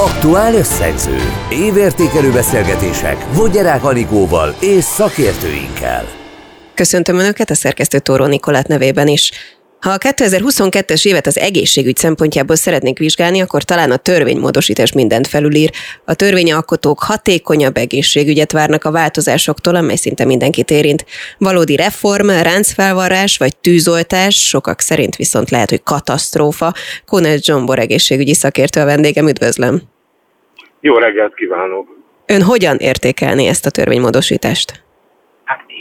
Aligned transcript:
Aktuál 0.00 0.54
összegző. 0.54 1.16
Évértékelő 1.50 2.32
beszélgetések 2.32 3.34
Vogyerák 3.34 3.84
Anikóval 3.84 4.54
és 4.60 4.84
szakértőinkkel. 4.84 6.08
Köszöntöm 6.74 7.18
Önöket 7.18 7.50
a 7.50 7.54
szerkesztő 7.54 7.98
Tóró 7.98 8.26
Nikolát 8.26 8.66
nevében 8.66 9.08
is. 9.08 9.30
Ha 9.80 9.90
a 9.90 9.98
2022-es 9.98 11.06
évet 11.06 11.26
az 11.26 11.38
egészségügy 11.38 11.96
szempontjából 11.96 12.56
szeretnénk 12.56 12.98
vizsgálni, 12.98 13.40
akkor 13.40 13.62
talán 13.62 13.90
a 13.90 13.96
törvénymódosítás 13.96 14.92
mindent 14.92 15.26
felülír. 15.26 15.70
A 16.04 16.14
törvényalkotók 16.14 16.98
hatékonyabb 17.02 17.76
egészségügyet 17.76 18.52
várnak 18.52 18.84
a 18.84 18.90
változásoktól, 18.90 19.74
amely 19.74 19.96
szinte 19.96 20.24
mindenkit 20.24 20.70
érint. 20.70 21.04
Valódi 21.38 21.76
reform, 21.76 22.28
ráncfelvarrás 22.28 23.36
vagy 23.36 23.56
tűzoltás, 23.56 24.48
sokak 24.48 24.80
szerint 24.80 25.16
viszont 25.16 25.50
lehet, 25.50 25.70
hogy 25.70 25.82
katasztrófa. 25.82 26.72
Kónel 27.06 27.36
Zsombor 27.36 27.78
egészségügyi 27.78 28.34
szakértő 28.34 28.80
a 28.80 28.84
vendégem, 28.84 29.28
üdvözlöm. 29.28 29.80
Jó 30.80 30.98
reggelt 30.98 31.34
kívánok! 31.34 31.88
Ön 32.26 32.42
hogyan 32.42 32.76
értékelni 32.76 33.46
ezt 33.46 33.66
a 33.66 33.70
törvénymódosítást? 33.70 34.82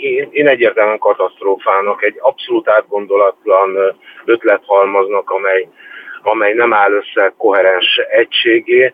Én, 0.02 0.28
én 0.32 0.48
egyértelműen 0.48 1.00
katasztrófának, 1.00 2.04
egy 2.04 2.16
abszolút 2.20 2.70
átgondolatlan 2.70 3.98
ötlethalmaznak, 4.26 5.30
amely, 5.30 5.68
amely 6.22 6.54
nem 6.54 6.74
áll 6.74 6.92
össze 6.92 7.34
koherens 7.38 7.98
egységé, 7.98 8.94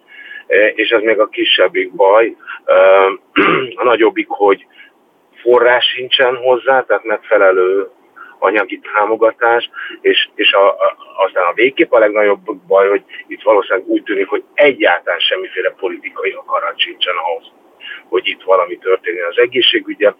és 0.76 0.90
ez 0.90 1.02
még 1.02 1.20
a 1.20 1.28
kisebbik 1.28 1.92
baj. 1.92 2.36
A 3.76 3.84
nagyobbik, 3.84 4.28
hogy 4.30 4.66
forrás 5.42 5.86
sincsen 5.86 6.36
hozzá, 6.36 6.82
tehát 6.82 7.04
megfelelő 7.04 7.90
anyagi 8.40 8.80
támogatás, 8.94 9.70
és, 10.02 10.30
és 10.36 10.52
a, 10.52 10.68
a, 10.68 10.96
aztán 11.26 11.46
a 11.46 11.54
végképp 11.54 11.92
a 11.92 12.00
legnagyobb 12.00 12.56
baj, 12.68 12.90
hogy 12.90 13.04
itt 13.28 13.42
valószínűleg 13.42 13.88
úgy 13.88 14.04
tűnik, 14.04 14.28
hogy 14.28 14.44
egyáltalán 14.54 15.20
semmiféle 15.20 15.70
politikai 15.70 16.32
akarat 16.32 16.80
sincsen 16.80 17.16
ahhoz, 17.16 17.52
hogy 18.10 18.28
itt 18.28 18.42
valami 18.42 18.78
történjen 18.78 19.28
az 19.30 19.38
egészségügyen. 19.38 20.16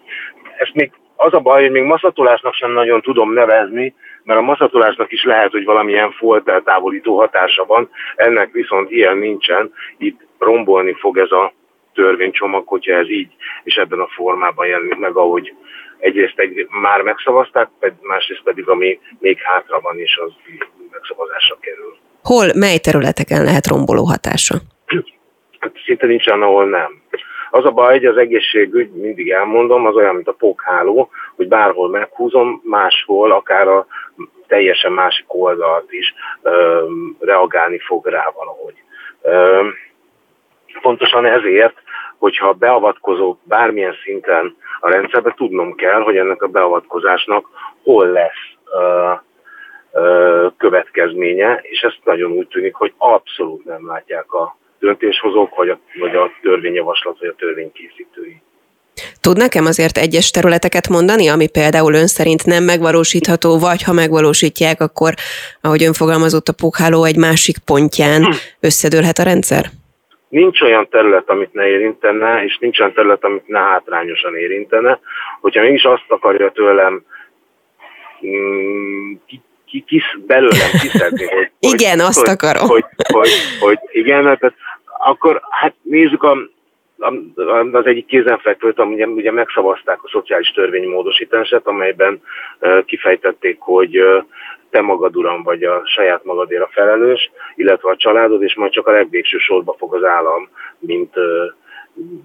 Ezt 0.58 0.74
még 0.74 0.92
az 1.16 1.32
a 1.34 1.40
baj, 1.40 1.62
hogy 1.62 1.70
még 1.70 1.82
maszatolásnak 1.82 2.54
sem 2.54 2.72
nagyon 2.72 3.02
tudom 3.02 3.32
nevezni, 3.32 3.94
mert 4.22 4.38
a 4.38 4.42
maszatolásnak 4.42 5.12
is 5.12 5.24
lehet, 5.24 5.50
hogy 5.50 5.64
valamilyen 5.64 6.12
folt 6.12 6.48
eltávolító 6.48 7.18
hatása 7.18 7.64
van, 7.64 7.90
ennek 8.16 8.52
viszont 8.52 8.90
ilyen 8.90 9.16
nincsen, 9.16 9.72
itt 9.98 10.20
rombolni 10.38 10.92
fog 10.92 11.18
ez 11.18 11.30
a 11.30 11.52
törvénycsomag, 11.94 12.66
hogyha 12.66 12.92
ez 12.92 13.10
így 13.10 13.28
és 13.64 13.74
ebben 13.74 14.00
a 14.00 14.08
formában 14.08 14.66
jelenik 14.66 14.98
meg, 14.98 15.16
ahogy 15.16 15.54
egyrészt 15.98 16.38
egy, 16.38 16.66
már 16.82 17.02
megszavazták, 17.02 17.68
másrészt 18.00 18.42
pedig 18.42 18.68
ami 18.68 18.98
még 19.18 19.38
hátra 19.42 19.80
van, 19.80 19.98
és 19.98 20.16
az 20.26 20.32
megszavazásra 20.90 21.56
kerül. 21.60 21.96
Hol, 22.22 22.46
mely 22.54 22.78
területeken 22.78 23.44
lehet 23.44 23.66
romboló 23.66 24.04
hatása? 24.04 24.54
Hát 25.58 25.72
szinte 25.84 26.06
nincsen, 26.06 26.42
ahol 26.42 26.68
nem. 26.68 27.02
Az 27.56 27.64
a 27.64 27.70
baj, 27.70 27.92
hogy 27.92 28.04
az 28.04 28.16
egészségügy, 28.16 28.90
mindig 28.90 29.30
elmondom, 29.30 29.86
az 29.86 29.94
olyan, 29.94 30.14
mint 30.14 30.28
a 30.28 30.32
pókháló, 30.32 31.10
hogy 31.36 31.48
bárhol 31.48 31.88
meghúzom, 31.88 32.62
máshol, 32.64 33.32
akár 33.32 33.68
a 33.68 33.86
teljesen 34.46 34.92
másik 34.92 35.34
oldalt 35.34 35.92
is 35.92 36.14
ö, 36.42 36.84
reagálni 37.18 37.78
fog 37.78 38.06
rá 38.06 38.32
valahogy. 38.34 38.74
Ö, 39.22 39.66
pontosan 40.80 41.24
ezért, 41.24 41.82
hogyha 42.18 42.52
beavatkozó 42.52 43.36
bármilyen 43.42 43.94
szinten 44.04 44.56
a 44.80 44.90
rendszerbe, 44.90 45.34
tudnom 45.36 45.74
kell, 45.74 46.00
hogy 46.00 46.16
ennek 46.16 46.42
a 46.42 46.48
beavatkozásnak 46.48 47.48
hol 47.82 48.06
lesz 48.06 48.72
ö, 48.72 49.12
következménye, 50.56 51.60
és 51.62 51.80
ezt 51.80 52.00
nagyon 52.04 52.30
úgy 52.30 52.48
tűnik, 52.48 52.74
hogy 52.74 52.92
abszolút 52.98 53.64
nem 53.64 53.86
látják 53.86 54.32
a 54.32 54.56
döntéshozók, 54.86 55.54
vagy 55.56 55.68
a, 55.68 55.78
vagy 55.98 56.14
a 56.16 56.30
törvényjavaslat, 56.42 57.18
vagy 57.18 57.28
a 57.28 57.34
törvénykészítői. 57.38 58.36
Tud 59.20 59.36
nekem 59.36 59.64
azért 59.64 59.96
egyes 59.98 60.30
területeket 60.30 60.88
mondani, 60.88 61.28
ami 61.28 61.48
például 61.48 61.94
ön 61.94 62.06
szerint 62.06 62.46
nem 62.46 62.64
megvalósítható, 62.64 63.58
vagy 63.58 63.82
ha 63.82 63.92
megvalósítják, 63.92 64.80
akkor, 64.80 65.12
ahogy 65.60 65.82
ön 65.84 65.92
fogalmazott, 65.92 66.48
a 66.48 66.58
pukháló 66.62 67.04
egy 67.04 67.16
másik 67.16 67.56
pontján 67.64 68.22
hm. 68.24 68.30
összedőlhet 68.60 69.18
a 69.18 69.22
rendszer? 69.22 69.64
Nincs 70.28 70.60
olyan 70.60 70.88
terület, 70.90 71.28
amit 71.28 71.52
ne 71.52 71.66
érintene, 71.66 72.44
és 72.44 72.58
nincs 72.60 72.80
olyan 72.80 72.92
terület, 72.92 73.24
amit 73.24 73.46
ne 73.46 73.58
hátrányosan 73.58 74.36
érintene. 74.36 75.00
Hogyha 75.40 75.62
mégis 75.62 75.82
azt 75.82 76.04
akarja 76.08 76.50
tőlem 76.50 77.04
mm, 78.26 79.12
ki, 79.26 79.40
ki, 79.66 79.84
ki, 79.86 80.02
belőlem 80.26 80.70
kiszedni, 80.80 81.24
hogy, 81.26 81.50
igen, 81.72 81.98
hogy, 81.98 82.08
azt 82.08 82.18
hogy, 82.18 82.28
akarom. 82.28 82.68
Hogy, 82.68 82.84
hogy, 83.12 83.30
hogy, 83.60 83.78
igen, 83.92 84.22
tehát 84.22 84.54
akkor 85.06 85.40
hát 85.50 85.74
nézzük 85.82 86.22
a, 86.22 86.36
az 87.72 87.86
egyik 87.86 88.06
kézenfekvőt, 88.06 88.78
ugye, 88.78 89.06
ugye 89.06 89.32
megszavazták 89.32 90.02
a 90.02 90.08
szociális 90.08 90.50
törvény 90.50 90.88
módosítását, 90.88 91.66
amelyben 91.66 92.22
uh, 92.60 92.84
kifejtették, 92.84 93.56
hogy 93.60 94.00
uh, 94.00 94.24
te 94.70 94.80
magad 94.80 95.16
uram 95.16 95.42
vagy 95.42 95.62
a 95.62 95.82
saját 95.84 96.24
magadért 96.24 96.62
a 96.62 96.70
felelős, 96.72 97.30
illetve 97.54 97.90
a 97.90 97.96
családod, 97.96 98.42
és 98.42 98.54
majd 98.54 98.72
csak 98.72 98.86
a 98.86 98.90
legvégső 98.90 99.38
sorba 99.38 99.74
fog 99.78 99.94
az 99.94 100.04
állam, 100.04 100.48
mint, 100.78 101.16
uh, 101.16 101.24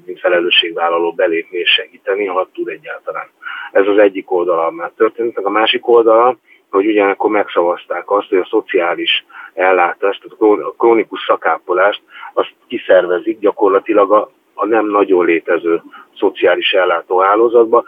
mint 0.05 0.19
felelősségvállaló 0.19 1.11
belépni 1.11 1.57
és 1.57 1.69
segíteni, 1.69 2.25
ha 2.25 2.49
tud 2.53 2.67
egyáltalán. 2.67 3.27
Ez 3.71 3.87
az 3.87 3.97
egyik 3.97 4.31
oldala 4.31 4.71
már 4.71 4.91
történt. 4.97 5.37
A 5.37 5.49
másik 5.49 5.87
oldala, 5.87 6.37
hogy 6.71 6.85
ugyanakkor 6.85 7.29
megszavazták 7.29 8.11
azt, 8.11 8.29
hogy 8.29 8.37
a 8.37 8.47
szociális 8.49 9.25
ellátást, 9.53 10.23
a 10.39 10.73
krónikus 10.77 11.23
szakápolást, 11.27 12.01
azt 12.33 12.53
kiszervezik 12.67 13.39
gyakorlatilag 13.39 14.11
a, 14.11 14.31
a 14.53 14.65
nem 14.65 14.85
nagyon 14.85 15.25
létező 15.25 15.81
szociális 16.17 16.71
ellátóhálózatba. 16.71 17.83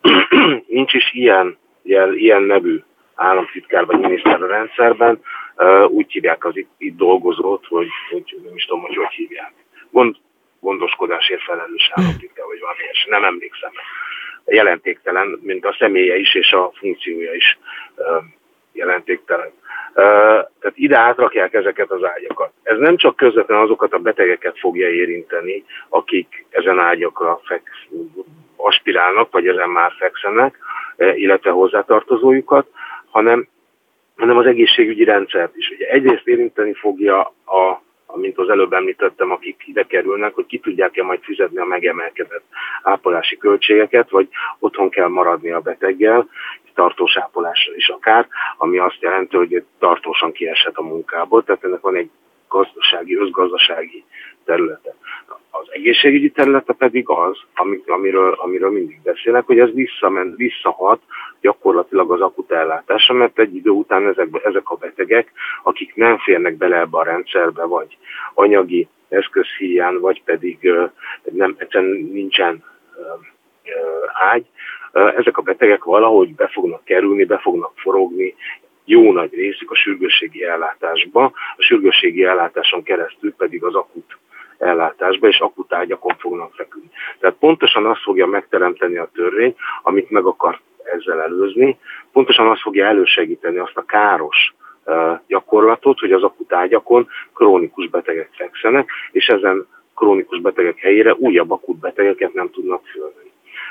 Nincs 0.66 0.92
is 0.94 1.12
ilyen, 1.12 1.58
ilyen, 1.82 2.14
ilyen 2.16 2.42
nevű 2.42 2.82
államtitkár 3.14 3.86
vagy 3.86 3.98
miniszter 3.98 4.42
a 4.42 4.46
rendszerben, 4.46 5.20
úgy 5.88 6.12
hívják 6.12 6.44
az 6.44 6.56
itt, 6.56 6.70
itt 6.78 6.96
dolgozót, 6.96 7.66
hogy, 7.66 7.88
hogy 8.10 8.36
nem 8.44 8.54
is 8.54 8.64
tudom, 8.64 8.82
hogy 8.82 8.96
hogy 8.96 9.14
hívják. 9.14 9.52
Gond, 9.90 10.16
gondoskodásért 10.60 11.42
felelős 11.42 11.90
államtitkár, 11.94 12.46
vagy 12.46 12.60
valami 12.60 12.78
nem 13.08 13.24
emlékszem 13.24 13.70
jelentéktelen, 14.44 15.38
mint 15.42 15.64
a 15.64 15.76
személye 15.78 16.16
is 16.16 16.34
és 16.34 16.52
a 16.52 16.72
funkciója 16.74 17.32
is 17.32 17.58
jelentéktelen. 18.72 19.50
Tehát 19.94 20.72
ide 20.74 20.98
átrakják 20.98 21.54
ezeket 21.54 21.90
az 21.90 22.04
ágyakat. 22.04 22.52
Ez 22.62 22.78
nem 22.78 22.96
csak 22.96 23.16
közvetlenül 23.16 23.64
azokat 23.64 23.92
a 23.92 23.98
betegeket 23.98 24.58
fogja 24.58 24.88
érinteni, 24.88 25.64
akik 25.88 26.46
ezen 26.50 26.78
ágyakra 26.78 27.40
feksz, 27.44 27.86
aspirálnak, 28.56 29.32
vagy 29.32 29.46
ezen 29.46 29.68
már 29.68 29.92
fekszenek, 29.98 30.58
illetve 30.96 31.50
hozzátartozójukat, 31.50 32.66
hanem, 33.10 33.48
hanem 34.16 34.36
az 34.36 34.46
egészségügyi 34.46 35.04
rendszert 35.04 35.56
is. 35.56 35.70
Ugye 35.70 35.86
egyrészt 35.86 36.26
érinteni 36.26 36.74
fogja 36.74 37.20
a 37.46 37.82
mint 38.14 38.38
az 38.38 38.48
előbb 38.48 38.72
említettem, 38.72 39.30
akik 39.30 39.62
ide 39.66 39.82
kerülnek, 39.82 40.34
hogy 40.34 40.46
ki 40.46 40.58
tudják-e 40.58 41.02
majd 41.02 41.20
fizetni 41.22 41.58
a 41.58 41.64
megemelkedett 41.64 42.44
ápolási 42.82 43.36
költségeket, 43.36 44.10
vagy 44.10 44.28
otthon 44.58 44.90
kell 44.90 45.08
maradni 45.08 45.50
a 45.50 45.60
beteggel, 45.60 46.28
tartós 46.74 47.16
ápolásra 47.16 47.74
is 47.74 47.88
akár, 47.88 48.26
ami 48.56 48.78
azt 48.78 49.00
jelenti, 49.00 49.36
hogy 49.36 49.64
tartósan 49.78 50.32
kieshet 50.32 50.76
a 50.76 50.82
munkából, 50.82 51.44
tehát 51.44 51.64
ennek 51.64 51.80
van 51.80 51.96
egy 51.96 52.10
gazdasági, 52.50 53.16
özgazdasági 53.16 54.04
területe. 54.44 54.94
Az 55.50 55.66
egészségügyi 55.70 56.30
területe 56.30 56.72
pedig 56.72 57.08
az, 57.08 57.38
amiről, 57.86 58.32
amiről 58.32 58.70
mindig 58.70 59.00
beszélek, 59.02 59.46
hogy 59.46 59.58
ez 59.58 59.72
visszament, 59.72 60.36
visszahat 60.36 61.00
gyakorlatilag 61.40 62.12
az 62.12 62.20
akut 62.20 62.52
ellátásra, 62.52 63.14
mert 63.14 63.38
egy 63.38 63.54
idő 63.54 63.70
után 63.70 64.06
ezek, 64.06 64.28
ezek 64.44 64.70
a 64.70 64.74
betegek, 64.74 65.32
akik 65.62 65.94
nem 65.94 66.18
férnek 66.18 66.56
bele 66.56 66.78
ebbe 66.78 66.98
a 66.98 67.04
rendszerbe, 67.04 67.64
vagy 67.64 67.98
anyagi 68.34 68.88
eszközhíján, 69.08 70.00
vagy 70.00 70.22
pedig 70.22 70.72
nem, 71.22 71.54
egyszerűen 71.58 72.08
nincsen 72.12 72.64
ágy, 74.32 74.46
ezek 74.92 75.38
a 75.38 75.42
betegek 75.42 75.84
valahogy 75.84 76.34
be 76.34 76.48
fognak 76.48 76.84
kerülni, 76.84 77.24
be 77.24 77.38
fognak 77.38 77.72
forogni, 77.76 78.34
jó 78.84 79.12
nagy 79.12 79.34
részük 79.34 79.70
a 79.70 79.74
sürgősségi 79.74 80.44
ellátásba, 80.44 81.24
a 81.56 81.62
sürgősségi 81.62 82.24
ellátáson 82.24 82.82
keresztül 82.82 83.34
pedig 83.34 83.64
az 83.64 83.74
akut 83.74 84.18
ellátásba, 84.58 85.28
és 85.28 85.38
akut 85.38 85.72
ágyakon 85.72 86.14
fognak 86.18 86.54
feküdni. 86.54 86.90
Tehát 87.18 87.36
pontosan 87.36 87.86
azt 87.86 88.02
fogja 88.02 88.26
megteremteni 88.26 88.96
a 88.96 89.10
törvény, 89.14 89.54
amit 89.82 90.10
meg 90.10 90.24
akar 90.24 90.60
ezzel 90.84 91.22
előzni, 91.22 91.78
pontosan 92.12 92.48
azt 92.48 92.60
fogja 92.60 92.86
elősegíteni 92.86 93.58
azt 93.58 93.76
a 93.76 93.84
káros 93.84 94.54
gyakorlatot, 95.26 95.98
hogy 95.98 96.12
az 96.12 96.22
akut 96.22 96.52
ágyakon 96.52 97.08
krónikus 97.34 97.88
betegek 97.88 98.30
fekszenek, 98.32 98.90
és 99.12 99.26
ezen 99.26 99.66
krónikus 99.94 100.40
betegek 100.40 100.78
helyére 100.78 101.14
újabb 101.14 101.50
akut 101.50 101.78
betegeket 101.78 102.34
nem 102.34 102.50
tudnak 102.50 102.86
fölvenni. 102.86 103.29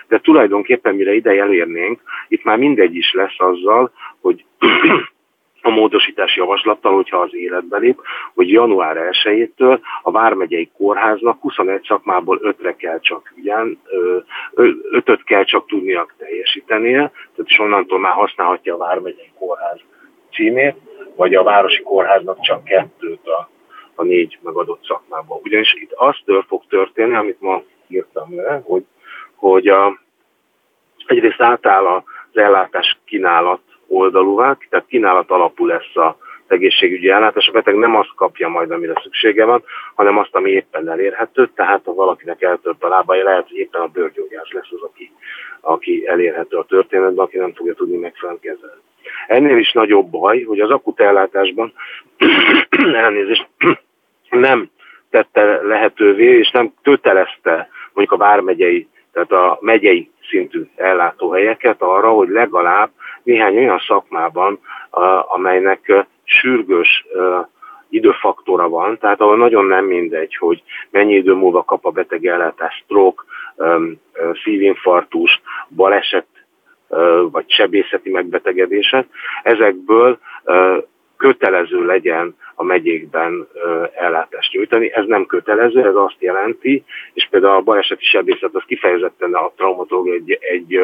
De 0.09 0.19
tulajdonképpen 0.19 0.95
mire 0.95 1.13
ide 1.13 1.31
elérnénk, 1.31 2.01
itt 2.27 2.43
már 2.43 2.57
mindegy 2.57 2.95
is 2.95 3.13
lesz 3.13 3.39
azzal, 3.39 3.91
hogy 4.21 4.45
a 5.61 5.69
módosítás 5.69 6.35
javaslattal, 6.35 6.93
hogyha 6.93 7.17
az 7.17 7.35
életbe 7.35 7.77
lép, 7.77 8.01
hogy 8.33 8.49
január 8.51 8.97
1-től 9.23 9.79
a 10.01 10.11
Vármegyei 10.11 10.71
Kórháznak 10.77 11.41
21 11.41 11.83
szakmából 11.87 12.39
5-re 12.43 12.75
kell 12.75 12.99
csak 12.99 13.33
ugyan, 13.37 13.81
5 14.53 15.23
kell 15.23 15.43
csak 15.43 15.67
tudnia 15.67 16.07
teljesítenie, 16.17 16.97
tehát 17.11 17.51
is 17.51 17.59
onnantól 17.59 17.99
már 17.99 18.13
használhatja 18.13 18.73
a 18.73 18.77
Vármegyei 18.77 19.31
Kórház 19.39 19.79
címét, 20.33 20.75
vagy 21.15 21.35
a 21.35 21.43
Városi 21.43 21.81
Kórháznak 21.81 22.41
csak 22.41 22.63
kettőt 22.63 23.27
a, 23.27 23.49
a 23.95 24.03
négy 24.03 24.39
megadott 24.41 24.85
szakmából. 24.85 25.41
Ugyanis 25.43 25.73
itt 25.73 25.91
az 25.91 26.15
tör 26.25 26.43
fog 26.47 26.63
történni, 26.69 27.15
amit 27.15 27.41
ma 27.41 27.63
írtam 27.87 28.35
le, 28.35 28.61
hogy, 28.65 28.83
hogy 29.39 29.67
a, 29.67 29.99
egyrészt 31.05 31.41
átáll 31.41 31.85
az 31.85 32.03
ellátás 32.33 32.97
kínálat 33.05 33.61
oldalúvá, 33.87 34.57
tehát 34.69 34.85
kínálat 34.87 35.29
alapú 35.29 35.65
lesz 35.65 35.95
a 35.95 36.17
egészségügyi 36.47 37.09
ellátás. 37.09 37.47
A 37.47 37.51
beteg 37.51 37.75
nem 37.75 37.95
azt 37.95 38.15
kapja 38.15 38.47
majd, 38.47 38.71
amire 38.71 38.93
szüksége 39.03 39.45
van, 39.45 39.63
hanem 39.95 40.17
azt, 40.17 40.35
ami 40.35 40.51
éppen 40.51 40.89
elérhető, 40.89 41.49
tehát 41.55 41.81
ha 41.85 41.93
valakinek 41.93 42.41
eltört 42.41 42.83
a 42.83 42.87
lábai, 42.87 43.21
lehet, 43.21 43.47
hogy 43.47 43.57
éppen 43.57 43.81
a 43.81 43.87
bőrgyógyász 43.87 44.51
lesz 44.51 44.71
az, 44.71 44.81
aki, 44.81 45.11
aki 45.61 46.07
elérhető 46.07 46.57
a 46.57 46.65
történetben, 46.65 47.25
aki 47.25 47.37
nem 47.37 47.53
fogja 47.53 47.73
tudni 47.73 47.97
megfelelően 47.97 48.41
kezelni. 48.41 48.81
Ennél 49.27 49.57
is 49.57 49.71
nagyobb 49.71 50.09
baj, 50.09 50.43
hogy 50.43 50.59
az 50.59 50.69
akut 50.69 50.99
ellátásban 50.99 51.73
elnézést 52.93 53.47
nem 54.29 54.69
tette 55.09 55.61
lehetővé, 55.61 56.37
és 56.37 56.51
nem 56.51 56.73
kötelezte 56.81 57.69
mondjuk 57.93 58.21
a 58.21 58.25
vármegyei, 58.25 58.87
tehát 59.13 59.31
a 59.31 59.57
megyei 59.61 60.09
szintű 60.29 60.63
ellátóhelyeket 60.75 61.81
arra, 61.81 62.09
hogy 62.09 62.29
legalább 62.29 62.89
néhány 63.23 63.57
olyan 63.57 63.79
szakmában, 63.87 64.59
amelynek 65.27 66.07
sürgős 66.23 67.05
időfaktora 67.89 68.69
van, 68.69 68.97
tehát 68.97 69.21
ahol 69.21 69.37
nagyon 69.37 69.65
nem 69.65 69.85
mindegy, 69.85 70.35
hogy 70.35 70.63
mennyi 70.89 71.13
idő 71.13 71.33
múlva 71.33 71.63
kap 71.63 71.85
a 71.85 71.89
beteg 71.91 72.25
ellátás, 72.25 72.83
stroke, 72.83 73.23
szívinfarktus, 74.43 75.41
baleset 75.69 76.27
vagy 77.31 77.51
sebészeti 77.51 78.09
megbetegedéset, 78.09 79.07
ezekből 79.43 80.19
kötelező 81.17 81.85
legyen 81.85 82.35
a 82.59 82.63
megyékben 82.63 83.47
ellátást 83.95 84.53
nyújtani. 84.53 84.93
Ez 84.93 85.05
nem 85.05 85.25
kötelező, 85.25 85.87
ez 85.87 85.95
azt 85.95 86.15
jelenti, 86.19 86.83
és 87.13 87.27
például 87.29 87.55
a 87.55 87.61
baleseti 87.61 88.03
sebészet 88.03 88.49
az 88.55 88.63
kifejezetten 88.65 89.33
a 89.33 89.51
traumatológia 89.55 90.13
egy, 90.13 90.37
egy, 90.41 90.79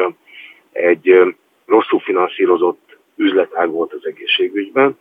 egy 0.72 1.34
rosszul 1.66 2.00
finanszírozott 2.00 2.98
üzletág 3.16 3.70
volt 3.70 3.92
az 3.92 4.06
egészségügyben, 4.06 4.98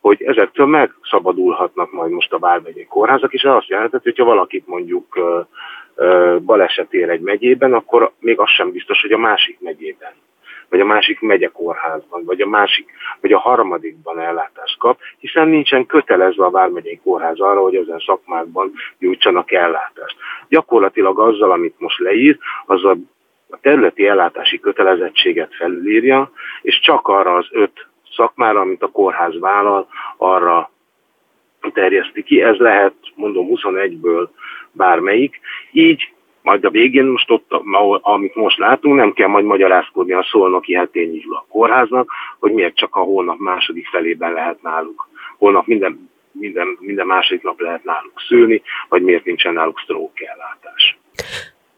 hogy 0.00 0.22
ezektől 0.22 0.66
megszabadulhatnak 0.66 1.92
majd 1.92 2.10
most 2.10 2.32
a 2.32 2.38
bármegyei 2.38 2.86
kórházak, 2.86 3.32
és 3.32 3.42
azt 3.42 3.68
jelenti, 3.68 3.96
hogy 4.02 4.18
ha 4.18 4.24
valakit 4.24 4.66
mondjuk 4.66 5.18
baleset 6.44 6.92
ér 6.92 7.08
egy 7.08 7.20
megyében, 7.20 7.72
akkor 7.72 8.12
még 8.18 8.38
az 8.38 8.50
sem 8.50 8.70
biztos, 8.70 9.00
hogy 9.00 9.12
a 9.12 9.18
másik 9.18 9.60
megyében 9.60 10.12
vagy 10.74 10.82
a 10.82 10.92
másik 10.92 11.18
kórházban, 11.52 12.24
vagy 12.24 12.40
a 12.40 12.46
másik, 12.46 12.90
vagy 13.20 13.32
a 13.32 13.38
harmadikban 13.38 14.20
ellátást 14.20 14.78
kap, 14.78 14.98
hiszen 15.18 15.48
nincsen 15.48 15.86
kötelezve 15.86 16.44
a 16.44 16.50
Vármegyei 16.50 17.00
Kórház 17.02 17.40
arra, 17.40 17.60
hogy 17.60 17.74
ezen 17.74 18.02
szakmákban 18.06 18.72
nyújtsanak 18.98 19.52
ellátást. 19.52 20.16
Gyakorlatilag 20.48 21.18
azzal, 21.18 21.50
amit 21.50 21.74
most 21.78 21.98
leír, 21.98 22.38
az 22.66 22.84
a 22.84 22.96
a 23.50 23.58
területi 23.60 24.06
ellátási 24.06 24.60
kötelezettséget 24.60 25.54
felülírja, 25.54 26.30
és 26.62 26.80
csak 26.80 27.08
arra 27.08 27.34
az 27.34 27.46
öt 27.50 27.86
szakmára, 28.16 28.60
amit 28.60 28.82
a 28.82 28.90
kórház 28.90 29.38
vállal, 29.38 29.88
arra 30.16 30.70
terjeszti 31.72 32.22
ki. 32.22 32.42
Ez 32.42 32.56
lehet, 32.56 32.94
mondom, 33.14 33.46
21-ből 33.50 34.28
bármelyik. 34.72 35.40
Így 35.72 36.13
majd 36.44 36.64
a 36.64 36.70
végén 36.70 37.04
most 37.04 37.30
ott, 37.30 37.50
amit 38.00 38.34
most 38.34 38.58
látunk, 38.58 38.96
nem 38.96 39.12
kell 39.12 39.28
majd 39.28 39.44
magyarázkodni 39.44 40.12
a 40.12 40.26
szolnoki 40.30 40.74
hetényi 40.74 41.22
a 41.28 41.44
kórháznak, 41.48 42.10
hogy 42.38 42.52
miért 42.52 42.76
csak 42.76 42.96
a 42.96 43.00
hónap 43.00 43.38
második 43.38 43.86
felében 43.86 44.32
lehet 44.32 44.62
náluk. 44.62 45.08
Holnap 45.38 45.66
minden, 45.66 46.10
minden, 46.32 46.76
minden 46.80 47.06
második 47.06 47.42
nap 47.42 47.60
lehet 47.60 47.84
náluk 47.84 48.22
szülni, 48.28 48.62
vagy 48.88 49.02
miért 49.02 49.24
nincsen 49.24 49.52
náluk 49.52 49.78
stroke 49.78 50.24
ellátás 50.34 50.98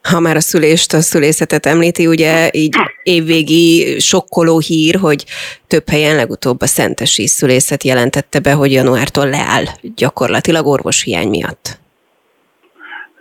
ha 0.08 0.20
már 0.20 0.36
a 0.36 0.40
szülést, 0.40 0.92
a 0.92 1.00
szülészetet 1.00 1.66
említi, 1.66 2.06
ugye 2.06 2.50
így 2.52 2.76
évvégi 3.02 3.98
sokkoló 3.98 4.58
hír, 4.58 4.94
hogy 4.94 5.24
több 5.66 5.88
helyen 5.88 6.16
legutóbb 6.16 6.60
a 6.60 6.66
Szentesi 6.66 7.26
szülészet 7.26 7.84
jelentette 7.84 8.40
be, 8.40 8.52
hogy 8.52 8.72
januártól 8.72 9.28
leáll 9.28 9.64
gyakorlatilag 9.94 10.66
orvoshiány 10.66 11.28
miatt. 11.28 11.78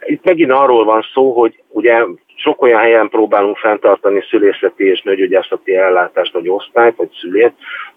Itt 0.06 0.24
megint 0.24 0.52
arról 0.52 0.86
van 0.86 1.06
szó, 1.14 1.32
hogy 1.32 1.64
ugye 1.68 2.06
sok 2.36 2.62
olyan 2.62 2.80
helyen 2.80 3.10
próbálunk 3.10 3.58
fenntartani 3.58 4.24
szülészeti 4.30 4.84
és 4.84 5.02
nőgyógyászati 5.02 5.76
ellátást, 5.76 6.34
vagy 6.34 6.50
osztályt, 6.50 6.96
vagy 6.96 7.10
szülét, 7.20 7.54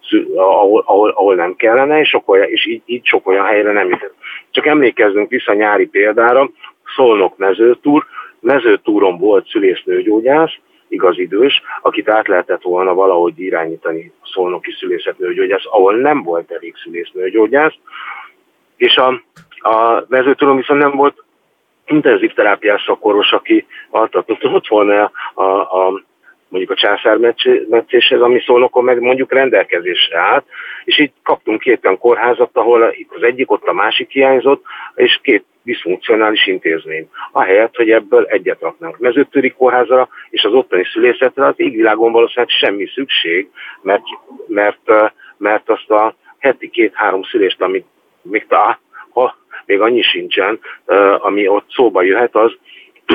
szül, 0.08 0.38
ahol, 0.38 0.82
ahol, 0.86 1.10
ahol, 1.10 1.34
nem 1.34 1.54
kellene, 1.54 2.00
és, 2.00 2.08
sok 2.08 2.28
olyan, 2.28 2.48
és 2.48 2.66
így, 2.66 2.82
így 2.84 3.06
sok 3.06 3.26
olyan 3.26 3.44
helyre 3.44 3.72
nem 3.72 3.88
jut. 3.88 4.12
Csak 4.50 4.66
emlékezzünk 4.66 5.30
vissza 5.30 5.52
nyári 5.52 5.86
példára, 5.86 6.50
Szolnok 6.96 7.36
mezőtúr, 7.36 8.04
mezőtúron 8.40 9.18
volt 9.18 9.48
szülésznőgyógyász, 9.48 10.58
igaz 10.88 11.18
idős, 11.18 11.62
akit 11.82 12.08
át 12.08 12.28
lehetett 12.28 12.62
volna 12.62 12.94
valahogy 12.94 13.40
irányítani 13.40 14.12
a 14.22 14.28
szolnoki 14.32 14.70
szülészetnőgyógyász, 14.78 15.64
ahol 15.64 15.96
nem 15.96 16.22
volt 16.22 16.50
elég 16.50 16.74
szülésznőgyógyász, 16.82 17.74
és 18.76 18.96
a, 18.96 19.22
a 19.70 20.04
mezőtúron 20.08 20.56
viszont 20.56 20.80
nem 20.80 20.96
volt 20.96 21.24
intenzív 21.90 22.32
terápiás 22.32 22.82
szakorvos, 22.86 23.32
aki 23.32 23.66
altatott 23.90 24.68
volna 24.68 25.10
a, 25.34 25.42
a, 25.42 26.02
mondjuk 26.48 26.70
a 26.70 26.80
császármetszéshez, 26.80 28.20
ami 28.20 28.40
szólnokon 28.40 28.84
meg 28.84 29.00
mondjuk 29.00 29.32
rendelkezésre 29.32 30.18
állt, 30.18 30.44
és 30.84 30.98
így 30.98 31.12
kaptunk 31.22 31.60
két 31.60 31.84
olyan 31.84 31.98
kórházat, 31.98 32.50
ahol 32.52 32.92
itt 32.92 33.14
az 33.14 33.22
egyik, 33.22 33.50
ott 33.50 33.66
a 33.66 33.72
másik 33.72 34.10
hiányzott, 34.10 34.64
és 34.94 35.18
két 35.22 35.44
diszfunkcionális 35.62 36.46
intézmény. 36.46 37.08
Ahelyett, 37.32 37.76
hogy 37.76 37.90
ebből 37.90 38.24
egyet 38.24 38.60
raknánk 38.60 38.98
mezőtőri 38.98 39.50
kórházra, 39.50 40.08
és 40.30 40.42
az 40.42 40.52
ottani 40.52 40.84
szülészetre, 40.92 41.46
az 41.46 41.54
égvilágon 41.56 42.12
valószínűleg 42.12 42.50
semmi 42.50 42.86
szükség, 42.94 43.48
mert, 43.82 44.04
mert, 44.46 45.12
mert 45.36 45.70
azt 45.70 45.90
a 45.90 46.14
heti 46.38 46.70
két-három 46.70 47.22
szülést, 47.22 47.60
amit 47.60 47.86
még, 48.22 48.46
ta, 48.46 48.78
még 49.68 49.80
annyi 49.80 50.02
sincsen, 50.02 50.58
ami 51.18 51.48
ott 51.48 51.70
szóba 51.70 52.02
jöhet, 52.02 52.34
az, 52.34 52.52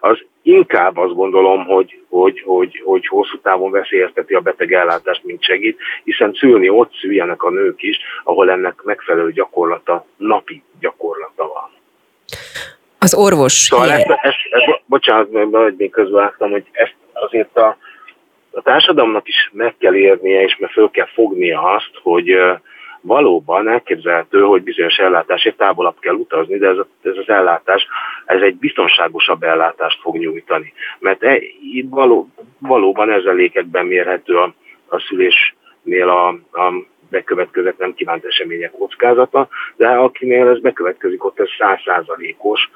az 0.00 0.24
inkább 0.42 0.96
azt 0.96 1.14
gondolom, 1.14 1.64
hogy, 1.64 2.00
hogy, 2.08 2.42
hogy, 2.44 2.82
hogy 2.84 3.06
hosszú 3.06 3.38
távon 3.42 3.70
veszélyezteti 3.70 4.34
a 4.34 4.40
betegellátást, 4.40 5.24
mint 5.24 5.42
segít, 5.42 5.78
hiszen 6.04 6.32
szülni 6.32 6.68
ott 6.68 6.92
szüljenek 7.00 7.42
a 7.42 7.50
nők 7.50 7.82
is, 7.82 7.96
ahol 8.24 8.50
ennek 8.50 8.82
megfelelő 8.82 9.32
gyakorlata, 9.32 10.06
napi 10.16 10.62
gyakorlata 10.80 11.46
van. 11.46 11.70
Az 12.98 13.14
orvos. 13.14 13.52
Szóval 13.52 13.90
ezt, 13.90 14.10
ezt, 14.22 14.36
ezt, 14.50 14.82
bocsánat, 14.86 15.50
mert 15.50 15.76
még 15.76 15.90
közvágtam, 15.90 16.50
hogy 16.50 16.64
ezt 16.72 16.96
azért 17.12 17.56
a, 17.56 17.76
a 18.50 18.62
társadalomnak 18.62 19.28
is 19.28 19.50
meg 19.52 19.74
kell 19.78 19.94
érnie, 19.94 20.42
és 20.42 20.56
meg 20.58 20.70
föl 20.70 20.90
kell 20.90 21.08
fognia 21.14 21.62
azt, 21.62 21.90
hogy 22.02 22.36
valóban 23.06 23.68
elképzelhető, 23.68 24.40
hogy 24.40 24.62
bizonyos 24.62 24.96
ellátásért 24.96 25.56
távolabb 25.56 25.98
kell 25.98 26.14
utazni, 26.14 26.58
de 26.58 26.68
ez, 26.68 26.76
ez 27.02 27.16
az 27.16 27.28
ellátás, 27.28 27.86
ez 28.24 28.40
egy 28.40 28.56
biztonságosabb 28.56 29.42
ellátást 29.42 30.00
fog 30.00 30.16
nyújtani. 30.16 30.72
Mert 30.98 31.22
e, 31.22 31.40
itt 31.72 31.90
való, 31.90 32.28
valóban 32.58 33.10
ezelékekben 33.10 33.86
mérhető 33.86 34.36
a, 34.36 34.54
a 34.88 34.98
szülésnél 35.00 36.08
a, 36.08 36.28
a 36.60 36.72
bekövetkezett 37.10 37.78
nem 37.78 37.94
kívánt 37.94 38.24
események 38.24 38.70
kockázata, 38.70 39.48
de 39.76 39.88
akinél 39.88 40.48
ez 40.48 40.60
bekövetkezik, 40.60 41.24
ott 41.24 41.40
ez 41.40 41.48
százszázalékos 41.58 42.70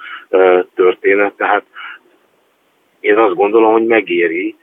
történet, 0.74 1.32
tehát 1.36 1.64
én 3.00 3.18
azt 3.18 3.34
gondolom, 3.34 3.72
hogy 3.72 3.86
megéri 3.86 4.56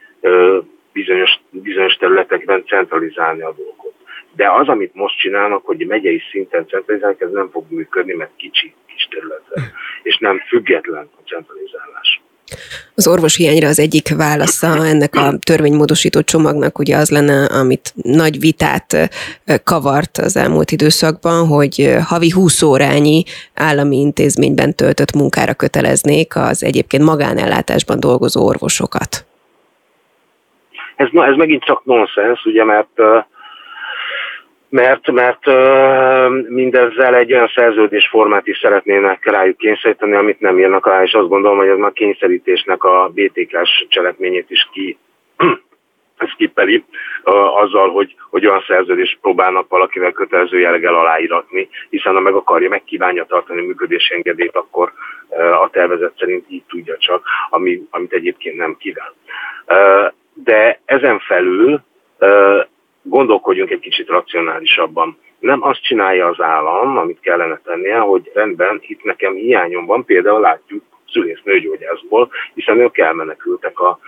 bizonyos, 0.92 1.30
bizonyos 1.50 1.94
területekben 1.94 2.64
centralizálni 2.66 3.42
a 3.42 3.54
dolgot. 3.56 3.85
De 4.36 4.50
az, 4.50 4.68
amit 4.68 4.94
most 4.94 5.18
csinálnak, 5.18 5.64
hogy 5.64 5.86
megyei 5.86 6.22
szinten 6.30 6.66
centralizálnak, 6.66 7.20
ez 7.20 7.30
nem 7.30 7.50
fog 7.50 7.64
működni, 7.68 8.14
mert 8.14 8.30
kicsi 8.36 8.74
kis 8.86 9.08
területre, 9.10 9.62
és 10.02 10.18
nem 10.18 10.38
független 10.48 11.08
a 11.18 11.28
centralizálás. 11.28 12.20
Az 12.94 13.08
orvoshiányra 13.08 13.68
az 13.68 13.78
egyik 13.78 14.16
válasza 14.16 14.86
ennek 14.86 15.14
a 15.14 15.38
törvénymódosító 15.46 16.20
csomagnak 16.20 16.78
ugye 16.78 16.96
az 16.96 17.10
lenne, 17.10 17.44
amit 17.44 17.92
nagy 17.94 18.38
vitát 18.40 19.10
kavart 19.64 20.16
az 20.16 20.36
elmúlt 20.36 20.70
időszakban, 20.70 21.46
hogy 21.46 21.96
havi 22.08 22.30
20 22.30 22.62
órányi 22.62 23.22
állami 23.54 23.96
intézményben 23.96 24.74
töltött 24.74 25.14
munkára 25.14 25.54
köteleznék 25.54 26.36
az 26.36 26.64
egyébként 26.64 27.02
magánellátásban 27.02 28.00
dolgozó 28.00 28.46
orvosokat. 28.46 29.26
Ez, 30.96 31.08
ez 31.12 31.36
megint 31.36 31.64
csak 31.64 31.84
nonsens, 31.84 32.44
ugye, 32.44 32.64
mert 32.64 33.00
mert, 34.68 35.10
mert 35.10 35.46
mindezzel 36.48 37.14
egy 37.14 37.32
olyan 37.32 37.50
szerződésformát 37.54 38.46
is 38.46 38.58
szeretnének 38.58 39.30
rájuk 39.30 39.56
kényszeríteni, 39.56 40.14
amit 40.14 40.40
nem 40.40 40.58
írnak 40.58 40.86
alá, 40.86 41.02
és 41.02 41.12
azt 41.12 41.28
gondolom, 41.28 41.58
hogy 41.58 41.68
ez 41.68 41.78
már 41.78 41.92
kényszerítésnek 41.92 42.84
a 42.84 43.10
BTK-s 43.14 43.86
cselekményét 43.88 44.50
is 44.50 44.68
ki 44.72 44.98
skippeli 46.32 46.84
uh, 47.24 47.60
azzal, 47.62 47.90
hogy, 47.90 48.14
hogy 48.30 48.46
olyan 48.46 48.64
szerződést 48.66 49.18
próbálnak 49.20 49.68
valakivel 49.68 50.12
kötelező 50.12 50.58
jelleggel 50.58 50.94
aláíratni, 50.94 51.68
hiszen 51.90 52.14
ha 52.14 52.20
meg 52.20 52.34
akarja, 52.34 52.68
meg 52.68 52.84
kívánja 52.84 53.24
tartani 53.24 53.60
a 53.60 53.64
működési 53.64 54.14
engedélyt, 54.14 54.56
akkor 54.56 54.92
a 55.62 55.70
tervezet 55.70 56.12
szerint 56.18 56.44
így 56.48 56.62
tudja 56.68 56.96
csak, 56.98 57.22
ami, 57.50 57.82
amit 57.90 58.12
egyébként 58.12 58.56
nem 58.56 58.76
kíván. 58.78 59.12
De 60.34 60.80
ezen 60.84 61.18
felül 61.18 61.80
gondolkodjunk 63.08 63.70
egy 63.70 63.80
kicsit 63.80 64.08
racionálisabban. 64.08 65.18
Nem 65.38 65.62
azt 65.62 65.82
csinálja 65.82 66.26
az 66.26 66.40
állam, 66.40 66.96
amit 66.96 67.20
kellene 67.20 67.60
tennie, 67.64 67.98
hogy 67.98 68.30
rendben, 68.34 68.78
itt 68.86 69.02
nekem 69.02 69.34
hiányom 69.34 69.86
van, 69.86 70.04
például 70.04 70.40
látjuk 70.40 70.82
szülésznőgyógyászból, 71.12 72.30
hiszen 72.54 72.78
ők 72.78 72.98
elmenekültek 72.98 73.80
a, 73.80 73.98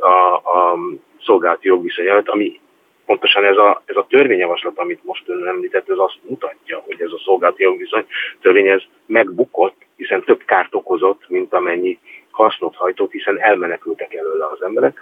a, 0.00 0.34
a 0.34 0.78
szolgálati 1.20 1.66
jogviszony 1.68 2.06
előtt, 2.06 2.28
ami 2.28 2.60
pontosan 3.06 3.44
ez 3.44 3.56
a, 3.56 3.82
ez 3.84 3.96
a 3.96 4.06
törvényjavaslat, 4.08 4.78
amit 4.78 5.04
most 5.04 5.28
ön 5.28 5.46
említett, 5.46 5.90
ez 5.90 5.98
azt 5.98 6.18
mutatja, 6.28 6.82
hogy 6.86 7.00
ez 7.00 7.10
a 7.10 7.20
szolgálati 7.24 7.62
jogviszony 7.62 8.06
törvény 8.40 8.66
ez 8.66 8.82
megbukott, 9.06 9.76
hiszen 9.96 10.24
több 10.24 10.42
kárt 10.44 10.74
okozott, 10.74 11.28
mint 11.28 11.52
amennyi 11.52 11.98
hasznot 12.30 12.76
hajtott, 12.76 13.10
hiszen 13.10 13.40
elmenekültek 13.40 14.14
előle 14.14 14.46
az 14.46 14.62
emberek. 14.62 14.98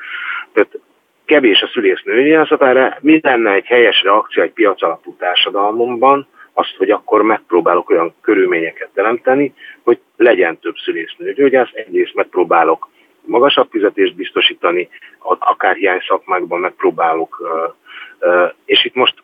Tehát 0.52 0.78
kevés 1.24 1.62
a 1.62 1.66
szülésznői 1.66 2.32
erre 2.58 2.98
mi 3.00 3.20
lenne 3.22 3.52
egy 3.52 3.66
helyes 3.66 4.02
reakció 4.02 4.42
egy 4.42 4.52
piac 4.52 4.82
alapú 4.82 5.16
társadalomban, 5.16 6.26
azt, 6.52 6.74
hogy 6.76 6.90
akkor 6.90 7.22
megpróbálok 7.22 7.90
olyan 7.90 8.14
körülményeket 8.20 8.88
teremteni, 8.94 9.54
hogy 9.82 9.98
legyen 10.16 10.58
több 10.58 10.74
szülésznőgyógyász, 10.76 11.70
egyrészt 11.72 12.14
megpróbálok 12.14 12.88
magasabb 13.26 13.68
fizetést 13.70 14.14
biztosítani, 14.14 14.88
akár 15.38 15.74
hiány 15.74 16.00
szakmákban 16.08 16.60
megpróbálok, 16.60 17.42
és 18.64 18.84
itt 18.84 18.94
most 18.94 19.14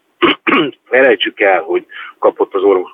felejtsük 0.91 1.41
el, 1.41 1.61
hogy 1.61 1.87
kapott 2.19 2.55
az 2.55 2.63
orvos 2.63 2.91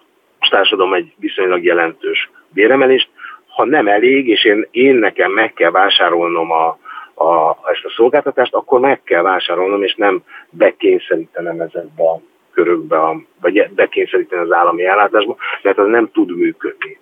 társadalom 0.50 0.94
egy 0.94 1.12
viszonylag 1.16 1.64
jelentős 1.64 2.30
béremelést, 2.48 3.08
ha 3.46 3.64
nem 3.64 3.88
elég, 3.88 4.28
és 4.28 4.44
én, 4.44 4.68
én 4.70 4.94
nekem 4.94 5.32
meg 5.32 5.52
kell 5.52 5.70
vásárolnom 5.70 6.50
a, 6.50 6.78
a, 7.16 7.50
ezt 7.70 7.84
a 7.84 7.92
szolgáltatást, 7.96 8.54
akkor 8.54 8.80
meg 8.80 9.02
kell 9.02 9.22
vásárolnom, 9.22 9.82
és 9.82 9.94
nem 9.94 10.22
bekényszerítenem 10.50 11.60
ezekbe 11.60 12.02
a 12.02 12.20
körökbe, 12.52 12.98
a, 12.98 13.16
vagy 13.40 13.68
bekényszeríteni 13.74 14.42
az 14.42 14.52
állami 14.52 14.84
ellátásba, 14.84 15.36
mert 15.62 15.78
az 15.78 15.88
nem 15.88 16.10
tud 16.10 16.36
működni. 16.36 16.98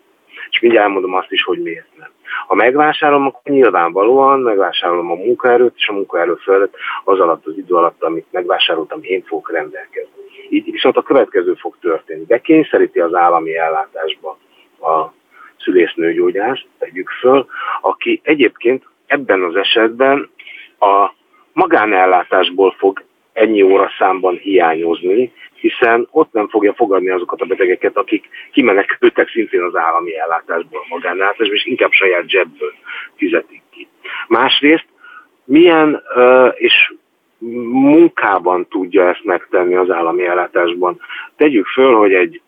És 0.50 0.60
mindjárt 0.60 0.86
elmondom 0.86 1.14
azt 1.14 1.32
is, 1.32 1.42
hogy 1.42 1.62
miért 1.62 1.96
nem. 1.98 2.08
Ha 2.46 2.54
megvásárolom, 2.54 3.26
akkor 3.26 3.52
nyilvánvalóan 3.52 4.40
megvásárolom 4.40 5.10
a 5.10 5.14
munkaerőt, 5.14 5.74
és 5.76 5.88
a 5.88 5.92
munkaerő 5.92 6.34
fölött 6.34 6.74
az 7.04 7.20
alatt 7.20 7.46
az 7.46 7.56
idő 7.56 7.74
alatt, 7.74 8.02
amit 8.02 8.26
megvásároltam, 8.30 8.98
én 9.02 9.22
fogok 9.22 9.52
rendelkezni. 9.52 10.22
Így 10.48 10.70
viszont 10.70 10.96
a 10.96 11.02
következő 11.02 11.54
fog 11.54 11.76
történni. 11.80 12.24
Bekényszeríti 12.24 13.00
az 13.00 13.14
állami 13.14 13.56
ellátásba 13.56 14.38
a 14.80 15.12
szülésznőgyógyást, 15.58 16.66
tegyük 16.78 17.10
föl, 17.10 17.46
aki 17.80 18.20
egyébként 18.24 18.84
ebben 19.06 19.42
az 19.42 19.56
esetben 19.56 20.30
a 20.78 21.10
magánellátásból 21.52 22.74
fog 22.78 23.04
ennyi 23.32 23.62
óra 23.62 23.90
számban 23.98 24.36
hiányozni, 24.36 25.32
hiszen 25.54 26.08
ott 26.10 26.32
nem 26.32 26.48
fogja 26.48 26.74
fogadni 26.74 27.10
azokat 27.10 27.40
a 27.40 27.44
betegeket, 27.46 27.96
akik 27.96 28.28
kimenekültek 28.52 29.28
szintén 29.28 29.62
az 29.62 29.76
állami 29.76 30.18
ellátásból, 30.18 30.84
magánellátásból, 30.88 31.56
és 31.56 31.66
inkább 31.66 31.92
saját 31.92 32.28
zsebből 32.28 32.72
fizetik 33.16 33.62
ki. 33.70 33.88
Másrészt 34.28 34.86
milyen 35.44 36.02
és 36.54 36.94
munkában 37.70 38.68
tudja 38.68 39.08
ezt 39.08 39.24
megtenni 39.24 39.74
az 39.74 39.90
állami 39.90 40.24
ellátásban. 40.24 41.00
Tegyük 41.36 41.66
föl, 41.66 41.94
hogy 41.94 42.12
egy 42.14 42.40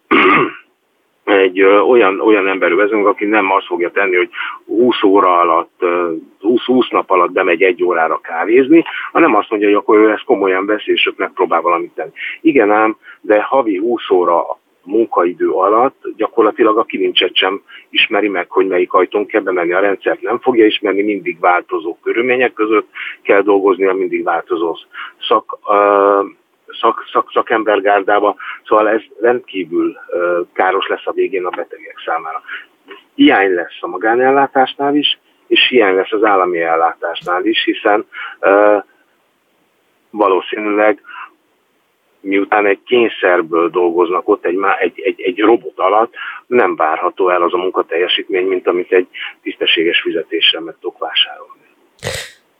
egy 1.27 1.63
olyan, 1.63 2.21
olyan 2.21 2.49
emberű 2.49 2.75
vezünk, 2.75 3.07
aki 3.07 3.25
nem 3.25 3.53
azt 3.53 3.67
fogja 3.67 3.91
tenni, 3.91 4.17
hogy 4.17 4.29
20 4.67 5.03
óra 5.03 5.39
alatt, 5.39 5.85
20-20 6.41 6.91
nap 6.91 7.11
alatt 7.11 7.33
bemegy 7.33 7.63
egy 7.63 7.85
órára 7.85 8.21
kávézni, 8.23 8.85
hanem 9.13 9.35
azt 9.35 9.51
mondja, 9.51 9.69
hogy 9.69 9.77
akkor 9.77 9.99
ő 9.99 10.11
ezt 10.11 10.25
komolyan 10.25 10.67
veszi, 10.67 10.93
és 10.93 11.07
ők 11.07 11.17
megpróbál 11.17 11.61
valamit 11.61 11.95
tenni. 11.95 12.11
Igen 12.41 12.71
ám, 12.71 12.97
de 13.21 13.43
havi 13.43 13.77
20 13.77 14.11
óra 14.11 14.45
munkaidő 14.85 15.49
alatt 15.49 16.03
gyakorlatilag 16.17 16.79
a 16.79 16.85
kilincset 16.85 17.37
sem 17.37 17.63
ismeri 17.91 18.29
meg, 18.29 18.51
hogy 18.51 18.67
melyik 18.67 18.93
ajtón 18.93 19.27
kell 19.27 19.41
bemenni. 19.41 19.73
A 19.73 19.81
rendszert 19.81 20.21
nem 20.21 20.39
fogja 20.39 20.67
ismerni, 20.67 21.03
mindig 21.03 21.41
változó 21.41 21.99
körülmények 22.03 22.53
között 22.53 22.89
kell 23.23 23.43
dolgozni, 23.43 23.87
a 23.87 23.95
mindig 23.95 24.25
változó 24.25 24.77
szak, 25.29 25.59
szak, 26.81 27.09
szak, 27.13 27.31
szakembergárdába, 27.33 28.37
szóval 28.65 28.89
ez 28.89 29.03
rendkívül 29.21 29.97
káros 30.53 30.87
lesz 30.87 31.07
a 31.07 31.13
végén 31.13 31.47
a 31.47 31.51
betegek 31.51 32.03
számára. 32.05 32.43
Hiány 33.15 33.55
lesz 33.55 33.79
a 33.81 33.87
magánellátásnál 33.87 34.95
is, 34.95 35.19
és 35.47 35.69
hiány 35.69 35.95
lesz 35.95 36.13
az 36.13 36.25
állami 36.25 36.61
ellátásnál 36.61 37.45
is, 37.45 37.65
hiszen 37.65 38.07
valószínűleg 40.11 41.03
miután 42.21 42.67
egy 42.67 42.83
kényszerből 42.85 43.69
dolgoznak 43.69 44.29
ott 44.29 44.45
egy, 44.45 44.59
egy, 44.79 45.01
egy, 45.01 45.21
egy 45.21 45.39
robot 45.39 45.79
alatt, 45.79 46.15
nem 46.47 46.77
várható 46.77 47.29
el 47.29 47.43
az 47.43 47.55
a 47.55 47.57
munkateljesítmény, 47.57 48.47
mint 48.47 48.67
amit 48.67 48.93
egy 48.93 49.09
tisztességes 49.43 50.01
fizetéssel 50.01 50.61
meg 50.61 50.75
tudok 50.81 50.99
vásárolni. 50.99 51.56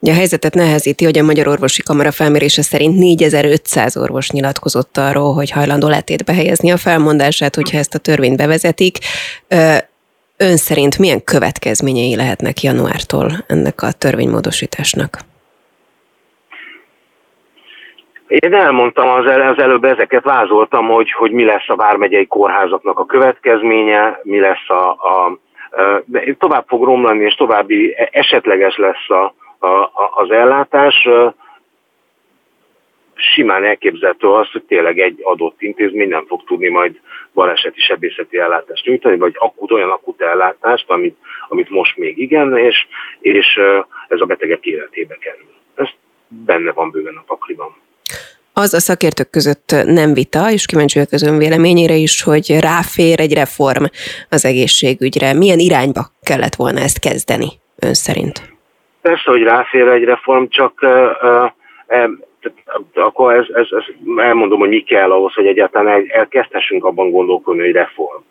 A 0.01 0.13
helyzetet 0.13 0.53
nehezíti, 0.53 1.05
hogy 1.05 1.17
a 1.17 1.23
Magyar 1.23 1.47
Orvosi 1.47 1.81
Kamara 1.83 2.11
felmérése 2.11 2.61
szerint 2.61 2.97
4500 2.97 3.97
orvos 3.97 4.31
nyilatkozott 4.31 4.97
arról, 4.97 5.33
hogy 5.33 5.51
hajlandó 5.51 5.87
letétbe 5.87 6.33
helyezni 6.33 6.71
a 6.71 6.77
felmondását, 6.77 7.55
hogyha 7.55 7.77
ezt 7.77 7.93
a 7.93 7.99
törvényt 7.99 8.37
bevezetik. 8.37 8.97
Ön 10.37 10.57
szerint 10.57 10.97
milyen 10.99 11.23
következményei 11.23 12.15
lehetnek 12.15 12.61
januártól 12.61 13.31
ennek 13.47 13.81
a 13.81 13.91
törvénymódosításnak? 13.91 15.19
Én 18.27 18.53
elmondtam 18.53 19.09
az, 19.09 19.25
el, 19.25 19.41
az 19.41 19.59
előbb 19.59 19.83
ezeket, 19.83 20.23
vázoltam, 20.23 20.87
hogy, 20.87 21.11
hogy 21.11 21.31
mi 21.31 21.45
lesz 21.45 21.69
a 21.69 21.75
vármegyei 21.75 22.27
kórházaknak 22.27 22.99
a 22.99 23.05
következménye, 23.05 24.19
mi 24.23 24.39
lesz 24.39 24.69
a, 24.69 24.89
a 24.89 25.39
de 26.05 26.35
tovább 26.39 26.65
fog 26.67 26.83
romlani, 26.83 27.23
és 27.23 27.33
további 27.33 27.95
esetleges 28.11 28.77
lesz 28.77 29.09
a, 29.09 29.33
a, 29.59 29.67
a, 29.67 30.11
az 30.15 30.31
ellátás. 30.31 31.07
Simán 33.15 33.63
elképzelhető 33.63 34.27
az, 34.27 34.51
hogy 34.51 34.63
tényleg 34.63 34.99
egy 34.99 35.19
adott 35.23 35.61
intézmény 35.61 36.09
nem 36.09 36.25
fog 36.25 36.43
tudni 36.43 36.67
majd 36.69 36.99
baleseti 37.33 37.79
sebészeti 37.79 38.37
ellátást 38.37 38.85
nyújtani, 38.85 39.17
vagy 39.17 39.35
akut, 39.37 39.71
olyan 39.71 39.89
akut 39.89 40.21
ellátást, 40.21 40.89
amit, 40.89 41.17
amit 41.47 41.69
most 41.69 41.97
még 41.97 42.17
igen, 42.17 42.57
és, 42.57 42.87
és 43.19 43.59
ez 44.07 44.21
a 44.21 44.25
betegek 44.25 44.65
életébe 44.65 45.17
kerül. 45.19 45.53
Ez 45.75 45.87
benne 46.27 46.71
van 46.71 46.91
bőven 46.91 47.15
a 47.15 47.23
pakliban. 47.25 47.75
Az 48.53 48.73
a 48.73 48.79
szakértők 48.79 49.29
között 49.29 49.75
nem 49.85 50.13
vita, 50.13 50.51
és 50.51 50.65
kíváncsi 50.65 50.97
vagyok 50.97 51.13
az 51.13 51.23
ön 51.23 51.37
véleményére 51.37 51.93
is, 51.93 52.21
hogy 52.21 52.59
ráfér 52.59 53.19
egy 53.19 53.33
reform 53.33 53.83
az 54.29 54.45
egészségügyre. 54.45 55.33
Milyen 55.33 55.59
irányba 55.59 56.11
kellett 56.21 56.55
volna 56.55 56.79
ezt 56.79 56.99
kezdeni, 56.99 57.47
ön 57.79 57.93
szerint? 57.93 58.56
Persze, 59.07 59.31
hogy 59.31 59.43
ráfér 59.43 59.87
egy 59.87 60.03
reform, 60.03 60.45
csak 60.47 60.85
akkor 62.93 63.33
ez, 63.33 63.45
ez, 63.53 63.67
ez, 63.69 63.83
elmondom, 64.15 64.59
hogy 64.59 64.69
mi 64.69 64.81
kell 64.81 65.11
ahhoz, 65.11 65.33
hogy 65.33 65.45
egyáltalán 65.45 66.05
elkezdhessünk 66.07 66.85
abban 66.85 67.11
gondolkodni, 67.11 67.61
hogy 67.61 67.71
reform. 67.71 68.21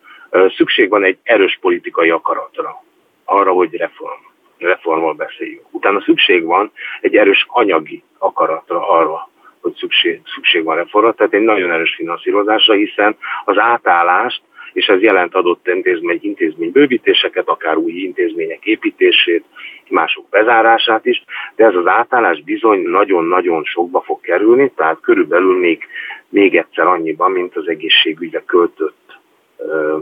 Szükség 0.56 0.88
van 0.88 1.04
egy 1.04 1.18
erős 1.22 1.58
politikai 1.60 2.10
akaratra, 2.10 2.82
arra, 3.24 3.52
hogy 3.52 3.74
reform, 3.74 4.20
reformról 4.58 5.14
beszéljünk. 5.14 5.66
Utána 5.70 6.00
szükség 6.00 6.44
van 6.44 6.70
egy 7.00 7.16
erős 7.16 7.46
anyagi 7.48 8.02
akaratra 8.18 8.88
arra, 8.88 9.28
hogy 9.60 9.74
szükség, 9.74 10.20
szükség 10.34 10.64
van 10.64 10.76
reformra, 10.76 11.12
tehát 11.12 11.34
egy 11.34 11.42
nagyon 11.42 11.72
erős 11.72 11.94
finanszírozásra, 11.94 12.74
hiszen 12.74 13.16
az 13.44 13.58
átállást 13.58 14.42
és 14.76 14.86
ez 14.86 15.00
jelent 15.00 15.34
adott 15.34 15.68
intézmény, 15.68 16.18
intézmény 16.22 16.70
bővítéseket, 16.72 17.48
akár 17.48 17.76
új 17.76 17.92
intézmények 17.92 18.64
építését, 18.64 19.44
mások 19.90 20.28
bezárását 20.30 21.06
is, 21.06 21.24
de 21.56 21.64
ez 21.64 21.74
az 21.74 21.86
átállás 21.86 22.42
bizony 22.42 22.80
nagyon-nagyon 22.80 23.64
sokba 23.64 24.00
fog 24.00 24.20
kerülni, 24.20 24.72
tehát 24.76 25.00
körülbelül 25.00 25.58
még, 25.58 25.88
még 26.28 26.56
egyszer 26.56 26.86
annyiban, 26.86 27.30
mint 27.30 27.56
az 27.56 27.68
egészségügyre 27.68 28.42
költött 28.46 29.18
ö, 29.56 29.98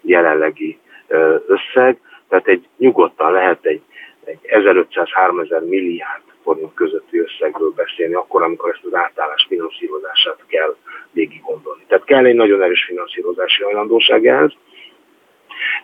jelenlegi 0.00 0.78
ö, 1.06 1.36
összeg, 1.46 2.00
tehát 2.28 2.48
egy 2.48 2.68
nyugodtan 2.76 3.32
lehet 3.32 3.64
egy, 3.64 3.82
egy 4.24 4.38
1500-3000 4.42 5.68
milliárd 5.68 6.22
forint 6.42 6.74
közötti 6.74 7.18
összegről 7.18 7.72
beszélni, 7.76 8.14
akkor, 8.14 8.42
amikor 8.42 8.70
ezt 8.70 8.84
az 8.84 8.94
átállás 8.94 9.46
finanszírozását 9.48 10.38
kell 10.46 10.76
végig 11.10 11.40
gondolni. 11.42 11.82
Tehát 11.88 12.04
kell 12.04 12.24
egy 12.24 12.34
nagyon 12.34 12.62
erős 12.62 12.84
finanszírozási 12.84 13.62
hajlandóság 13.62 14.26
ehhez, 14.26 14.52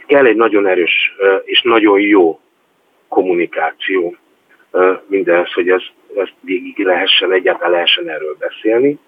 kell 0.07 0.27
egy 0.27 0.37
nagyon 0.37 0.67
erős 0.67 1.17
és 1.45 1.63
nagyon 1.63 2.01
jó 2.01 2.41
kommunikáció 3.13 4.17
mindenhez, 5.07 5.53
hogy 5.53 5.69
ez, 5.69 5.83
ezt 6.17 6.35
végig 6.41 6.79
lehessen, 6.79 7.33
egyáltalán 7.33 7.73
lehessen 7.73 8.09
erről 8.09 8.37
beszélni. 8.39 8.99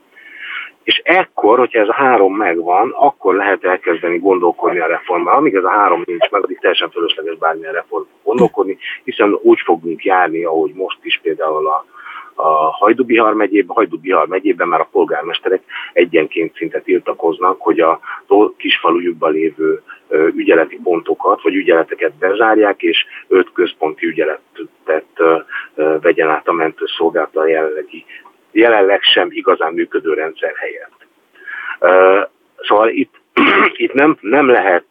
És 0.82 1.00
ekkor, 1.04 1.58
hogyha 1.58 1.80
ez 1.80 1.88
a 1.88 1.94
három 1.94 2.36
megvan, 2.36 2.90
akkor 2.90 3.34
lehet 3.34 3.64
elkezdeni 3.64 4.18
gondolkodni 4.18 4.78
a 4.78 4.86
reformban. 4.86 5.34
Amíg 5.34 5.54
ez 5.54 5.64
a 5.64 5.70
három 5.70 6.02
nincs 6.06 6.30
meg, 6.30 6.42
addig 6.42 6.58
teljesen 6.58 6.90
fölösleges 6.90 7.36
bármilyen 7.36 7.72
reform 7.72 8.04
gondolkodni, 8.22 8.78
hiszen 9.04 9.38
úgy 9.42 9.60
fogunk 9.64 10.04
járni, 10.04 10.44
ahogy 10.44 10.72
most 10.74 10.98
is 11.02 11.20
például 11.22 11.66
a, 11.66 11.84
a 12.34 12.70
Hajdubihar 12.70 13.34
megyében, 13.34 13.76
Hajdubihar 13.76 14.28
megyében 14.28 14.68
már 14.68 14.80
a 14.80 14.88
polgármesterek 14.92 15.62
egyenként 15.92 16.56
szinte 16.56 16.80
tiltakoznak, 16.80 17.60
hogy 17.60 17.80
a 17.80 18.00
kisfalujukban 18.56 19.32
lévő 19.32 19.82
ügyeleti 20.10 20.80
pontokat, 20.82 21.42
vagy 21.42 21.54
ügyeleteket 21.54 22.14
bezárják, 22.14 22.82
és 22.82 23.06
öt 23.28 23.52
központi 23.52 24.06
ügyeletet 24.06 25.06
vegyen 25.74 26.28
át 26.28 26.48
a 26.48 26.52
mentőszolgálata 26.52 27.40
a 27.40 27.48
jelenlegi, 27.48 28.04
jelenleg 28.52 29.02
sem 29.02 29.28
igazán 29.30 29.72
működő 29.72 30.14
rendszer 30.14 30.52
helyett. 30.56 31.06
Szóval 32.56 32.88
itt, 32.88 33.14
itt 33.84 33.92
nem, 33.92 34.16
nem 34.20 34.48
lehet 34.48 34.84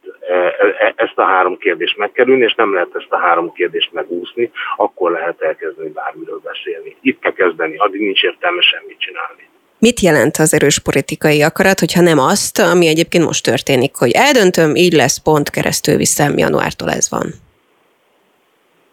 ezt 0.96 1.18
a 1.18 1.24
három 1.24 1.58
kérdést 1.58 1.98
megkerülni, 1.98 2.44
és 2.44 2.56
nem 2.56 2.74
lehet 2.74 2.96
ezt 2.96 3.12
a 3.12 3.18
három 3.18 3.54
kérdést 3.54 3.94
megúszni, 3.94 4.52
akkor 4.76 5.12
lehet 5.12 5.42
elkezdeni 5.42 5.90
bármiről 5.90 6.42
beszélni. 6.44 6.96
Itt 7.02 7.20
kell 7.20 7.34
kezdeni, 7.34 7.78
addig 7.78 8.02
nincs 8.02 8.24
értelme 8.24 8.62
semmit 8.62 9.00
csinálni. 9.00 9.48
Mit 9.88 10.00
jelent 10.00 10.36
az 10.38 10.54
erős 10.54 10.80
politikai 10.80 11.42
akarat, 11.42 11.80
hogyha 11.80 12.02
nem 12.02 12.20
azt, 12.20 12.60
ami 12.60 12.88
egyébként 12.88 13.26
most 13.26 13.44
történik, 13.44 13.96
hogy 13.96 14.12
eldöntöm, 14.28 14.76
így 14.76 14.94
lesz, 14.94 15.18
pont 15.24 15.50
keresztül 15.50 15.96
visszám, 15.96 16.38
januártól 16.38 16.90
ez 16.90 17.08
van? 17.16 17.28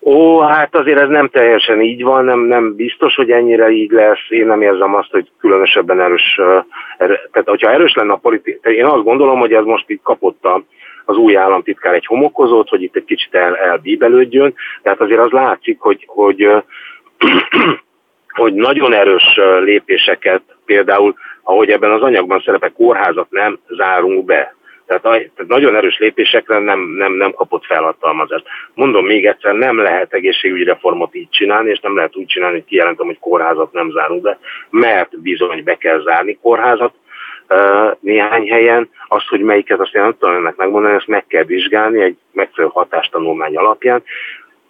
Ó, 0.00 0.40
hát 0.40 0.75
azért 0.76 1.00
ez 1.00 1.09
nem 1.09 1.28
teljesen 1.28 1.80
így 1.82 2.02
van, 2.02 2.25
nem, 2.25 2.40
nem 2.40 2.75
biztos, 2.75 3.14
hogy 3.14 3.30
ennyire 3.30 3.70
így 3.70 3.90
lesz. 3.90 4.26
Én 4.28 4.47
nem 4.47 4.62
érzem 4.62 4.94
azt, 4.94 5.11
hogy 5.11 5.30
különösebben 5.38 6.00
erős, 6.00 6.40
er, 6.99 7.28
tehát 7.32 7.49
hogyha 7.49 7.73
erős 7.73 7.94
lenne 7.94 8.12
a 8.12 8.16
politika, 8.16 8.70
én 8.70 8.85
azt 8.85 9.04
gondolom, 9.04 9.38
hogy 9.38 9.52
ez 9.52 9.64
most 9.64 9.90
így 9.90 10.00
kapott 10.02 10.44
a, 10.44 10.62
az 11.04 11.16
új 11.16 11.37
államtitkár 11.37 11.94
egy 11.94 12.06
homokozót, 12.06 12.68
hogy 12.68 12.82
itt 12.82 12.97
egy 12.97 13.04
kicsit 13.04 13.35
el, 13.35 13.56
elbíbelődjön, 13.56 14.54
tehát 14.82 15.00
azért 15.00 15.20
az 15.20 15.30
látszik, 15.30 15.80
hogy, 15.80 16.04
hogy 16.09 16.49
hogy 18.32 18.54
nagyon 18.54 18.92
erős 18.92 19.38
lépéseket, 19.60 20.42
például, 20.64 21.14
ahogy 21.42 21.70
ebben 21.70 21.90
az 21.90 22.02
anyagban 22.02 22.42
szerepel, 22.44 22.72
kórházat 22.72 23.30
nem 23.30 23.58
zárunk 23.68 24.25
be. 24.25 24.54
Tehát, 24.87 25.02
tehát 25.02 25.46
nagyon 25.46 25.76
erős 25.76 25.99
lépésekre 25.99 26.58
nem, 26.58 26.80
nem, 26.80 27.12
nem 27.12 27.32
kapott 27.32 27.64
felhatalmazást. 27.64 28.46
Mondom 28.75 29.06
még 29.06 29.26
egyszer, 29.26 29.54
nem 29.54 29.78
lehet 29.78 30.12
egészségügyi 30.12 30.64
reformot 30.64 31.14
így 31.14 31.28
csinálni, 31.30 31.70
és 31.70 31.80
nem 31.80 31.96
lehet 31.96 32.16
úgy 32.16 32.26
csinálni, 32.26 32.54
hogy 32.56 32.64
kijelentem, 32.64 33.06
hogy 33.06 33.18
kórházat 33.18 33.72
nem 33.72 33.90
zárunk 33.90 34.22
be, 34.22 34.38
mert 34.70 35.20
bizony 35.20 35.64
be 35.64 35.75
kell 35.75 36.00
zárni 36.00 36.38
kórházat, 36.42 36.94
néhány 38.00 38.50
helyen. 38.50 38.90
Azt, 39.08 39.28
hogy 39.28 39.40
melyiket, 39.40 39.80
azt 39.80 39.94
én 39.94 40.02
nem 40.02 40.16
tudom 40.18 40.37
ennek 40.37 40.56
megmondani, 40.56 40.94
ezt 40.94 41.06
meg 41.06 41.26
kell 41.26 41.44
vizsgálni 41.44 42.02
egy 42.02 42.16
megfelelő 42.32 42.72
hatástanulmány 42.75 43.56
alapján 43.56 44.02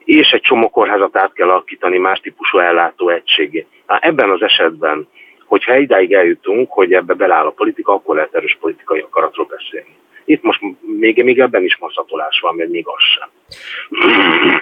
és 0.05 0.31
egy 0.31 0.41
csomó 0.41 0.71
kórházat 0.71 1.17
át 1.17 1.33
kell 1.33 1.49
alakítani 1.49 1.99
más 1.99 2.21
típusú 2.21 2.59
ellátó 2.59 3.09
egységé. 3.09 3.67
Hát 3.87 4.05
ebben 4.05 4.31
az 4.31 4.43
esetben, 4.43 5.09
hogyha 5.47 5.77
idáig 5.77 6.13
eljutunk, 6.13 6.71
hogy 6.71 6.93
ebbe 6.93 7.15
beláll 7.15 7.47
a 7.47 7.51
politika, 7.51 7.93
akkor 7.93 8.15
lehet 8.15 8.35
erős 8.35 8.59
politikai 8.61 9.01
akaratról 9.01 9.47
beszélni. 9.47 9.97
Itt 10.25 10.43
most 10.43 10.61
még, 10.99 11.23
még 11.25 11.39
ebben 11.39 11.65
is 11.65 11.79
maszatolás 11.79 12.41
van, 12.41 12.55
mert 12.55 12.71
még 12.71 12.85
az 12.87 13.03
sem. 13.15 13.29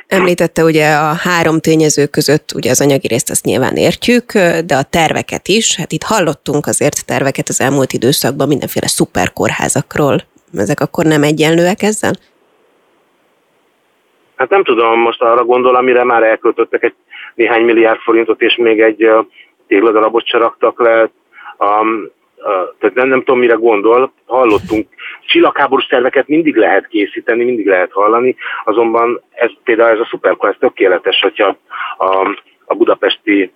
Említette 0.19 0.63
ugye 0.65 0.95
a 0.95 1.13
három 1.15 1.61
tényező 1.61 2.07
között, 2.07 2.53
ugye 2.55 2.71
az 2.71 2.81
anyagi 2.81 3.07
részt 3.07 3.31
azt 3.31 3.45
nyilván 3.45 3.77
értjük, 3.77 4.33
de 4.67 4.77
a 4.77 4.83
terveket 4.83 5.49
is, 5.49 5.77
hát 5.77 5.93
itt 5.93 6.03
hallottunk 6.03 6.67
azért 6.67 7.07
terveket 7.07 7.49
az 7.49 7.61
elmúlt 7.61 7.93
időszakban 7.93 8.49
mindenféle 8.49 8.87
szuperkórházakról. 8.87 10.23
Ezek 10.55 10.81
akkor 10.81 11.05
nem 11.05 11.23
egyenlőek 11.23 11.83
ezzel? 11.83 12.13
Hát 14.39 14.49
nem 14.49 14.65
tudom, 14.65 15.01
most 15.01 15.23
arra 15.23 15.45
gondol, 15.45 15.75
amire 15.75 16.05
már 16.05 16.23
elköltöttek 16.23 16.83
egy 16.83 16.95
néhány 17.35 17.63
milliárd 17.65 18.01
forintot, 18.01 18.41
és 18.41 18.57
még 18.57 18.81
egy 18.81 19.11
tégladarabot 19.67 20.27
se 20.27 20.39
raktak 20.39 20.81
le. 20.81 21.11
Um, 21.59 22.11
tehát 22.79 22.95
nem, 22.95 23.09
nem 23.09 23.19
tudom, 23.19 23.39
mire 23.39 23.55
gondol. 23.55 24.13
Hallottunk, 24.27 24.89
csillagháborús 25.27 25.87
terveket 25.87 26.29
mindig 26.29 26.57
lehet 26.57 26.87
készíteni, 26.87 27.45
mindig 27.45 27.67
lehet 27.67 27.93
hallani, 27.93 28.37
azonban 28.65 29.23
ez 29.31 29.51
például 29.65 29.91
ez 29.91 30.01
a 30.01 30.09
szuperkor, 30.11 30.49
ez 30.49 30.57
tökéletes, 30.59 31.21
hogyha 31.21 31.57
a, 31.99 32.29
a 32.65 32.75
budapesti 32.75 33.53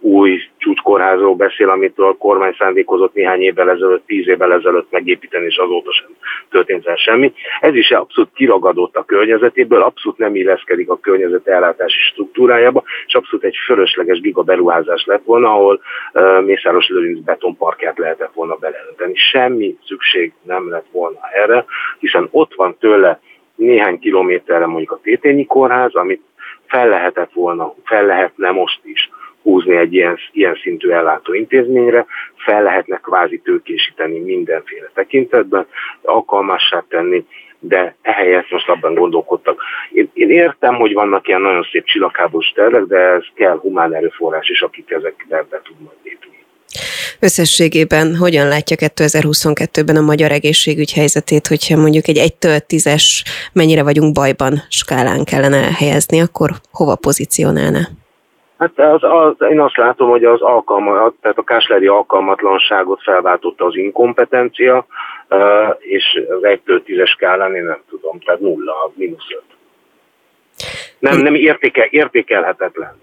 új 0.00 0.40
csúcskórházról 0.58 1.34
beszél, 1.34 1.68
amit 1.68 1.98
a 1.98 2.16
kormány 2.18 2.54
szándékozott 2.58 3.14
néhány 3.14 3.40
évvel 3.40 3.70
ezelőtt, 3.70 4.06
tíz 4.06 4.28
évvel 4.28 4.52
ezelőtt 4.52 4.90
megépíteni, 4.90 5.44
és 5.44 5.56
azóta 5.56 5.92
sem 5.92 6.08
történt 6.50 6.86
el 6.86 6.96
semmi. 6.96 7.32
Ez 7.60 7.74
is 7.74 7.90
abszolút 7.90 8.30
kiragadott 8.34 8.96
a 8.96 9.04
környezetéből, 9.04 9.82
abszolút 9.82 10.18
nem 10.18 10.34
illeszkedik 10.34 10.90
a 10.90 10.98
környezet 10.98 11.46
ellátási 11.46 12.00
struktúrájába, 12.00 12.82
és 13.06 13.14
abszolút 13.14 13.44
egy 13.44 13.56
fölösleges 13.64 14.20
gigaberuházás 14.20 15.04
lett 15.04 15.24
volna, 15.24 15.48
ahol 15.48 15.80
Mészáros 16.44 16.88
Lőrinc 16.88 17.24
betonparkját 17.24 17.98
lehetett 17.98 18.32
volna 18.32 18.54
beleönteni. 18.54 19.14
Semmi 19.14 19.76
szükség 19.86 20.32
nem 20.42 20.70
lett 20.70 20.86
volna 20.92 21.18
erre, 21.32 21.64
hiszen 21.98 22.28
ott 22.30 22.54
van 22.54 22.76
tőle 22.78 23.20
néhány 23.56 23.98
kilométerre 23.98 24.66
mondjuk 24.66 24.90
a 24.90 25.00
Tétényi 25.02 25.46
kórház, 25.46 25.94
amit 25.94 26.22
fel 26.74 26.88
lehetett 26.88 27.32
volna, 27.32 27.74
fel 27.84 28.04
lehetne 28.04 28.50
most 28.50 28.80
is 28.82 29.10
húzni 29.42 29.76
egy 29.76 29.94
ilyen, 29.94 30.18
ilyen 30.32 30.58
szintű 30.62 30.88
ellátó 30.88 31.32
intézményre, 31.34 32.06
fel 32.36 32.62
lehetne 32.62 32.96
kvázi 32.96 33.38
tőkésíteni 33.38 34.18
mindenféle 34.18 34.90
tekintetben, 34.94 35.66
alkalmassá 36.02 36.84
tenni, 36.88 37.26
de 37.58 37.94
ehelyett 38.02 38.50
most 38.50 38.68
abban 38.68 38.94
gondolkodtak. 38.94 39.62
Én, 39.92 40.10
én 40.12 40.30
értem, 40.30 40.74
hogy 40.74 40.92
vannak 40.92 41.28
ilyen 41.28 41.40
nagyon 41.40 41.66
szép 41.70 41.84
csillagháborús 41.84 42.52
tervek, 42.54 42.82
de 42.84 42.98
ez 42.98 43.24
kell 43.34 43.58
humán 43.58 43.94
erőforrás 43.94 44.48
is, 44.48 44.62
akik 44.62 44.90
ezekbe 44.90 45.44
be 45.50 45.60
tud. 45.64 45.76
Összességében 47.28 48.16
hogyan 48.16 48.48
látja 48.48 48.76
2022-ben 48.80 49.96
a 49.96 50.08
magyar 50.10 50.30
egészségügy 50.30 50.92
helyzetét, 50.92 51.46
hogyha 51.46 51.76
mondjuk 51.76 52.06
egy 52.08 52.20
1-től 52.28 52.58
10-es 52.68 53.04
mennyire 53.52 53.82
vagyunk 53.82 54.12
bajban 54.14 54.54
skálán 54.68 55.24
kellene 55.24 55.62
helyezni, 55.80 56.20
akkor 56.20 56.50
hova 56.72 56.96
pozícionálna? 56.96 57.82
Hát 58.58 58.78
az, 58.78 59.02
az, 59.02 59.34
én 59.50 59.60
azt 59.60 59.76
látom, 59.76 60.08
hogy 60.08 60.24
az 60.24 60.40
alkalma, 60.40 61.12
tehát 61.20 61.38
a 61.38 61.42
kásleri 61.42 61.86
alkalmatlanságot 61.86 63.02
felváltotta 63.02 63.64
az 63.64 63.76
inkompetencia, 63.76 64.86
és 65.78 66.04
az 66.28 66.40
1-től 66.42 66.80
10-es 66.86 67.08
skálán 67.08 67.54
én 67.54 67.64
nem 67.64 67.82
tudom, 67.88 68.18
tehát 68.20 68.40
nulla, 68.40 68.92
mínusz 68.94 69.26
5. 69.28 69.42
Nem, 70.98 71.18
nem 71.18 71.34
értéke, 71.34 71.88
értékelhetetlen. 71.90 72.96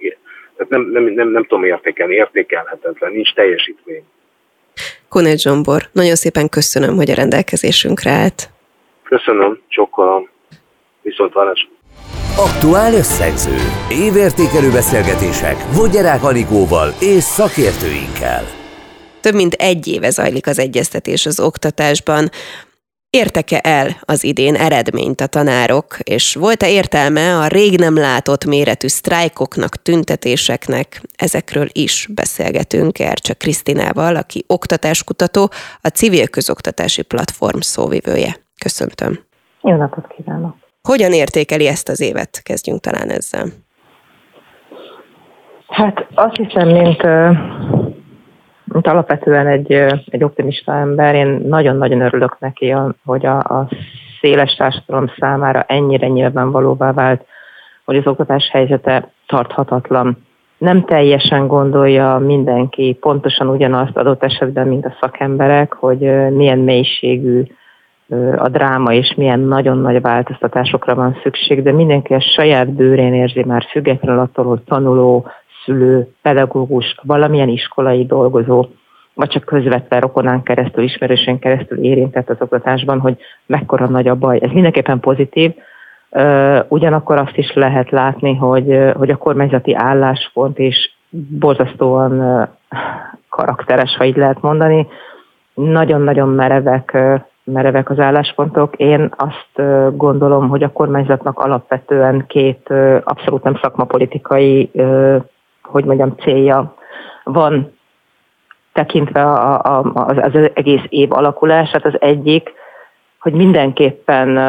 Tehát 0.61 0.83
nem, 0.85 1.03
nem, 1.03 1.13
nem, 1.13 1.29
nem 1.29 1.43
tudom 1.43 1.63
értékelni, 1.63 2.13
értékelhetetlen, 2.13 3.11
nincs 3.11 3.33
teljesítmény. 3.33 4.03
Konet 5.09 5.39
Zsombor, 5.39 5.81
nagyon 5.91 6.15
szépen 6.15 6.49
köszönöm, 6.49 6.95
hogy 6.95 7.09
a 7.09 7.13
rendelkezésünkre 7.13 8.11
állt. 8.11 8.49
Köszönöm, 9.03 9.61
sokkal 9.67 10.29
viszont 11.01 11.33
várás. 11.33 11.69
Aktuál 12.37 12.93
összegző. 12.93 13.57
Évértékelő 13.89 14.71
beszélgetések 14.71 15.55
Vogyerák 15.75 16.23
Anikóval 16.23 16.89
és 16.99 17.23
szakértőinkkel. 17.23 18.43
Több 19.21 19.33
mint 19.33 19.53
egy 19.53 19.87
éve 19.87 20.09
zajlik 20.09 20.47
az 20.47 20.59
egyeztetés 20.59 21.25
az 21.25 21.39
oktatásban. 21.39 22.29
Értek-e 23.17 23.59
el 23.63 23.87
az 24.01 24.23
idén 24.23 24.55
eredményt 24.55 25.21
a 25.21 25.27
tanárok, 25.27 25.99
és 26.03 26.35
volt-e 26.35 26.69
értelme 26.69 27.37
a 27.37 27.47
rég 27.47 27.79
nem 27.79 27.95
látott 27.97 28.45
méretű 28.45 28.87
sztrájkoknak, 28.87 29.81
tüntetéseknek? 29.81 31.01
Ezekről 31.15 31.67
is 31.71 32.07
beszélgetünk 32.15 32.99
Ercse 32.99 33.33
Krisztinával, 33.33 34.15
aki 34.15 34.43
oktatáskutató, 34.47 35.49
a 35.81 35.87
Civil 35.87 36.27
Közoktatási 36.27 37.01
Platform 37.01 37.59
szóvivője. 37.59 38.35
Köszöntöm. 38.63 39.19
Jó 39.61 39.75
napot 39.75 40.07
kívánok! 40.07 40.55
Hogyan 40.81 41.11
értékeli 41.11 41.67
ezt 41.67 41.89
az 41.89 42.01
évet? 42.01 42.41
Kezdjünk 42.43 42.81
talán 42.81 43.09
ezzel. 43.09 43.45
Hát 45.67 46.07
azt 46.15 46.35
hiszem, 46.35 46.67
mint 46.67 47.01
mint 48.71 48.87
alapvetően 48.87 49.47
egy, 49.47 49.71
egy 50.05 50.23
optimista 50.23 50.73
ember, 50.73 51.15
én 51.15 51.27
nagyon-nagyon 51.27 52.01
örülök 52.01 52.39
neki, 52.39 52.75
hogy 53.05 53.25
a, 53.25 53.37
a 53.37 53.69
széles 54.21 54.53
társadalom 54.53 55.11
számára 55.19 55.61
ennyire 55.61 56.07
nyilvánvalóvá 56.07 56.91
vált, 56.91 57.25
hogy 57.85 57.97
az 57.97 58.07
oktatás 58.07 58.49
helyzete 58.51 59.11
tarthatatlan. 59.27 60.17
nem 60.57 60.83
teljesen 60.83 61.47
gondolja 61.47 62.17
mindenki 62.17 62.97
pontosan 62.99 63.47
ugyanazt 63.47 63.97
adott 63.97 64.23
esetben, 64.23 64.67
mint 64.67 64.85
a 64.85 64.97
szakemberek, 64.99 65.73
hogy 65.73 66.29
milyen 66.29 66.59
mélységű 66.59 67.43
a 68.35 68.47
dráma, 68.47 68.93
és 68.93 69.13
milyen 69.17 69.39
nagyon 69.39 69.77
nagy 69.77 70.01
változtatásokra 70.01 70.95
van 70.95 71.19
szükség, 71.23 71.63
de 71.63 71.71
mindenki 71.71 72.13
a 72.13 72.19
saját 72.19 72.73
bőrén 72.73 73.13
érzi 73.13 73.43
már 73.43 73.65
függetlenül 73.71 74.21
attól, 74.21 74.45
hogy 74.45 74.61
tanuló, 74.61 75.25
szülő, 75.65 76.07
pedagógus, 76.21 76.95
valamilyen 77.03 77.49
iskolai 77.49 78.05
dolgozó, 78.05 78.65
vagy 79.13 79.29
csak 79.29 79.43
közvetve 79.43 79.99
rokonán 79.99 80.43
keresztül, 80.43 80.83
ismerősen 80.83 81.39
keresztül 81.39 81.83
érintett 81.83 82.29
az 82.29 82.37
oktatásban, 82.39 82.99
hogy 82.99 83.17
mekkora 83.45 83.87
nagy 83.87 84.07
a 84.07 84.15
baj. 84.15 84.39
Ez 84.41 84.51
mindenképpen 84.51 84.99
pozitív, 84.99 85.51
ugyanakkor 86.67 87.17
azt 87.17 87.37
is 87.37 87.53
lehet 87.53 87.89
látni, 87.89 88.35
hogy, 88.35 88.91
hogy 88.93 89.09
a 89.09 89.17
kormányzati 89.17 89.75
álláspont 89.75 90.59
is 90.59 90.97
borzasztóan 91.39 92.47
karakteres, 93.29 93.95
ha 93.97 94.05
így 94.05 94.17
lehet 94.17 94.41
mondani. 94.41 94.87
Nagyon-nagyon 95.53 96.29
merevek, 96.29 96.97
merevek 97.43 97.89
az 97.89 97.99
álláspontok. 97.99 98.75
Én 98.75 99.09
azt 99.17 99.67
gondolom, 99.97 100.49
hogy 100.49 100.63
a 100.63 100.71
kormányzatnak 100.71 101.39
alapvetően 101.39 102.25
két 102.27 102.69
abszolút 103.03 103.43
nem 103.43 103.59
szakmapolitikai, 103.61 104.71
hogy 105.71 105.85
mondjam, 105.85 106.15
célja 106.15 106.75
van 107.23 107.77
tekintve 108.73 109.23
a, 109.23 109.59
a, 109.63 109.91
az, 109.93 110.17
az 110.33 110.49
egész 110.53 110.83
év 110.89 111.11
alakulását. 111.13 111.85
Az 111.85 112.01
egyik, 112.01 112.53
hogy 113.19 113.33
mindenképpen 113.33 114.39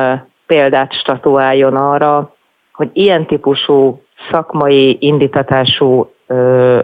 példát 0.46 0.92
statuáljon 0.92 1.76
arra, 1.76 2.34
hogy 2.72 2.90
ilyen 2.92 3.26
típusú 3.26 4.02
szakmai 4.30 4.96
indítatású 5.00 6.12
ö, 6.26 6.78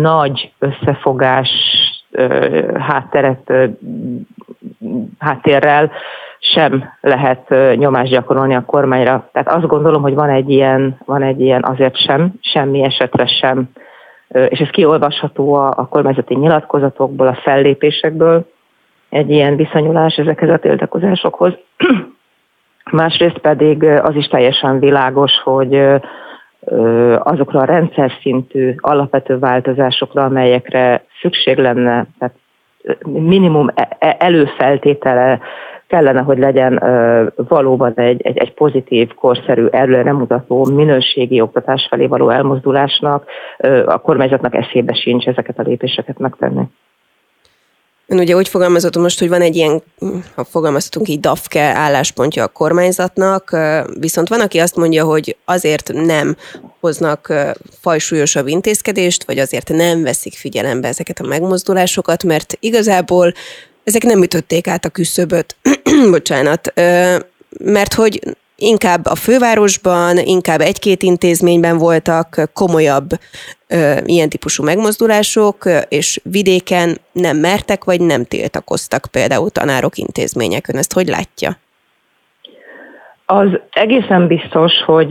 nagy 0.00 0.52
összefogás 0.58 1.50
ö, 2.10 2.78
hátteret, 2.78 3.50
ö, 3.50 3.64
háttérrel 5.18 5.90
sem 6.52 6.92
lehet 7.00 7.54
nyomást 7.76 8.10
gyakorolni 8.10 8.54
a 8.54 8.64
kormányra. 8.64 9.28
Tehát 9.32 9.48
azt 9.48 9.66
gondolom, 9.66 10.02
hogy 10.02 10.14
van 10.14 10.30
egy 10.30 10.50
ilyen, 10.50 10.98
van 11.04 11.22
egy 11.22 11.40
ilyen 11.40 11.64
azért 11.64 11.96
sem, 11.96 12.32
semmi 12.40 12.84
esetre 12.84 13.26
sem, 13.26 13.68
és 14.28 14.58
ez 14.58 14.68
kiolvasható 14.68 15.54
a, 15.54 15.72
a 15.76 15.88
kormányzati 15.88 16.34
nyilatkozatokból, 16.34 17.26
a 17.26 17.40
fellépésekből, 17.42 18.46
egy 19.08 19.30
ilyen 19.30 19.56
viszonyulás 19.56 20.16
ezekhez 20.16 20.50
a 20.50 20.58
tiltakozásokhoz. 20.58 21.52
Másrészt 22.90 23.38
pedig 23.38 23.84
az 23.84 24.14
is 24.14 24.26
teljesen 24.26 24.78
világos, 24.78 25.32
hogy 25.44 26.00
azokra 27.18 27.60
a 27.60 27.64
rendszer 27.64 28.12
szintű 28.22 28.74
alapvető 28.78 29.38
változásokra, 29.38 30.24
amelyekre 30.24 31.04
szükség 31.20 31.58
lenne, 31.58 32.06
tehát 32.18 32.34
minimum 33.04 33.68
e, 33.74 33.96
e, 33.98 34.16
előfeltétele 34.18 35.40
kellene, 35.86 36.20
hogy 36.20 36.38
legyen 36.38 36.82
valóban 37.36 37.92
egy, 37.94 38.22
egy, 38.22 38.38
egy 38.38 38.54
pozitív, 38.54 39.14
korszerű, 39.14 39.66
előre 39.66 40.12
mutató 40.12 40.64
minőségi 40.64 41.40
oktatás 41.40 41.86
felé 41.90 42.06
való 42.06 42.30
elmozdulásnak, 42.30 43.24
a 43.86 43.98
kormányzatnak 43.98 44.54
eszébe 44.54 44.94
sincs 44.94 45.26
ezeket 45.26 45.58
a 45.58 45.62
lépéseket 45.62 46.18
megtenni. 46.18 46.62
Ön 48.06 48.18
ugye 48.18 48.36
úgy 48.36 48.48
fogalmazott 48.48 48.96
most, 48.96 49.18
hogy 49.18 49.28
van 49.28 49.40
egy 49.40 49.56
ilyen, 49.56 49.82
ha 50.34 50.44
fogalmazhatunk 50.44 51.08
így, 51.08 51.20
DAFKE 51.20 51.62
álláspontja 51.62 52.44
a 52.44 52.48
kormányzatnak, 52.48 53.56
viszont 54.00 54.28
van, 54.28 54.40
aki 54.40 54.58
azt 54.58 54.76
mondja, 54.76 55.04
hogy 55.04 55.36
azért 55.44 55.92
nem 55.92 56.36
hoznak 56.80 57.32
fajsúlyosabb 57.80 58.46
intézkedést, 58.46 59.24
vagy 59.24 59.38
azért 59.38 59.68
nem 59.68 60.02
veszik 60.02 60.34
figyelembe 60.34 60.88
ezeket 60.88 61.18
a 61.18 61.26
megmozdulásokat, 61.26 62.24
mert 62.24 62.56
igazából 62.60 63.32
ezek 63.84 64.02
nem 64.02 64.22
ütötték 64.22 64.66
át 64.66 64.84
a 64.84 64.88
küszöböt, 64.88 65.56
bocsánat, 66.10 66.72
mert 67.58 67.94
hogy 67.94 68.20
inkább 68.56 69.06
a 69.06 69.14
fővárosban, 69.14 70.18
inkább 70.18 70.60
egy-két 70.60 71.02
intézményben 71.02 71.78
voltak 71.78 72.50
komolyabb 72.52 73.08
ö, 73.68 73.96
ilyen 74.04 74.28
típusú 74.28 74.64
megmozdulások, 74.64 75.56
és 75.88 76.20
vidéken 76.22 76.98
nem 77.12 77.36
mertek, 77.36 77.84
vagy 77.84 78.00
nem 78.00 78.24
tiltakoztak 78.24 79.06
például 79.10 79.50
tanárok 79.50 79.96
intézmények. 79.96 80.68
Ön 80.68 80.76
ezt 80.78 80.92
hogy 80.92 81.08
látja? 81.08 81.56
Az 83.26 83.48
egészen 83.70 84.26
biztos, 84.26 84.72
hogy 84.86 85.08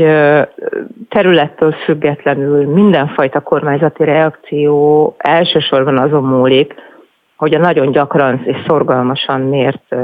területtől 1.10 1.72
függetlenül 1.72 2.66
mindenfajta 2.74 3.40
kormányzati 3.40 4.04
reakció 4.04 5.16
elsősorban 5.18 5.98
azon 5.98 6.24
múlik, 6.24 6.74
hogy 7.44 7.54
a 7.54 7.60
nagyon 7.60 7.92
gyakran 7.92 8.42
és 8.44 8.58
szorgalmasan 8.68 9.42
mért 9.42 9.96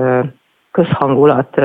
közhangulat 0.71 1.61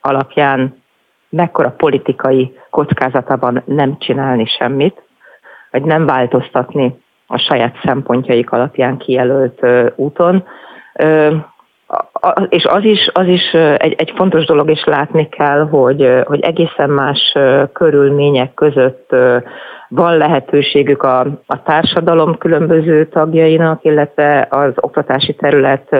alapján 0.00 0.82
mekkora 1.28 1.70
politikai 1.70 2.58
kockázata 2.70 3.36
van 3.36 3.62
nem 3.64 3.98
csinálni 3.98 4.46
semmit, 4.46 5.02
vagy 5.70 5.82
nem 5.82 6.06
változtatni 6.06 6.98
a 7.26 7.38
saját 7.38 7.76
szempontjaik 7.84 8.50
alapján 8.50 8.96
kijelölt 8.96 9.66
úton. 9.96 10.44
És 12.48 12.64
az 12.64 12.84
is, 12.84 13.10
az 13.12 13.26
is 13.26 13.52
egy, 13.76 13.94
egy 13.98 14.12
fontos 14.16 14.44
dolog, 14.44 14.70
és 14.70 14.84
látni 14.84 15.28
kell, 15.28 15.68
hogy, 15.68 16.22
hogy 16.24 16.40
egészen 16.40 16.90
más 16.90 17.36
körülmények 17.72 18.54
között 18.54 19.14
van 19.88 20.16
lehetőségük 20.16 21.02
a, 21.02 21.20
a 21.46 21.62
társadalom 21.62 22.38
különböző 22.38 23.06
tagjainak, 23.06 23.84
illetve 23.84 24.46
az 24.50 24.72
oktatási 24.76 25.34
terület 25.34 25.96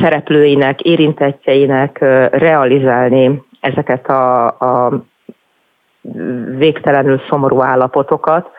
szereplőinek, 0.00 0.80
érintettjeinek 0.80 1.98
realizálni 2.30 3.42
ezeket 3.60 4.08
a, 4.08 4.46
a 4.46 5.02
végtelenül 6.56 7.20
szomorú 7.28 7.62
állapotokat, 7.62 8.50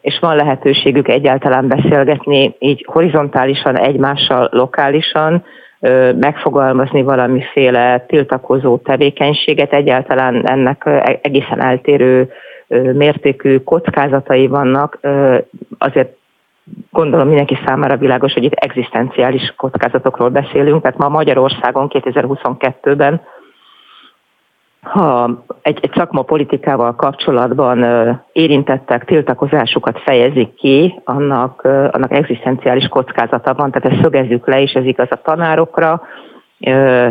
és 0.00 0.18
van 0.20 0.36
lehetőségük 0.36 1.08
egyáltalán 1.08 1.68
beszélgetni 1.68 2.54
így 2.58 2.84
horizontálisan, 2.88 3.78
egymással, 3.78 4.48
lokálisan, 4.52 5.44
megfogalmazni 6.20 7.02
valamiféle 7.02 8.04
tiltakozó 8.06 8.76
tevékenységet, 8.76 9.72
egyáltalán 9.72 10.48
ennek 10.48 10.88
egészen 11.22 11.64
eltérő 11.64 12.30
mértékű 12.92 13.58
kockázatai 13.58 14.46
vannak, 14.46 14.98
azért 15.78 16.16
gondolom 16.90 17.26
mindenki 17.26 17.58
számára 17.66 17.96
világos, 17.96 18.32
hogy 18.32 18.44
itt 18.44 18.52
egzisztenciális 18.52 19.54
kockázatokról 19.56 20.28
beszélünk, 20.28 20.82
tehát 20.82 20.98
ma 20.98 21.08
Magyarországon 21.08 21.90
2022-ben 21.92 23.20
ha 24.84 25.44
egy, 25.62 25.78
egy 25.82 25.92
szakmapolitikával 25.94 26.94
kapcsolatban 26.94 27.84
érintettek 28.32 29.04
tiltakozásukat 29.04 30.00
fejezik 30.00 30.54
ki, 30.54 31.00
annak, 31.04 31.64
annak 31.64 32.12
egzisztenciális 32.12 32.88
kockázata 32.88 33.54
van, 33.54 33.70
tehát 33.70 33.92
ezt 33.92 34.02
szögezzük 34.02 34.46
le, 34.46 34.62
és 34.62 34.72
ez 34.72 34.84
igaz 34.84 35.08
a 35.10 35.20
tanárokra, 35.22 36.02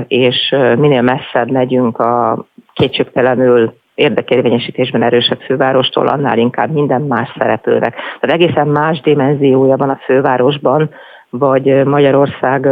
és 0.07 0.55
minél 0.77 1.01
messzebb 1.01 1.51
megyünk 1.51 1.99
a 1.99 2.45
kétségtelenül 2.73 3.73
érdekérvényesítésben 3.95 5.03
erősebb 5.03 5.39
fővárostól, 5.39 6.07
annál 6.07 6.37
inkább 6.37 6.71
minden 6.71 7.01
más 7.01 7.33
szereplőnek. 7.37 7.95
Tehát 8.19 8.41
egészen 8.41 8.67
más 8.67 9.01
dimenziója 9.01 9.75
van 9.75 9.89
a 9.89 9.99
fővárosban, 10.05 10.89
vagy 11.29 11.83
Magyarország 11.85 12.67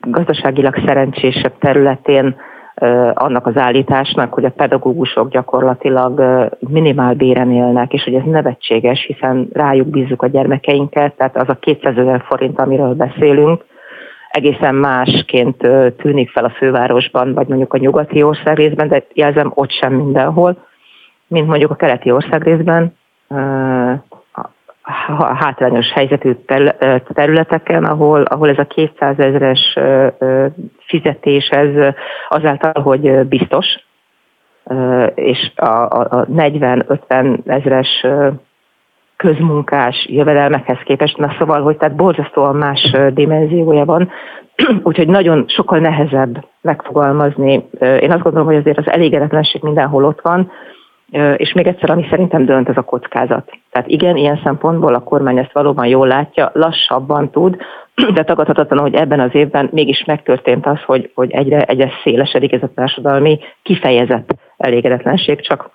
gazdaságilag 0.00 0.82
szerencsésebb 0.86 1.58
területén 1.58 2.36
annak 3.14 3.46
az 3.46 3.56
állításnak, 3.56 4.34
hogy 4.34 4.44
a 4.44 4.50
pedagógusok 4.50 5.30
gyakorlatilag 5.30 6.22
minimál 6.58 7.14
béren 7.14 7.52
élnek, 7.52 7.92
és 7.92 8.04
hogy 8.04 8.14
ez 8.14 8.22
nevetséges, 8.24 9.04
hiszen 9.06 9.48
rájuk 9.52 9.88
bízzuk 9.88 10.22
a 10.22 10.26
gyermekeinket, 10.26 11.16
tehát 11.16 11.36
az 11.36 11.48
a 11.48 11.54
200 11.54 11.96
ezer 11.96 12.24
forint, 12.26 12.60
amiről 12.60 12.94
beszélünk, 12.94 13.64
egészen 14.30 14.74
másként 14.74 15.56
tűnik 15.96 16.30
fel 16.30 16.44
a 16.44 16.50
fővárosban, 16.56 17.34
vagy 17.34 17.46
mondjuk 17.46 17.74
a 17.74 17.78
nyugati 17.78 18.22
ország 18.22 18.56
részben, 18.56 18.88
de 18.88 19.06
jelzem 19.14 19.52
ott 19.54 19.70
sem 19.70 19.92
mindenhol, 19.92 20.56
mint 21.26 21.46
mondjuk 21.46 21.70
a 21.70 21.74
keleti 21.74 22.10
ország 22.10 22.42
részben, 22.42 22.94
hátrányos 25.38 25.92
helyzetű 25.92 26.32
területeken, 27.14 27.84
ahol, 27.84 28.22
ahol 28.22 28.48
ez 28.48 28.58
a 28.58 28.64
200 28.64 29.18
ezeres 29.18 29.78
fizetés 30.78 31.48
ez 31.48 31.94
azáltal, 32.28 32.82
hogy 32.82 33.26
biztos, 33.26 33.66
és 35.14 35.52
a, 35.56 35.66
a 35.66 36.26
40-50 36.26 37.38
ezeres 37.46 38.06
közmunkás 39.16 40.06
jövedelmekhez 40.08 40.78
képest, 40.84 41.16
na 41.16 41.34
szóval, 41.38 41.62
hogy 41.62 41.76
tehát 41.76 41.96
borzasztóan 41.96 42.56
más 42.56 42.96
dimenziója 43.10 43.84
van, 43.84 44.10
úgyhogy 44.82 45.08
nagyon 45.08 45.44
sokkal 45.48 45.78
nehezebb 45.78 46.44
megfogalmazni. 46.60 47.68
Én 47.80 48.10
azt 48.12 48.22
gondolom, 48.22 48.46
hogy 48.46 48.56
azért 48.56 48.78
az 48.78 48.90
elégedetlenség 48.90 49.62
mindenhol 49.62 50.04
ott 50.04 50.20
van, 50.20 50.50
És 51.36 51.52
még 51.52 51.66
egyszer, 51.66 51.90
ami 51.90 52.06
szerintem 52.10 52.44
dönt, 52.44 52.68
ez 52.68 52.76
a 52.76 52.82
kockázat. 52.82 53.50
Tehát 53.70 53.88
igen, 53.88 54.16
ilyen 54.16 54.40
szempontból 54.44 54.94
a 54.94 55.02
kormány 55.02 55.38
ezt 55.38 55.52
valóban 55.52 55.86
jól 55.86 56.06
látja, 56.06 56.50
lassabban 56.52 57.30
tud, 57.30 57.56
de 58.14 58.22
tagadhatatlan, 58.22 58.78
hogy 58.78 58.94
ebben 58.94 59.20
az 59.20 59.34
évben 59.34 59.68
mégis 59.72 60.04
megtörtént 60.04 60.66
az, 60.66 60.82
hogy, 60.82 61.10
hogy 61.14 61.30
egyre, 61.30 61.62
egyre 61.62 61.90
szélesedik 62.02 62.52
ez 62.52 62.62
a 62.62 62.70
társadalmi 62.74 63.38
kifejezett 63.62 64.34
elégedetlenség, 64.56 65.40
csak 65.40 65.70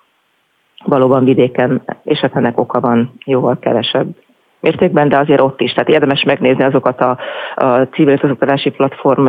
valóban 0.84 1.24
vidéken, 1.24 1.82
és 2.04 2.18
hát 2.18 2.36
ennek 2.36 2.58
oka 2.58 2.80
van 2.80 3.12
jóval 3.24 3.58
kevesebb 3.58 4.06
mértékben, 4.60 5.08
de 5.08 5.18
azért 5.18 5.40
ott 5.40 5.60
is. 5.60 5.72
Tehát 5.72 5.88
érdemes 5.88 6.22
megnézni 6.22 6.64
azokat 6.64 7.00
a, 7.00 7.18
a 7.54 7.82
civil 7.82 8.18
oktatási 8.22 8.70
platform 8.70 9.26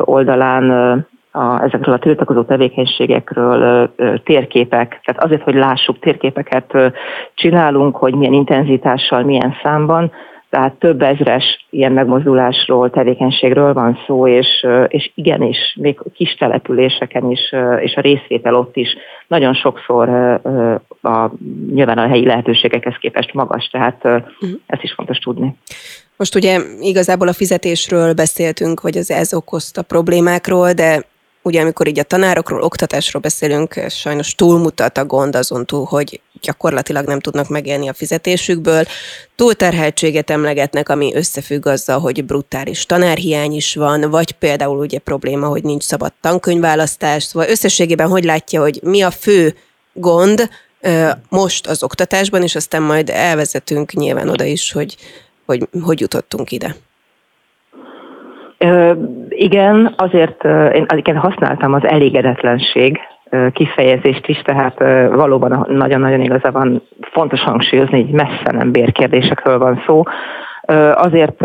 oldalán 0.00 1.06
a, 1.32 1.62
ezekről 1.62 1.94
a 1.94 1.98
tiltakozó 1.98 2.42
tevékenységekről 2.42 3.90
térképek, 4.24 5.00
tehát 5.04 5.22
azért, 5.22 5.42
hogy 5.42 5.54
lássuk, 5.54 5.98
térképeket 5.98 6.94
csinálunk, 7.34 7.96
hogy 7.96 8.14
milyen 8.14 8.32
intenzitással, 8.32 9.22
milyen 9.22 9.54
számban, 9.62 10.12
tehát 10.50 10.74
több 10.74 11.02
ezres 11.02 11.66
ilyen 11.70 11.92
megmozdulásról, 11.92 12.90
tevékenységről 12.90 13.72
van 13.72 13.98
szó, 14.06 14.28
és, 14.28 14.66
és 14.88 15.10
igenis, 15.14 15.76
még 15.80 15.98
kis 16.14 16.34
településeken 16.34 17.30
is, 17.30 17.54
és 17.80 17.94
a 17.94 18.00
részvétel 18.00 18.54
ott 18.54 18.76
is 18.76 18.96
nagyon 19.26 19.54
sokszor 19.54 20.08
a, 21.02 21.30
nyilván 21.72 21.98
a 21.98 22.08
helyi 22.08 22.26
lehetőségekhez 22.26 22.94
képest 23.00 23.34
magas, 23.34 23.68
tehát 23.68 24.04
uh-huh. 24.04 24.50
ezt 24.66 24.82
is 24.82 24.92
fontos 24.92 25.18
tudni. 25.18 25.56
Most 26.16 26.34
ugye 26.34 26.58
igazából 26.80 27.28
a 27.28 27.32
fizetésről 27.32 28.14
beszéltünk, 28.14 28.80
vagy 28.80 28.96
az 28.96 29.10
ez 29.10 29.34
okozta 29.34 29.82
problémákról, 29.82 30.72
de 30.72 31.02
ugye 31.42 31.60
amikor 31.60 31.88
így 31.88 31.98
a 31.98 32.02
tanárokról, 32.02 32.62
oktatásról 32.62 33.22
beszélünk, 33.22 33.80
sajnos 33.88 34.34
túlmutat 34.34 34.98
a 34.98 35.04
gond 35.04 35.36
azon 35.36 35.66
túl, 35.66 35.84
hogy 35.84 36.20
gyakorlatilag 36.40 37.06
nem 37.06 37.20
tudnak 37.20 37.48
megélni 37.48 37.88
a 37.88 37.92
fizetésükből. 37.92 38.84
Túlterheltséget 39.36 40.30
emlegetnek, 40.30 40.88
ami 40.88 41.14
összefügg 41.14 41.66
azzal, 41.66 42.00
hogy 42.00 42.24
brutális 42.24 42.86
tanárhiány 42.86 43.52
is 43.52 43.74
van, 43.74 44.10
vagy 44.10 44.32
például 44.32 44.78
ugye 44.78 44.98
probléma, 44.98 45.46
hogy 45.46 45.62
nincs 45.62 45.82
szabad 45.82 46.12
tankönyvválasztás. 46.20 47.22
Szóval 47.22 47.48
összességében 47.48 48.08
hogy 48.08 48.24
látja, 48.24 48.60
hogy 48.60 48.80
mi 48.82 49.02
a 49.02 49.10
fő 49.10 49.54
gond 49.92 50.48
most 51.28 51.66
az 51.66 51.82
oktatásban, 51.82 52.42
és 52.42 52.54
aztán 52.54 52.82
majd 52.82 53.10
elvezetünk 53.10 53.92
nyilván 53.92 54.28
oda 54.28 54.44
is, 54.44 54.72
hogy 54.72 54.96
hogy, 55.50 55.68
hogy 55.82 56.00
jutottunk 56.00 56.52
ide. 56.52 56.76
Igen, 59.28 59.94
azért 59.96 60.44
én 60.74 60.86
igen, 60.96 61.16
használtam 61.16 61.72
az 61.72 61.84
elégedetlenség 61.84 63.00
kifejezést 63.52 64.26
is, 64.26 64.42
tehát 64.42 64.78
valóban 65.14 65.66
nagyon-nagyon 65.68 66.20
igazában 66.20 66.82
fontos 67.00 67.40
hangsúlyozni, 67.40 68.02
hogy 68.02 68.10
messze 68.10 68.52
nem 68.52 68.72
bérkérdésekről 68.72 69.58
van 69.58 69.82
szó. 69.86 70.02
Azért 70.94 71.36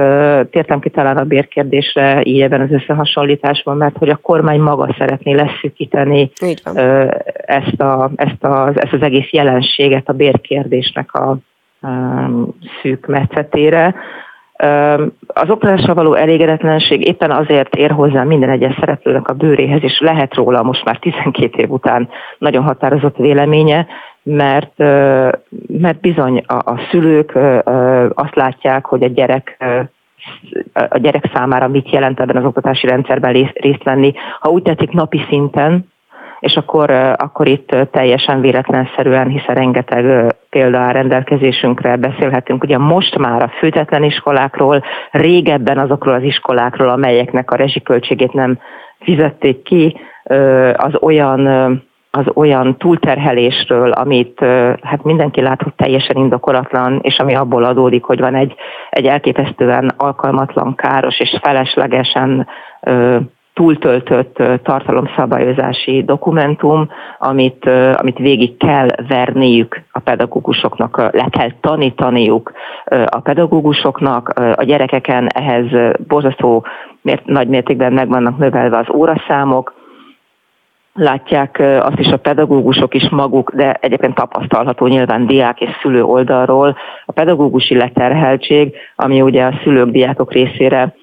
tértem 0.50 0.80
ki 0.80 0.90
talán 0.90 1.18
a 1.18 1.24
bérkérdésre 1.24 2.22
így 2.24 2.42
ebben 2.42 2.62
az 2.62 2.72
összehasonlításban, 2.72 3.78
mert 3.78 3.98
hogy 3.98 4.10
a 4.10 4.20
kormány 4.22 4.60
maga 4.60 4.96
szeretné 4.98 5.34
leszűkíteni 5.34 6.32
ezt, 7.46 7.82
a, 7.82 8.12
ezt, 8.16 8.44
a, 8.44 8.72
ezt 8.74 8.94
az 8.94 9.02
egész 9.02 9.30
jelenséget 9.32 10.10
a 10.10 10.14
bérkérdésnek 10.14 11.14
a 11.14 11.38
szűk 12.82 13.06
metszetére, 13.06 13.96
az 15.28 15.50
oktatásra 15.50 15.94
való 15.94 16.14
elégedetlenség 16.14 17.08
éppen 17.08 17.32
azért 17.32 17.76
ér 17.76 17.92
hozzá 17.92 18.24
minden 18.24 18.50
egyes 18.50 18.76
szereplőnek 18.80 19.28
a 19.28 19.34
bőréhez, 19.34 19.84
és 19.84 20.00
lehet 20.00 20.34
róla 20.34 20.64
most 20.64 20.86
már 20.86 20.98
12 20.98 21.62
év 21.62 21.72
után 21.72 22.10
nagyon 22.38 22.64
határozott 22.64 23.18
véleménye, 23.18 23.88
mert, 24.24 24.78
mert 25.68 26.00
bizony 26.02 26.44
a, 26.48 26.54
a 26.54 26.80
szülők 26.92 27.38
azt 28.14 28.36
látják, 28.36 28.86
hogy 28.86 29.04
a 29.04 29.08
gyerek 29.08 29.58
a 30.74 30.98
gyerek 30.98 31.32
számára 31.34 31.68
mit 31.68 31.90
jelent 31.90 32.20
ebben 32.20 32.36
az 32.36 32.46
oktatási 32.46 32.88
rendszerben 32.88 33.52
részt 33.54 33.84
venni. 33.84 34.14
Ha 34.40 34.50
úgy 34.50 34.62
tetszik 34.62 34.92
napi 34.92 35.26
szinten, 35.30 35.94
és 36.40 36.56
akkor, 36.56 36.90
akkor 37.18 37.48
itt 37.48 37.76
teljesen 37.92 38.42
véletlenszerűen, 38.42 39.28
hiszen 39.28 39.56
rengeteg 39.56 40.36
példa 40.50 40.78
áll 40.78 40.92
rendelkezésünkre, 40.92 41.96
beszélhetünk 41.96 42.64
ugye 42.64 42.78
most 42.78 43.18
már 43.18 43.44
a 43.44 43.52
főtetlen 43.60 44.04
iskolákról, 44.04 44.84
régebben 45.12 45.78
azokról 45.78 46.14
az 46.14 46.24
iskolákról, 46.24 46.90
amelyeknek 46.90 47.52
a 47.52 47.56
rezsiköltségét 47.56 48.34
nem 48.34 48.60
fizették 49.00 49.64
ki, 49.64 49.98
az 50.76 50.94
olyan 51.02 51.48
az 52.18 52.26
olyan 52.34 52.78
túlterhelésről, 52.78 53.92
amit 53.92 54.40
hát 54.82 55.04
mindenki 55.04 55.42
lát, 55.42 55.62
hogy 55.62 55.74
teljesen 55.76 56.16
indokolatlan, 56.16 57.00
és 57.02 57.18
ami 57.18 57.36
abból 57.36 57.64
adódik, 57.64 58.04
hogy 58.04 58.20
van 58.20 58.36
egy, 58.36 58.56
egy 58.90 59.06
elképesztően 59.06 59.94
alkalmatlan, 59.98 60.76
káros 60.76 61.20
és 61.20 61.40
feleslegesen 61.42 62.48
túltöltött 63.56 64.44
tartalomszabályozási 64.64 66.04
dokumentum, 66.04 66.90
amit, 67.20 67.66
amit 67.96 68.18
végig 68.18 68.58
kell 68.58 68.88
verniük 69.08 69.82
a 69.92 70.00
pedagógusoknak, 70.00 70.98
le 70.98 71.28
kell 71.30 71.52
tanítaniuk 71.62 72.52
a 73.06 73.20
pedagógusoknak, 73.20 74.30
a 74.56 74.64
gyerekeken 74.64 75.28
ehhez 75.28 75.96
borzasztó 76.08 76.66
mért, 77.02 77.26
nagy 77.26 77.48
mértékben 77.48 77.94
meg 77.94 78.08
vannak 78.08 78.38
növelve 78.38 78.78
az 78.78 78.90
óraszámok, 78.96 79.74
látják 80.94 81.64
azt 81.80 82.00
is 82.00 82.08
a 82.08 82.18
pedagógusok 82.18 82.94
is 82.94 83.10
maguk, 83.10 83.52
de 83.54 83.74
egyébként 83.74 84.16
tapasztalható 84.16 84.88
nyilván 84.88 85.26
diák 85.26 85.62
és 85.62 85.70
szülő 85.82 86.04
oldalról 86.04 86.78
a 87.06 87.12
pedagógusi 87.12 87.76
leterheltség, 87.76 88.76
ami 88.96 89.22
ugye 89.22 89.44
a 89.44 89.60
szülők, 89.64 89.90
diákok 89.90 90.32
részére 90.34 90.96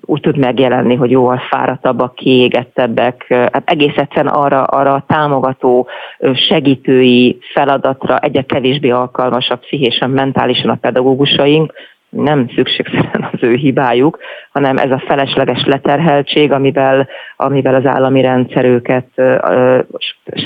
úgy 0.00 0.20
tud 0.20 0.36
megjelenni, 0.36 0.94
hogy 0.94 1.10
jóval 1.10 1.38
fáradtabbak, 1.50 2.14
kiégettebbek, 2.14 3.26
hát 3.28 3.62
egész 3.64 3.96
egyszerűen 3.96 4.34
arra, 4.34 4.62
arra 4.62 4.92
a 4.92 5.04
támogató, 5.06 5.86
segítői 6.34 7.38
feladatra 7.52 8.18
egyre 8.18 8.42
kevésbé 8.42 8.90
alkalmasabb 8.90 9.60
pszichésen, 9.60 10.10
mentálisan 10.10 10.70
a 10.70 10.78
pedagógusaink, 10.80 11.72
nem 12.14 12.48
szükségszerűen 12.54 13.28
az 13.32 13.42
ő 13.42 13.54
hibájuk, 13.54 14.18
hanem 14.52 14.76
ez 14.76 14.90
a 14.90 15.02
felesleges 15.06 15.64
leterheltség, 15.64 16.52
amivel, 16.52 17.08
amivel 17.36 17.74
az 17.74 17.86
állami 17.86 18.20
rendszer 18.20 18.64
őket 18.64 19.08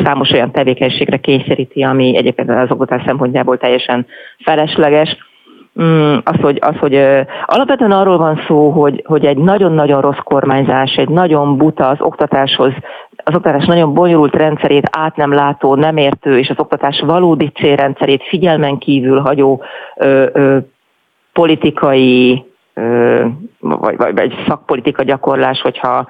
számos 0.04 0.30
olyan 0.30 0.52
tevékenységre 0.52 1.16
kényszeríti, 1.16 1.82
ami 1.82 2.16
egyébként 2.16 2.50
az 2.50 2.70
oktatás 2.70 3.02
szempontjából 3.06 3.58
teljesen 3.58 4.06
felesleges, 4.44 5.16
az, 6.24 6.40
hogy, 6.40 6.58
az, 6.60 6.76
hogy 6.78 6.94
alapvetően 7.46 7.92
arról 7.92 8.18
van 8.18 8.40
szó, 8.46 8.70
hogy, 8.70 9.02
hogy 9.06 9.24
egy 9.24 9.36
nagyon-nagyon 9.36 10.00
rossz 10.00 10.22
kormányzás, 10.24 10.94
egy 10.96 11.08
nagyon 11.08 11.56
buta 11.56 11.88
az 11.88 12.00
oktatáshoz, 12.00 12.72
az 13.24 13.34
oktatás 13.34 13.64
nagyon 13.64 13.94
bonyolult 13.94 14.34
rendszerét 14.34 14.88
át 14.92 15.16
nem 15.16 15.32
látó, 15.32 15.74
nem 15.74 15.96
értő, 15.96 16.38
és 16.38 16.48
az 16.48 16.58
oktatás 16.58 17.02
valódi 17.06 17.48
célrendszerét 17.48 18.22
figyelmen 18.28 18.78
kívül 18.78 19.20
hagyó 19.20 19.62
ö, 19.96 20.26
ö, 20.32 20.58
politikai 21.32 22.44
vagy, 23.58 23.96
vagy, 23.96 24.14
vagy 24.14 24.34
szakpolitika 24.46 25.02
gyakorlás, 25.02 25.60
hogyha 25.60 26.08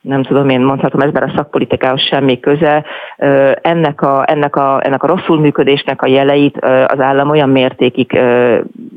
nem 0.00 0.22
tudom, 0.22 0.48
én 0.48 0.60
mondhatom, 0.60 1.00
ezben 1.00 1.22
a 1.22 1.32
szakpolitikához 1.36 2.00
semmi 2.00 2.40
köze. 2.40 2.84
Ennek 3.62 4.00
a, 4.00 4.24
ennek, 4.26 4.56
a, 4.56 4.80
ennek 4.82 5.02
a 5.02 5.06
rosszul 5.06 5.40
működésnek 5.40 6.02
a 6.02 6.06
jeleit 6.06 6.56
az 6.86 7.00
állam 7.00 7.30
olyan 7.30 7.48
mértékig 7.48 8.20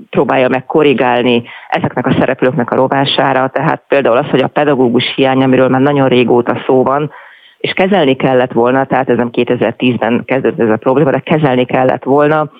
próbálja 0.09 0.49
meg 0.49 0.65
korrigálni 0.65 1.43
ezeknek 1.69 2.05
a 2.05 2.15
szereplőknek 2.19 2.71
a 2.71 2.75
rovására, 2.75 3.47
tehát 3.47 3.83
például 3.87 4.17
az, 4.17 4.29
hogy 4.29 4.41
a 4.41 4.47
pedagógus 4.47 5.13
hiány, 5.15 5.43
amiről 5.43 5.69
már 5.69 5.81
nagyon 5.81 6.07
régóta 6.07 6.61
szó 6.65 6.83
van, 6.83 7.11
és 7.57 7.71
kezelni 7.73 8.15
kellett 8.15 8.51
volna, 8.51 8.85
tehát 8.85 9.09
ez 9.09 9.17
nem 9.17 9.29
2010-ben 9.31 10.23
kezdődött 10.25 10.59
ez 10.59 10.73
a 10.73 10.77
probléma, 10.77 11.11
de 11.11 11.19
kezelni 11.19 11.65
kellett 11.65 12.03
volna, 12.03 12.51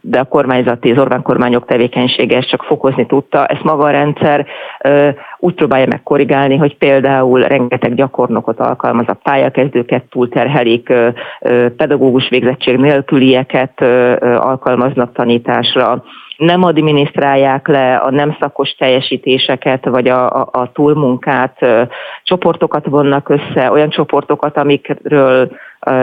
de 0.00 0.18
a 0.18 0.24
kormányzati, 0.24 0.90
az 0.90 0.98
Orbán 0.98 1.22
kormányok 1.22 1.66
tevékenysége 1.66 2.36
ezt 2.36 2.48
csak 2.48 2.62
fokozni 2.62 3.06
tudta. 3.06 3.46
Ezt 3.46 3.62
maga 3.62 3.84
a 3.84 3.90
rendszer 3.90 4.46
úgy 5.38 5.54
próbálja 5.54 5.86
meg 5.86 6.02
korrigálni, 6.02 6.56
hogy 6.56 6.76
például 6.76 7.42
rengeteg 7.42 7.94
gyakornokot 7.94 8.60
alkalmaz, 8.60 9.08
a 9.08 9.18
pályakezdőket 9.22 10.04
túlterhelik, 10.10 10.92
pedagógus 11.76 12.28
végzettség 12.28 12.76
nélkülieket 12.76 13.80
alkalmaznak 14.20 15.12
tanításra, 15.12 16.04
nem 16.36 16.62
adminisztrálják 16.62 17.68
le 17.68 17.96
a 17.96 18.10
nem 18.10 18.36
szakos 18.40 18.70
teljesítéseket, 18.70 19.84
vagy 19.84 20.08
a, 20.08 20.40
a, 20.40 20.48
a 20.52 20.72
túlmunkát, 20.72 21.66
csoportokat 22.22 22.86
vonnak 22.86 23.28
össze, 23.28 23.70
olyan 23.70 23.90
csoportokat, 23.90 24.56
amikről 24.56 25.50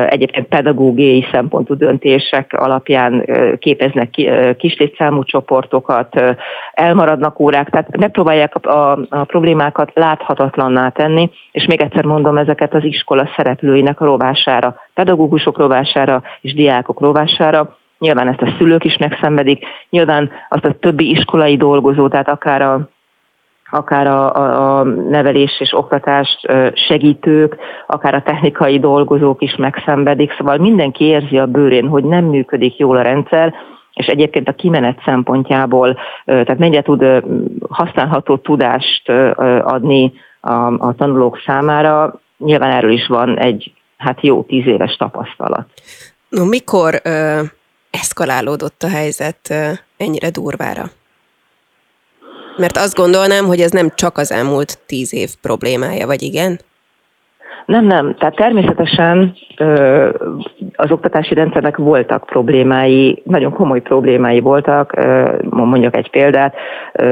egyébként 0.08 0.48
pedagógiai 0.48 1.26
szempontú 1.32 1.76
döntések 1.76 2.54
alapján 2.54 3.26
képeznek 3.60 4.10
kislétszámú 4.58 5.24
csoportokat, 5.24 6.22
elmaradnak 6.74 7.40
órák, 7.40 7.70
tehát 7.70 7.98
megpróbálják 7.98 8.56
a, 8.56 8.92
a, 8.92 9.24
problémákat 9.24 9.92
láthatatlanná 9.94 10.90
tenni, 10.90 11.30
és 11.52 11.66
még 11.66 11.82
egyszer 11.82 12.06
mondom, 12.06 12.38
ezeket 12.38 12.74
az 12.74 12.84
iskola 12.84 13.30
szereplőinek 13.36 14.02
a 14.02 14.06
rovására, 14.06 14.76
pedagógusok 14.94 15.58
rovására 15.58 16.22
és 16.42 16.54
diákok 16.54 17.00
rovására, 17.00 17.78
nyilván 18.00 18.28
ezt 18.28 18.42
a 18.42 18.54
szülők 18.58 18.84
is 18.84 18.98
megszenvedik, 18.98 19.66
nyilván 19.90 20.32
azt 20.50 20.66
a 20.66 20.74
többi 20.74 21.10
iskolai 21.10 21.58
dolgozó, 21.58 22.08
tehát 22.08 22.30
akár 22.30 22.62
a 22.62 22.90
akár 23.70 24.08
a, 24.08 24.36
a, 24.36 24.80
a 24.80 24.84
nevelés 24.84 25.60
és 25.60 25.74
oktatást 25.74 26.52
segítők, 26.88 27.56
akár 27.88 28.16
a 28.16 28.22
technikai 28.22 28.80
dolgozók 28.80 29.42
is 29.42 29.56
megszenvedik, 29.56 30.34
szóval 30.38 30.58
mindenki 30.58 31.04
érzi 31.04 31.38
a 31.38 31.46
bőrén, 31.46 31.88
hogy 31.88 32.04
nem 32.04 32.26
működik 32.26 32.78
jól 32.78 32.98
a 32.98 33.02
rendszer, 33.02 33.54
és 33.94 34.06
egyébként 34.06 34.48
a 34.48 34.54
kimenet 34.54 35.02
szempontjából, 35.06 35.98
tehát 36.26 36.58
mennyire 36.58 36.82
tud 36.82 37.24
használható 37.70 38.38
tudást 38.38 39.10
adni 39.62 40.14
a, 40.42 40.88
a 40.88 40.94
tanulók 40.98 41.42
számára, 41.46 42.20
nyilván 42.38 42.72
erről 42.72 42.92
is 42.92 43.08
van 43.08 43.40
egy 43.40 43.72
hát 43.98 44.22
jó 44.22 44.44
tíz 44.44 44.66
éves 44.66 44.96
tapasztalat. 44.96 45.68
No, 46.30 46.46
mikor 46.46 47.02
ö, 47.04 47.42
eszkalálódott 47.92 48.84
a 48.84 48.90
helyzet 48.90 49.40
ö, 49.50 49.70
ennyire 49.98 50.30
durvára? 50.30 50.84
Mert 52.58 52.78
azt 52.78 52.96
gondolnám, 52.96 53.46
hogy 53.46 53.62
ez 53.62 53.72
nem 53.72 53.92
csak 53.96 54.18
az 54.18 54.32
elmúlt 54.32 54.78
tíz 54.86 55.14
év 55.14 55.36
problémája, 55.42 56.06
vagy 56.06 56.22
igen? 56.22 56.60
Nem, 57.68 57.86
nem. 57.86 58.16
Tehát 58.16 58.36
természetesen 58.36 59.34
az 60.76 60.92
oktatási 60.92 61.34
rendszernek 61.34 61.78
voltak 61.78 62.24
problémái, 62.26 63.22
nagyon 63.26 63.52
komoly 63.52 63.82
problémái 63.82 64.40
voltak. 64.40 64.94
Mondjuk 65.50 65.96
egy 65.96 66.10
példát, 66.10 66.56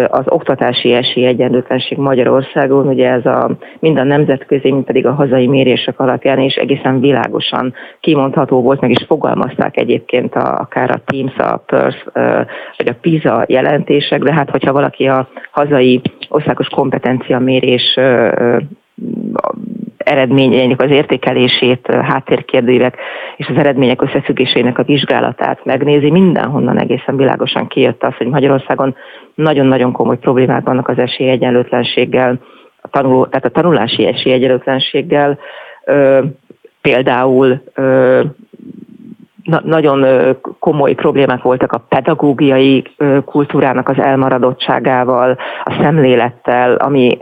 az 0.07 0.23
oktatási 0.25 0.93
esélyegyenlőtlenség 0.93 1.97
Magyarországon, 1.97 2.87
ugye 2.87 3.09
ez 3.09 3.25
a 3.25 3.49
mind 3.79 3.97
a 3.97 4.03
nemzetközi, 4.03 4.71
mind 4.71 4.85
pedig 4.85 5.05
a 5.05 5.13
hazai 5.13 5.47
mérések 5.47 5.99
alapján 5.99 6.39
is 6.39 6.55
egészen 6.55 6.99
világosan 6.99 7.73
kimondható 7.99 8.61
volt, 8.61 8.81
meg 8.81 8.89
is 8.89 9.05
fogalmazták 9.07 9.77
egyébként 9.77 10.35
a, 10.35 10.57
akár 10.59 10.91
a 10.91 11.01
Teams, 11.05 11.37
a 11.37 11.57
PERS, 11.65 12.05
vagy 12.77 12.87
a 12.87 12.95
PISA 13.01 13.43
jelentések, 13.47 14.23
de 14.23 14.33
hát 14.33 14.49
hogyha 14.49 14.73
valaki 14.73 15.07
a 15.07 15.27
hazai 15.51 16.01
országos 16.29 16.67
kompetencia 16.67 17.39
mérés 17.39 17.99
eredményeinek 20.05 20.81
az 20.81 20.89
értékelését, 20.89 21.87
háttérkérdőívek 21.87 22.97
és 23.37 23.47
az 23.47 23.57
eredmények 23.57 24.01
összefüggésének 24.01 24.77
a 24.77 24.83
vizsgálatát 24.83 25.65
megnézi, 25.65 26.11
mindenhonnan 26.11 26.79
egészen 26.79 27.17
világosan 27.17 27.67
kijött 27.67 28.03
az, 28.03 28.15
hogy 28.17 28.27
Magyarországon 28.27 28.95
nagyon-nagyon 29.35 29.91
komoly 29.91 30.17
problémák 30.17 30.63
vannak 30.65 30.87
az 30.87 30.97
esélyegyenlőtlenséggel, 30.97 32.39
a 32.81 32.87
tanuló, 32.87 33.25
tehát 33.25 33.45
a 33.45 33.49
tanulási 33.49 34.05
esélyegyenlőtlenséggel, 34.05 35.39
ö, 35.85 36.23
például 36.81 37.61
ö, 37.73 38.21
na, 39.43 39.61
nagyon 39.63 40.05
komoly 40.59 40.93
problémák 40.93 41.41
voltak 41.41 41.71
a 41.71 41.85
pedagógiai 41.89 42.83
kultúrának 43.25 43.89
az 43.89 43.99
elmaradottságával, 43.99 45.37
a 45.63 45.77
szemlélettel, 45.81 46.75
ami 46.75 47.17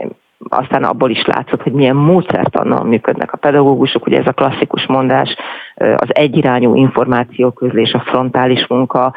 aztán 0.48 0.84
abból 0.84 1.10
is 1.10 1.24
látszott, 1.24 1.62
hogy 1.62 1.72
milyen 1.72 1.96
módszertannal 1.96 2.84
működnek 2.84 3.32
a 3.32 3.36
pedagógusok, 3.36 4.06
ugye 4.06 4.18
ez 4.18 4.26
a 4.26 4.32
klasszikus 4.32 4.86
mondás, 4.86 5.36
az 5.76 6.08
egyirányú 6.08 6.74
információközlés, 6.74 7.92
a 7.92 8.02
frontális 8.06 8.66
munka, 8.66 9.14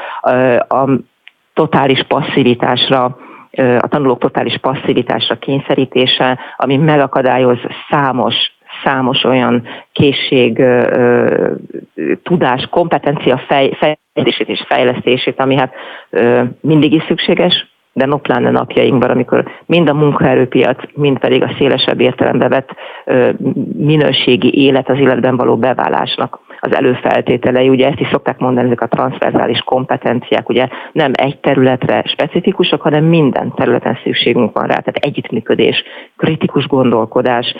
a 0.67 0.89
totális 1.53 2.03
passzivitásra 2.07 3.17
a 3.79 3.87
tanulók 3.87 4.19
totális 4.19 4.57
passzivitásra 4.57 5.35
kényszerítése, 5.35 6.39
ami 6.57 6.77
megakadályoz 6.77 7.59
számos 7.89 8.35
számos 8.83 9.23
olyan 9.23 9.67
készség, 9.91 10.63
tudás, 12.23 12.67
kompetencia 12.69 13.37
fejlesztését 13.47 14.49
és 14.49 14.63
fejlesztését, 14.67 15.39
ami 15.39 15.55
hát 15.55 15.73
mindig 16.61 16.93
is 16.93 17.03
szükséges, 17.07 17.66
de 17.97 18.05
no 18.05 18.17
pláne 18.17 18.51
napjainkban, 18.51 19.09
amikor 19.09 19.43
mind 19.65 19.89
a 19.89 19.93
munkaerőpiac, 19.93 20.77
mind 20.93 21.19
pedig 21.19 21.43
a 21.43 21.53
szélesebb 21.57 21.99
értelembe 21.99 22.47
vett 22.47 22.69
minőségi 23.77 24.65
élet 24.65 24.89
az 24.89 24.99
életben 24.99 25.35
való 25.35 25.57
beválásnak 25.57 26.39
az 26.59 26.75
előfeltételei, 26.75 27.69
ugye 27.69 27.87
ezt 27.87 27.99
is 27.99 28.07
szokták 28.11 28.39
mondani, 28.39 28.65
ezek 28.65 28.81
a 28.81 28.87
transzverzális 28.87 29.59
kompetenciák, 29.59 30.49
ugye 30.49 30.67
nem 30.91 31.11
egy 31.13 31.39
területre 31.39 32.03
specifikusak, 32.05 32.81
hanem 32.81 33.03
minden 33.03 33.53
területen 33.55 33.97
szükségünk 34.03 34.53
van 34.53 34.67
rá, 34.67 34.75
tehát 34.75 34.95
együttműködés, 34.95 35.83
kritikus 36.17 36.67
gondolkodás, 36.67 37.55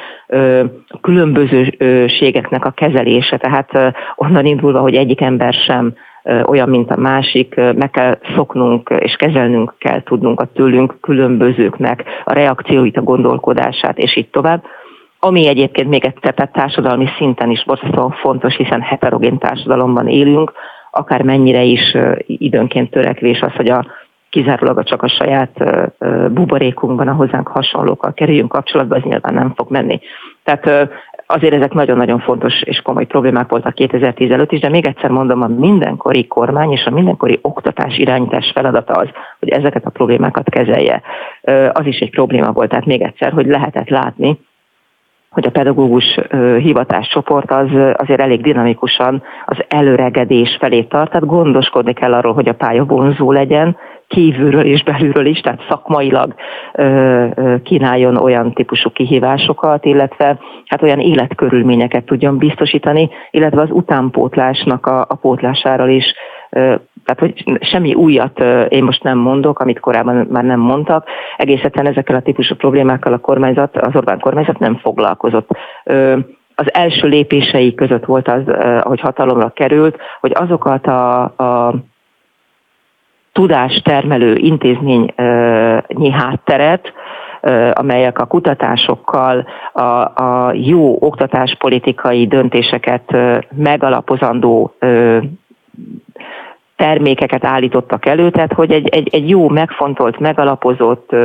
különbözőségeknek 1.01 2.65
a 2.65 2.71
kezelése, 2.71 3.37
tehát 3.37 3.95
onnan 4.15 4.45
indulva, 4.45 4.79
hogy 4.79 4.95
egyik 4.95 5.21
ember 5.21 5.53
sem 5.53 5.93
olyan, 6.45 6.69
mint 6.69 6.91
a 6.91 6.99
másik, 6.99 7.55
meg 7.55 7.89
kell 7.91 8.17
szoknunk 8.35 8.89
és 8.99 9.15
kezelnünk 9.15 9.73
kell 9.77 10.03
tudnunk 10.03 10.39
a 10.39 10.45
tőlünk 10.45 10.97
különbözőknek 11.01 12.03
a 12.23 12.33
reakcióit, 12.33 12.97
a 12.97 13.01
gondolkodását, 13.01 13.97
és 13.97 14.15
így 14.15 14.29
tovább. 14.29 14.63
Ami 15.19 15.47
egyébként 15.47 15.89
még 15.89 16.05
egyszer, 16.05 16.33
tehát 16.33 16.51
társadalmi 16.51 17.07
szinten 17.17 17.49
is 17.49 17.63
borzasztóan 17.65 18.11
fontos, 18.11 18.55
hiszen 18.55 18.81
heterogén 18.81 19.37
társadalomban 19.37 20.07
élünk, 20.07 20.51
akár 20.91 21.21
mennyire 21.21 21.61
is 21.61 21.97
időnként 22.25 22.91
törekvés 22.91 23.41
az, 23.41 23.53
hogy 23.53 23.69
a 23.69 23.85
kizárólag 24.29 24.83
csak 24.83 25.03
a 25.03 25.07
saját 25.07 25.63
buborékunkban 26.31 27.07
a 27.07 27.13
hozzánk 27.13 27.47
hasonlókkal 27.47 28.13
kerüljünk 28.13 28.51
kapcsolatba, 28.51 28.95
az 28.95 29.03
nyilván 29.03 29.33
nem 29.33 29.53
fog 29.55 29.71
menni. 29.71 29.99
Tehát 30.43 30.89
azért 31.27 31.53
ezek 31.53 31.73
nagyon-nagyon 31.73 32.19
fontos 32.19 32.61
és 32.61 32.81
komoly 32.81 33.05
problémák 33.05 33.49
voltak 33.49 33.73
2010 33.73 34.31
előtt 34.31 34.51
is, 34.51 34.59
de 34.59 34.69
még 34.69 34.85
egyszer 34.85 35.09
mondom, 35.09 35.41
a 35.41 35.47
mindenkori 35.47 36.27
kormány 36.27 36.71
és 36.71 36.85
a 36.85 36.91
mindenkori 36.91 37.39
oktatás 37.41 37.97
irányítás 37.97 38.51
feladata 38.53 38.93
az, 38.93 39.07
hogy 39.39 39.49
ezeket 39.49 39.85
a 39.85 39.89
problémákat 39.89 40.49
kezelje. 40.49 41.01
Az 41.71 41.85
is 41.85 41.99
egy 41.99 42.09
probléma 42.09 42.51
volt, 42.51 42.69
tehát 42.69 42.85
még 42.85 43.01
egyszer, 43.01 43.31
hogy 43.31 43.45
lehetett 43.45 43.89
látni, 43.89 44.39
hogy 45.29 45.45
a 45.45 45.51
pedagógus 45.51 46.19
hivatáscsoport 46.57 47.51
az 47.51 47.69
azért 47.93 48.21
elég 48.21 48.41
dinamikusan 48.41 49.23
az 49.45 49.57
előregedés 49.67 50.57
felé 50.59 50.81
tart, 50.81 51.11
tehát 51.11 51.27
gondoskodni 51.27 51.93
kell 51.93 52.13
arról, 52.13 52.33
hogy 52.33 52.47
a 52.47 52.53
pálya 52.53 52.85
vonzó 52.85 53.31
legyen, 53.31 53.77
kívülről 54.07 54.65
és 54.65 54.83
belülről 54.83 55.25
is, 55.25 55.39
tehát 55.39 55.65
szakmailag 55.69 56.35
kínáljon 57.63 58.17
olyan 58.17 58.53
típusú 58.53 58.89
kihívásokat, 58.89 59.85
illetve 59.85 60.39
hát 60.65 60.81
olyan 60.81 60.99
életkörülményeket 60.99 62.05
tudjon 62.05 62.37
biztosítani, 62.37 63.09
illetve 63.31 63.61
az 63.61 63.71
utánpótlásnak 63.71 64.85
a, 64.85 64.99
a 64.99 65.15
pótlásáról 65.15 65.89
is 65.89 66.13
tehát, 67.05 67.19
hogy 67.19 67.59
semmi 67.61 67.93
újat 67.93 68.39
én 68.69 68.83
most 68.83 69.03
nem 69.03 69.17
mondok, 69.17 69.59
amit 69.59 69.79
korábban 69.79 70.27
már 70.31 70.43
nem 70.43 70.59
mondtak. 70.59 71.07
Egész 71.37 71.63
egyszerűen 71.63 71.91
ezekkel 71.91 72.15
a 72.15 72.21
típusú 72.21 72.55
problémákkal 72.55 73.13
a 73.13 73.17
kormányzat, 73.17 73.77
az 73.77 73.95
Orbán 73.95 74.19
kormányzat 74.19 74.59
nem 74.59 74.75
foglalkozott 74.75 75.49
az 76.59 76.73
első 76.73 77.07
lépései 77.07 77.73
között 77.73 78.05
volt 78.05 78.27
az, 78.27 78.41
hogy 78.81 78.99
hatalomra 78.99 79.49
került, 79.49 79.97
hogy 80.19 80.31
azokat 80.35 80.87
a, 80.87 81.23
a 81.23 81.75
tudástermelő 83.37 84.35
intézményi 84.35 86.11
hátteret, 86.11 86.93
amelyek 87.73 88.19
a 88.19 88.25
kutatásokkal 88.25 89.47
a, 89.73 89.81
a 90.23 90.51
jó 90.53 90.97
oktatáspolitikai 90.99 92.27
döntéseket 92.27 93.15
megalapozandó 93.55 94.73
termékeket 96.75 97.45
állítottak 97.45 98.05
elő, 98.05 98.29
tehát 98.29 98.53
hogy 98.53 98.71
egy, 98.71 98.87
egy, 98.87 99.09
egy 99.11 99.29
jó, 99.29 99.49
megfontolt, 99.49 100.19
megalapozott 100.19 101.15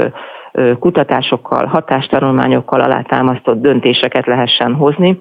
kutatásokkal, 0.78 1.66
hatástanulmányokkal 1.66 2.80
alátámasztott 2.80 3.60
döntéseket 3.60 4.26
lehessen 4.26 4.74
hozni. 4.74 5.20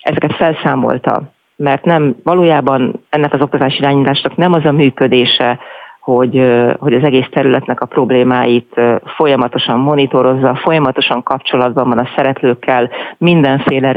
Ezeket 0.00 0.34
felszámolta, 0.34 1.22
mert 1.56 1.84
nem 1.84 2.16
valójában 2.22 3.04
ennek 3.10 3.32
az 3.34 3.40
oktatási 3.40 3.78
irányításnak 3.78 4.36
nem 4.36 4.52
az 4.52 4.64
a 4.64 4.72
működése, 4.72 5.58
hogy, 6.04 6.52
hogy 6.78 6.94
az 6.94 7.02
egész 7.02 7.28
területnek 7.30 7.80
a 7.80 7.86
problémáit 7.86 8.80
folyamatosan 9.16 9.78
monitorozza, 9.78 10.54
folyamatosan 10.54 11.22
kapcsolatban 11.22 11.88
van 11.88 11.98
a 11.98 12.08
szereplőkkel, 12.16 12.90
mindenféle 13.18 13.92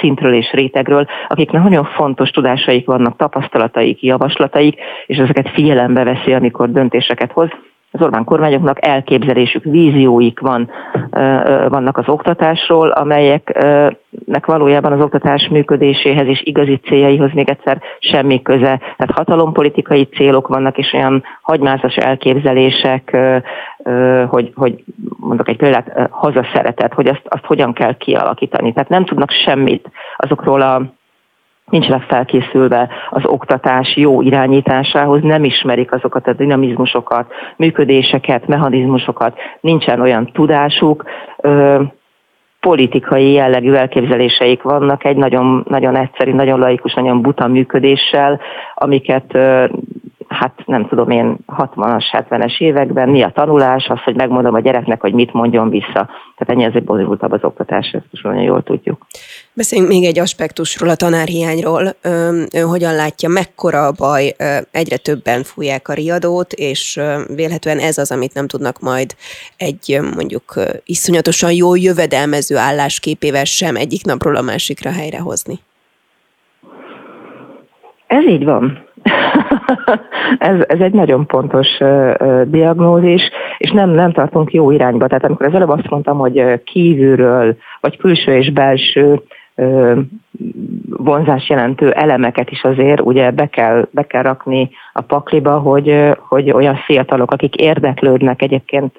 szintről 0.00 0.34
és 0.34 0.52
rétegről, 0.52 1.06
akiknek 1.28 1.62
nagyon 1.62 1.84
fontos 1.84 2.30
tudásaik 2.30 2.86
vannak, 2.86 3.16
tapasztalataik, 3.16 4.02
javaslataik, 4.02 4.80
és 5.06 5.16
ezeket 5.16 5.48
figyelembe 5.48 6.04
veszi, 6.04 6.32
amikor 6.32 6.70
döntéseket 6.70 7.32
hoz. 7.32 7.48
Az 7.98 8.04
Orbán 8.04 8.24
kormányoknak 8.24 8.86
elképzelésük, 8.86 9.64
vízióik 9.64 10.40
van, 10.40 10.70
vannak 11.68 11.96
az 11.96 12.08
oktatásról, 12.08 12.88
amelyeknek 12.88 14.46
valójában 14.46 14.92
az 14.92 15.00
oktatás 15.00 15.48
működéséhez 15.48 16.26
és 16.26 16.42
igazi 16.44 16.76
céljaihoz 16.76 17.30
még 17.32 17.48
egyszer 17.48 17.80
semmi 17.98 18.42
köze. 18.42 18.78
Tehát 18.78 19.14
hatalompolitikai 19.14 20.04
célok 20.04 20.48
vannak, 20.48 20.78
és 20.78 20.92
olyan 20.92 21.22
hagymázas 21.42 21.96
elképzelések, 21.96 23.16
hogy, 24.26 24.52
hogy 24.54 24.84
mondok 25.16 25.48
egy 25.48 25.56
példát, 25.56 26.08
hazaszeretet, 26.10 26.94
hogy 26.94 27.08
azt, 27.08 27.22
azt 27.28 27.44
hogyan 27.44 27.72
kell 27.72 27.96
kialakítani. 27.96 28.72
Tehát 28.72 28.88
nem 28.88 29.04
tudnak 29.04 29.30
semmit 29.30 29.90
azokról 30.16 30.60
a 30.60 30.96
nincsenek 31.70 32.02
felkészülve 32.02 32.88
az 33.10 33.24
oktatás 33.24 33.96
jó 33.96 34.22
irányításához, 34.22 35.22
nem 35.22 35.44
ismerik 35.44 35.92
azokat 35.92 36.26
a 36.26 36.32
dinamizmusokat, 36.32 37.32
működéseket, 37.56 38.46
mechanizmusokat, 38.46 39.38
nincsen 39.60 40.00
olyan 40.00 40.30
tudásuk, 40.32 41.04
politikai 42.60 43.32
jellegű 43.32 43.72
elképzeléseik 43.72 44.62
vannak 44.62 45.04
egy 45.04 45.16
nagyon, 45.16 45.64
nagyon 45.68 45.96
egyszerű, 45.96 46.32
nagyon 46.32 46.58
laikus, 46.58 46.94
nagyon 46.94 47.22
buta 47.22 47.46
működéssel, 47.46 48.40
amiket 48.74 49.38
hát 50.28 50.62
nem 50.66 50.88
tudom 50.88 51.10
én, 51.10 51.36
60-as, 51.46 52.04
70-es 52.12 52.60
években 52.60 53.08
mi 53.08 53.22
a 53.22 53.30
tanulás, 53.34 53.86
az, 53.88 54.02
hogy 54.02 54.14
megmondom 54.14 54.54
a 54.54 54.60
gyereknek, 54.60 55.00
hogy 55.00 55.12
mit 55.12 55.32
mondjon 55.32 55.70
vissza. 55.70 56.08
Tehát 56.36 56.46
ennyi 56.46 56.64
azért 56.64 56.84
bonyolultabb 56.84 57.32
az 57.32 57.44
oktatás, 57.44 57.90
ezt 57.92 58.06
most 58.10 58.24
nagyon 58.24 58.42
jól 58.42 58.62
tudjuk. 58.62 59.06
Beszéljünk 59.52 59.90
még 59.90 60.04
egy 60.04 60.18
aspektusról, 60.18 60.88
a 60.88 60.94
tanárhiányról. 60.94 61.94
Ön 62.02 62.48
hogyan 62.68 62.94
látja, 62.94 63.28
mekkora 63.28 63.86
a 63.86 63.92
baj, 63.92 64.34
egyre 64.70 64.96
többen 64.96 65.42
fújják 65.42 65.88
a 65.88 65.92
riadót, 65.92 66.52
és 66.52 67.00
vélhetően 67.34 67.78
ez 67.78 67.98
az, 67.98 68.10
amit 68.10 68.34
nem 68.34 68.46
tudnak 68.46 68.80
majd 68.80 69.14
egy 69.56 69.98
mondjuk 70.14 70.54
iszonyatosan 70.84 71.52
jó 71.52 71.74
jövedelmező 71.74 72.56
állásképével 72.56 73.44
sem 73.44 73.76
egyik 73.76 74.04
napról 74.04 74.36
a 74.36 74.42
másikra 74.42 74.90
helyrehozni. 74.90 75.58
Ez 78.06 78.24
így 78.24 78.44
van. 78.44 78.87
ez, 80.38 80.64
ez 80.66 80.80
egy 80.80 80.92
nagyon 80.92 81.26
pontos 81.26 81.68
diagnózis, 82.44 83.22
és 83.58 83.70
nem, 83.70 83.90
nem 83.90 84.12
tartunk 84.12 84.52
jó 84.52 84.70
irányba. 84.70 85.06
Tehát 85.06 85.24
amikor 85.24 85.46
az 85.46 85.54
előbb 85.54 85.68
azt 85.68 85.90
mondtam, 85.90 86.18
hogy 86.18 86.62
kívülről, 86.64 87.56
vagy 87.80 87.96
külső 87.96 88.36
és 88.36 88.52
belső 88.52 89.20
vonzás 90.88 91.48
jelentő 91.48 91.90
elemeket 91.90 92.50
is 92.50 92.62
azért 92.62 93.00
ugye 93.00 93.30
be 93.30 93.46
kell, 93.46 93.88
be 93.90 94.02
kell 94.02 94.22
rakni 94.22 94.70
a 94.92 95.00
pakliba, 95.00 95.58
hogy, 95.58 96.16
hogy 96.28 96.50
olyan 96.50 96.76
fiatalok, 96.76 97.32
akik 97.32 97.54
érdeklődnek 97.54 98.42
egyébként 98.42 98.96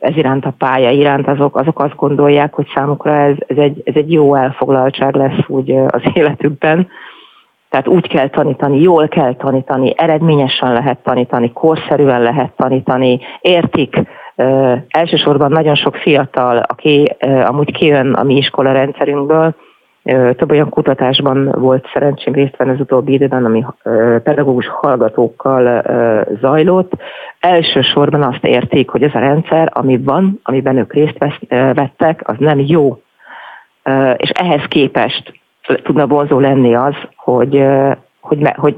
ez 0.00 0.16
iránt 0.16 0.44
a 0.44 0.54
pálya 0.58 0.90
iránt, 0.90 1.28
azok, 1.28 1.56
azok 1.56 1.80
azt 1.80 1.96
gondolják, 1.96 2.54
hogy 2.54 2.66
számukra 2.74 3.14
ez, 3.14 3.36
ez, 3.46 3.56
egy, 3.56 3.82
ez 3.84 3.94
egy 3.94 4.12
jó 4.12 4.34
elfoglaltság 4.34 5.14
lesz 5.14 5.38
úgy 5.46 5.70
az 5.70 6.02
életükben, 6.14 6.88
tehát 7.70 7.88
úgy 7.88 8.08
kell 8.08 8.28
tanítani, 8.28 8.80
jól 8.80 9.08
kell 9.08 9.34
tanítani, 9.34 9.92
eredményesen 9.96 10.72
lehet 10.72 10.98
tanítani, 11.02 11.52
korszerűen 11.52 12.22
lehet 12.22 12.52
tanítani, 12.56 13.20
értik. 13.40 13.96
Ö, 14.36 14.74
elsősorban 14.88 15.50
nagyon 15.50 15.74
sok 15.74 15.96
fiatal, 15.96 16.56
aki 16.56 17.16
ö, 17.18 17.40
amúgy 17.40 17.72
kijön 17.72 18.12
a 18.12 18.22
mi 18.22 18.36
iskola 18.36 18.72
rendszerünkből, 18.72 19.54
ö, 20.02 20.30
több 20.36 20.50
olyan 20.50 20.68
kutatásban 20.68 21.50
volt 21.58 21.88
szerencsém 21.92 22.32
részt 22.32 22.56
venni 22.56 22.70
az 22.70 22.80
utóbbi 22.80 23.12
időben, 23.12 23.44
ami 23.44 23.64
ö, 23.82 24.16
pedagógus 24.22 24.68
hallgatókkal 24.68 25.82
ö, 25.86 26.20
zajlott. 26.40 26.92
Elsősorban 27.40 28.22
azt 28.22 28.44
értik, 28.44 28.90
hogy 28.90 29.02
ez 29.02 29.14
a 29.14 29.18
rendszer, 29.18 29.70
ami 29.72 29.98
van, 29.98 30.40
amiben 30.42 30.76
ők 30.76 30.92
részt 30.92 31.18
vesz, 31.18 31.38
ö, 31.48 31.72
vettek, 31.74 32.28
az 32.28 32.36
nem 32.38 32.60
jó. 32.60 33.00
Ö, 33.82 34.10
és 34.10 34.30
ehhez 34.30 34.64
képest 34.68 35.32
tudna 35.82 36.06
vonzó 36.06 36.38
lenni 36.38 36.74
az, 36.74 36.94
hogy, 37.16 37.64
hogy, 38.20 38.38
hogy 38.56 38.74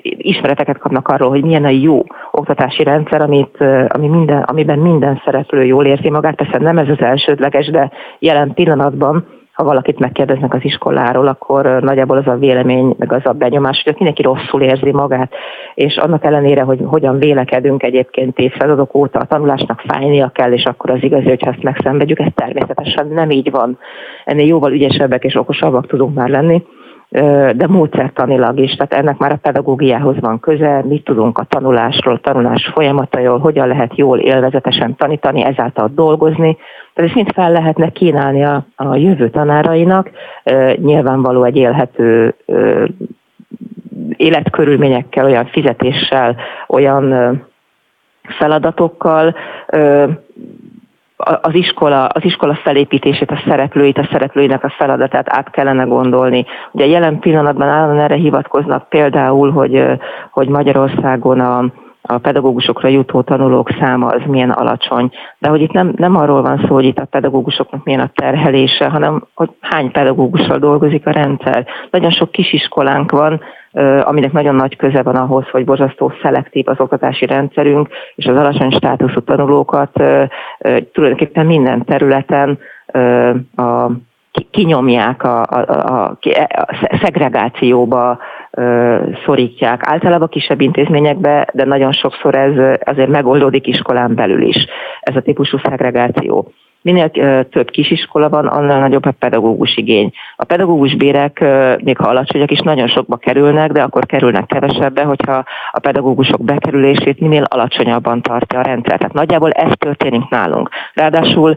ismereteket 0.00 0.78
kapnak 0.78 1.08
arról, 1.08 1.28
hogy 1.28 1.44
milyen 1.44 1.64
a 1.64 1.68
jó 1.68 2.02
oktatási 2.30 2.82
rendszer, 2.82 3.20
amit, 3.20 3.60
ami 3.88 4.08
minden, 4.08 4.42
amiben 4.42 4.78
minden 4.78 5.20
szereplő 5.24 5.64
jól 5.64 5.86
érzi 5.86 6.10
magát. 6.10 6.34
Persze 6.34 6.58
nem 6.58 6.78
ez 6.78 6.88
az 6.88 7.00
elsődleges, 7.00 7.66
de 7.66 7.90
jelen 8.18 8.54
pillanatban 8.54 9.26
ha 9.58 9.64
valakit 9.64 9.98
megkérdeznek 9.98 10.54
az 10.54 10.64
iskoláról, 10.64 11.26
akkor 11.26 11.64
nagyjából 11.64 12.16
az 12.16 12.26
a 12.26 12.36
vélemény, 12.36 12.94
meg 12.98 13.12
az 13.12 13.20
a 13.24 13.32
benyomás, 13.32 13.82
hogy 13.84 13.94
mindenki 13.94 14.22
rosszul 14.22 14.62
érzi 14.62 14.92
magát, 14.92 15.32
és 15.74 15.96
annak 15.96 16.24
ellenére, 16.24 16.62
hogy 16.62 16.80
hogyan 16.84 17.18
vélekedünk 17.18 17.82
egyébként 17.82 18.38
évszázadok 18.38 18.94
óta, 18.94 19.18
a 19.18 19.24
tanulásnak 19.24 19.82
fájnia 19.86 20.28
kell, 20.28 20.52
és 20.52 20.64
akkor 20.64 20.90
az 20.90 21.02
igazi, 21.02 21.28
hogyha 21.28 21.50
ezt 21.50 21.62
megszenvedjük, 21.62 22.18
ez 22.18 22.32
természetesen 22.34 23.06
nem 23.06 23.30
így 23.30 23.50
van. 23.50 23.78
Ennél 24.24 24.46
jóval 24.46 24.72
ügyesebbek 24.72 25.24
és 25.24 25.34
okosabbak 25.34 25.86
tudunk 25.86 26.14
már 26.14 26.28
lenni 26.28 26.62
de 27.56 27.66
módszertanilag 27.68 28.58
is, 28.58 28.74
tehát 28.74 28.94
ennek 28.94 29.18
már 29.18 29.32
a 29.32 29.38
pedagógiához 29.42 30.16
van 30.20 30.40
köze, 30.40 30.82
mit 30.88 31.04
tudunk 31.04 31.38
a 31.38 31.44
tanulásról, 31.44 32.14
a 32.14 32.20
tanulás 32.20 32.70
folyamatairól, 32.74 33.38
hogyan 33.38 33.68
lehet 33.68 33.96
jól 33.96 34.18
élvezetesen 34.18 34.96
tanítani, 34.96 35.44
ezáltal 35.44 35.90
dolgozni. 35.94 36.56
Tehát 36.98 37.12
ezt 37.12 37.22
mind 37.22 37.34
fel 37.34 37.52
lehetne 37.52 37.90
kínálni 37.90 38.44
a, 38.44 38.64
a 38.76 38.96
jövő 38.96 39.30
tanárainak, 39.30 40.10
nyilvánvaló 40.76 41.44
egy 41.44 41.56
élhető 41.56 42.34
életkörülményekkel, 44.16 45.24
olyan 45.24 45.46
fizetéssel, 45.46 46.36
olyan 46.68 47.12
feladatokkal, 48.22 49.34
az 51.16 51.54
iskola, 51.54 52.06
az 52.06 52.24
iskola 52.24 52.54
felépítését, 52.54 53.30
a 53.30 53.42
szereplőit, 53.46 53.98
a 53.98 54.08
szereplőinek 54.12 54.64
a 54.64 54.74
feladatát 54.76 55.26
át 55.28 55.50
kellene 55.50 55.84
gondolni. 55.84 56.46
Ugye 56.72 56.86
jelen 56.86 57.18
pillanatban 57.18 57.68
állandóan 57.68 58.04
erre 58.04 58.14
hivatkoznak 58.14 58.88
például, 58.88 59.50
hogy, 59.50 59.84
hogy 60.30 60.48
Magyarországon 60.48 61.40
a, 61.40 61.64
a 62.10 62.18
pedagógusokra 62.18 62.88
jutó 62.88 63.22
tanulók 63.22 63.70
száma 63.80 64.06
az 64.06 64.20
milyen 64.26 64.50
alacsony. 64.50 65.10
De 65.38 65.48
hogy 65.48 65.60
itt 65.60 65.72
nem, 65.72 65.92
nem 65.96 66.16
arról 66.16 66.42
van 66.42 66.64
szó, 66.66 66.74
hogy 66.74 66.84
itt 66.84 66.98
a 66.98 67.04
pedagógusoknak 67.04 67.84
milyen 67.84 68.00
a 68.00 68.10
terhelése, 68.14 68.88
hanem 68.88 69.24
hogy 69.34 69.50
hány 69.60 69.90
pedagógussal 69.90 70.58
dolgozik 70.58 71.06
a 71.06 71.10
rendszer. 71.10 71.66
Nagyon 71.90 72.10
sok 72.10 72.30
kisiskolánk 72.30 73.10
van, 73.10 73.40
aminek 74.02 74.32
nagyon 74.32 74.54
nagy 74.54 74.76
köze 74.76 75.02
van 75.02 75.16
ahhoz, 75.16 75.48
hogy 75.48 75.64
borzasztó 75.64 76.12
szelektív 76.22 76.68
az 76.68 76.80
oktatási 76.80 77.26
rendszerünk, 77.26 77.88
és 78.14 78.26
az 78.26 78.36
alacsony 78.36 78.70
státuszú 78.70 79.20
tanulókat 79.20 79.92
tulajdonképpen 80.92 81.46
minden 81.46 81.84
területen 81.84 82.58
a 83.56 83.90
kinyomják 84.50 85.22
a, 85.22 85.42
a, 85.42 85.58
a, 85.68 86.18
a 86.90 86.98
szegregációba, 87.02 88.18
szorítják. 89.24 89.80
Általában 89.84 90.28
kisebb 90.28 90.60
intézményekbe, 90.60 91.48
de 91.52 91.64
nagyon 91.64 91.92
sokszor 91.92 92.34
ez 92.34 92.78
azért 92.84 93.08
megoldódik 93.08 93.66
iskolán 93.66 94.14
belül 94.14 94.42
is, 94.42 94.66
ez 95.00 95.16
a 95.16 95.20
típusú 95.20 95.58
szegregáció. 95.62 96.52
Minél 96.82 97.10
több 97.50 97.70
kisiskola 97.70 98.28
van, 98.28 98.46
annál 98.46 98.80
nagyobb 98.80 99.04
a 99.04 99.14
pedagógus 99.18 99.76
igény. 99.76 100.10
A 100.36 100.44
pedagógus 100.44 100.96
bérek, 100.96 101.44
még 101.82 101.96
ha 101.96 102.08
alacsonyak 102.08 102.50
is, 102.50 102.58
nagyon 102.58 102.86
sokba 102.86 103.16
kerülnek, 103.16 103.72
de 103.72 103.82
akkor 103.82 104.06
kerülnek 104.06 104.46
kevesebbe, 104.46 105.02
hogyha 105.02 105.44
a 105.70 105.78
pedagógusok 105.78 106.44
bekerülését 106.44 107.20
minél 107.20 107.42
alacsonyabban 107.42 108.22
tartja 108.22 108.58
a 108.58 108.62
rendszer. 108.62 108.98
Tehát 108.98 109.12
nagyjából 109.12 109.50
ez 109.50 109.72
történik 109.78 110.28
nálunk. 110.28 110.68
Ráadásul 110.94 111.54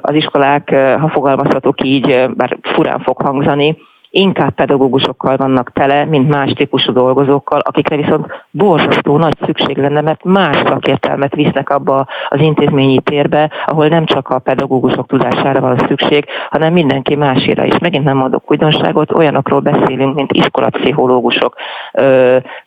az 0.00 0.14
iskolák, 0.14 0.74
ha 1.00 1.08
fogalmazhatok 1.08 1.82
így, 1.82 2.28
bár 2.36 2.56
furán 2.62 3.00
fog 3.00 3.22
hangzani, 3.22 3.76
inkább 4.10 4.54
pedagógusokkal 4.54 5.36
vannak 5.36 5.72
tele, 5.72 6.04
mint 6.04 6.28
más 6.28 6.52
típusú 6.52 6.92
dolgozókkal, 6.92 7.60
akikre 7.60 7.96
viszont 7.96 8.26
borzasztó 8.50 9.16
nagy 9.16 9.34
szükség 9.44 9.76
lenne, 9.76 10.00
mert 10.00 10.24
más 10.24 10.56
szakértelmet 10.56 11.34
visznek 11.34 11.70
abba 11.70 12.06
az 12.28 12.40
intézményi 12.40 13.00
térbe, 13.00 13.50
ahol 13.66 13.88
nem 13.88 14.04
csak 14.04 14.28
a 14.28 14.38
pedagógusok 14.38 15.06
tudására 15.06 15.60
van 15.60 15.78
szükség, 15.78 16.24
hanem 16.50 16.72
mindenki 16.72 17.14
másira 17.14 17.64
is. 17.64 17.78
Megint 17.78 18.04
nem 18.04 18.16
mondok 18.16 18.50
újdonságot, 18.50 19.12
olyanokról 19.12 19.60
beszélünk, 19.60 20.14
mint 20.14 20.32
iskolapszichológusok, 20.32 21.54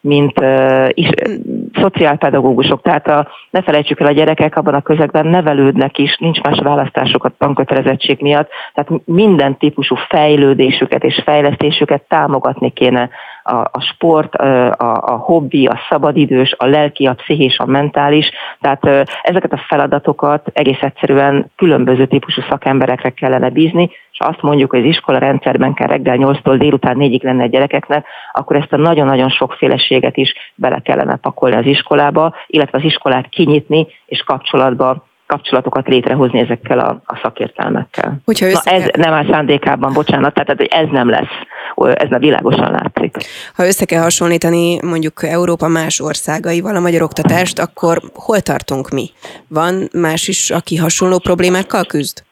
mint 0.02 0.44
is, 0.90 1.10
szociálpedagógusok. 1.74 2.82
Tehát 2.82 3.08
a, 3.08 3.28
ne 3.50 3.62
felejtsük 3.62 4.00
el, 4.00 4.08
a 4.08 4.12
gyerekek 4.12 4.58
abban 4.58 4.74
a 4.74 4.82
közegben 4.82 5.28
nevelődnek 5.28 5.98
is, 5.98 6.18
nincs 6.18 6.42
más 6.42 6.60
választásuk 6.60 7.24
a 7.24 7.32
tankötelezettség 7.38 8.22
miatt, 8.22 8.50
tehát 8.74 9.02
minden 9.06 9.58
típusú 9.58 9.96
fejlődésüket 10.10 11.04
és 11.04 11.22
fejlesztésüket 11.32 12.04
támogatni 12.08 12.72
kéne 12.74 13.10
a, 13.44 13.56
a 13.56 13.82
sport, 13.94 14.36
a, 14.36 14.96
a 15.06 15.16
hobbi, 15.16 15.66
a 15.66 15.80
szabadidős, 15.90 16.56
a 16.58 16.66
lelki, 16.66 17.06
a 17.06 17.14
pszichés, 17.14 17.58
a 17.58 17.66
mentális. 17.66 18.30
Tehát 18.62 19.10
ezeket 19.22 19.54
a 19.54 19.64
feladatokat 19.68 20.50
egész 20.54 20.82
egyszerűen 20.82 21.52
különböző 21.56 22.06
típusú 22.06 22.42
szakemberekre 22.50 23.10
kellene 23.10 23.50
bízni, 23.50 23.90
és 24.12 24.20
azt 24.20 24.42
mondjuk, 24.42 24.70
hogy 24.70 24.80
az 24.80 24.86
iskola 24.86 25.18
rendszerben 25.18 25.74
kell 25.74 25.88
reggel 25.88 26.18
8-tól 26.20 26.56
délután 26.58 26.98
4-ig 27.00 27.24
lenne 27.24 27.44
a 27.44 27.48
gyerekeknek, 27.48 28.06
akkor 28.32 28.56
ezt 28.56 28.74
a 28.74 28.78
nagyon-nagyon 28.78 29.30
sokféleséget 29.30 30.18
is 30.18 30.34
bele 30.56 30.80
kellene 30.80 31.16
pakolni 31.16 31.56
az 31.56 31.66
iskolába, 31.66 32.36
illetve 32.48 32.78
az 32.78 32.84
iskolát 32.84 33.30
kinyitni 33.30 33.88
és 34.06 34.24
kapcsolatba 34.24 35.10
kapcsolatokat 35.32 35.88
létrehozni 35.88 36.40
ezekkel 36.40 36.80
a, 36.80 37.02
a 37.06 37.20
szakértelmekkel. 37.24 38.22
Hogyha 38.26 38.46
össze... 38.46 38.62
Na 38.66 38.72
ez 38.72 38.90
nem 38.98 39.14
áll 39.14 39.26
szándékában, 39.32 39.94
bocsánat, 39.94 40.34
tehát 40.34 40.62
ez 40.62 40.88
nem 40.92 41.10
lesz, 41.10 41.36
ez 41.76 42.10
nem 42.10 42.20
világosan 42.20 42.72
látszik. 42.72 43.16
Ha 43.56 43.66
össze 43.66 43.86
kell 43.86 44.02
hasonlítani 44.02 44.80
mondjuk 44.86 45.24
Európa 45.24 45.68
más 45.68 46.00
országaival 46.00 46.76
a 46.76 46.80
magyar 46.80 47.02
oktatást, 47.02 47.60
akkor 47.60 48.02
hol 48.14 48.40
tartunk 48.40 48.90
mi? 48.90 49.10
Van 49.48 49.90
más 49.94 50.28
is, 50.28 50.50
aki 50.50 50.76
hasonló 50.76 51.20
problémákkal 51.20 51.86
küzd? 51.86 52.24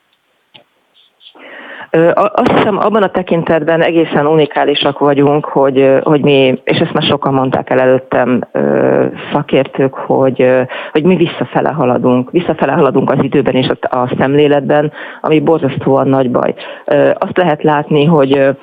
Azt 2.13 2.51
hiszem, 2.51 2.77
abban 2.77 3.03
a 3.03 3.11
tekintetben 3.11 3.81
egészen 3.81 4.27
unikálisak 4.27 4.99
vagyunk, 4.99 5.45
hogy, 5.45 5.99
hogy 6.03 6.21
mi, 6.21 6.61
és 6.63 6.77
ezt 6.77 6.93
már 6.93 7.03
sokan 7.03 7.33
mondták 7.33 7.69
el 7.69 7.79
előttem 7.79 8.41
szakértők, 9.31 9.93
hogy, 9.93 10.51
hogy 10.91 11.03
mi 11.03 11.15
visszafele 11.15 11.69
haladunk. 11.69 12.31
Visszafele 12.31 12.71
haladunk 12.71 13.11
az 13.11 13.23
időben 13.23 13.55
és 13.55 13.67
a 13.81 14.15
szemléletben, 14.17 14.91
ami 15.21 15.39
borzasztóan 15.39 16.07
nagy 16.07 16.31
baj. 16.31 16.53
Azt 17.13 17.37
lehet 17.37 17.63
látni, 17.63 18.05
hogy 18.05 18.55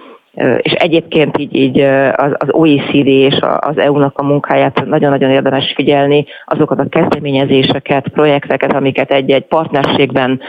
és 0.57 0.73
egyébként 0.73 1.39
így, 1.39 1.55
így 1.55 1.81
az, 2.17 2.33
az 2.39 2.49
OECD 2.51 3.07
és 3.07 3.39
az 3.59 3.79
EU-nak 3.79 4.19
a 4.19 4.25
munkáját 4.25 4.85
nagyon-nagyon 4.85 5.31
érdemes 5.31 5.73
figyelni, 5.75 6.27
azokat 6.45 6.79
a 6.79 6.89
kezdeményezéseket, 6.89 8.09
projekteket, 8.09 8.73
amiket 8.73 9.11
egy-egy 9.11 9.45
partnerségben 9.45 10.41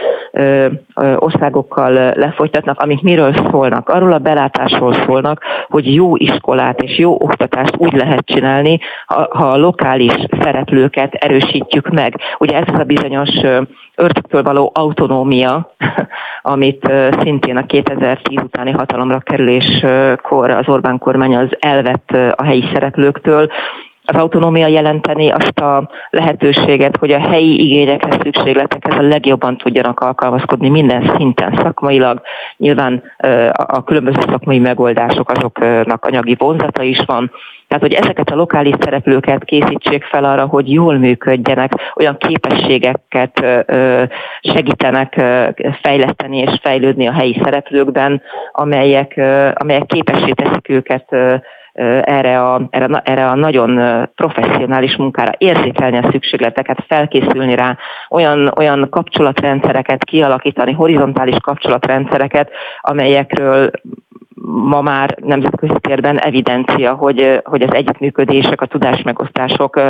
országokkal 1.15 1.91
lefolytatnak, 2.15 2.79
amik 2.79 3.01
miről 3.01 3.33
szólnak. 3.51 3.89
Arról 3.89 4.11
a 4.11 4.17
belátásról 4.17 4.93
szólnak, 4.93 5.43
hogy 5.67 5.93
jó 5.93 6.15
iskolát 6.15 6.81
és 6.81 6.97
jó 6.97 7.13
oktatást 7.13 7.75
úgy 7.77 7.93
lehet 7.93 8.25
csinálni, 8.25 8.79
ha, 9.05 9.47
a 9.47 9.57
lokális 9.57 10.13
szereplőket 10.41 11.13
erősítjük 11.13 11.89
meg. 11.89 12.15
Ugye 12.37 12.57
ez 12.57 12.73
az 12.73 12.79
a 12.79 12.83
bizonyos 12.83 13.29
örtöktől 13.95 14.43
való 14.43 14.71
autonómia, 14.73 15.75
amit 16.41 16.91
szintén 17.19 17.57
a 17.57 17.65
2010 17.65 18.37
utáni 18.43 18.71
hatalomra 18.71 19.19
kerüléskor 19.19 20.49
az 20.49 20.67
Orbán 20.67 20.97
kormány 20.97 21.35
az 21.35 21.49
elvett 21.59 22.09
a 22.35 22.43
helyi 22.43 22.69
szereplőktől, 22.73 23.49
az 24.09 24.19
autonómia 24.19 24.67
jelenteni 24.67 25.29
azt 25.29 25.59
a 25.59 25.89
lehetőséget, 26.09 26.97
hogy 26.97 27.11
a 27.11 27.19
helyi 27.19 27.63
igényekhez, 27.63 28.17
szükségletekhez 28.21 28.97
a 28.97 29.01
legjobban 29.01 29.57
tudjanak 29.57 29.99
alkalmazkodni 29.99 30.69
minden 30.69 31.13
szinten, 31.17 31.59
szakmailag. 31.61 32.21
Nyilván 32.57 33.03
a 33.51 33.83
különböző 33.83 34.19
szakmai 34.19 34.59
megoldások 34.59 35.31
azoknak 35.31 36.05
anyagi 36.05 36.35
vonzata 36.37 36.83
is 36.83 36.99
van, 37.05 37.31
tehát, 37.67 37.83
hogy 37.83 37.93
ezeket 37.93 38.29
a 38.29 38.35
lokális 38.35 38.73
szereplőket 38.79 39.43
készítsék 39.43 40.03
fel 40.03 40.23
arra, 40.23 40.45
hogy 40.45 40.71
jól 40.71 40.97
működjenek, 40.97 41.71
olyan 41.95 42.17
képességeket 42.17 43.45
segítenek 44.41 45.21
fejleszteni 45.81 46.37
és 46.37 46.59
fejlődni 46.61 47.07
a 47.07 47.13
helyi 47.13 47.39
szereplőkben, 47.43 48.21
amelyek, 48.51 49.21
amelyek 49.53 49.85
képessé 49.85 50.31
teszik 50.31 50.69
őket 50.69 51.15
erre 52.01 52.41
a, 52.41 52.67
erre, 52.69 53.01
erre 53.03 53.29
a 53.29 53.35
nagyon 53.35 53.79
professzionális 54.15 54.95
munkára, 54.95 55.31
érzékelni 55.37 55.97
a 55.97 56.09
szükségleteket, 56.11 56.85
felkészülni 56.87 57.55
rá, 57.55 57.77
olyan, 58.09 58.51
olyan 58.55 58.87
kapcsolatrendszereket 58.89 60.03
kialakítani, 60.03 60.71
horizontális 60.71 61.35
kapcsolatrendszereket, 61.41 62.49
amelyekről 62.81 63.71
ma 64.45 64.81
már 64.81 65.17
nemzetközi 65.21 65.73
térben 65.79 66.19
evidencia, 66.19 66.93
hogy, 66.93 67.41
hogy 67.43 67.61
az 67.61 67.73
együttműködések, 67.73 68.61
a 68.61 68.65
tudásmegosztások 68.65 69.81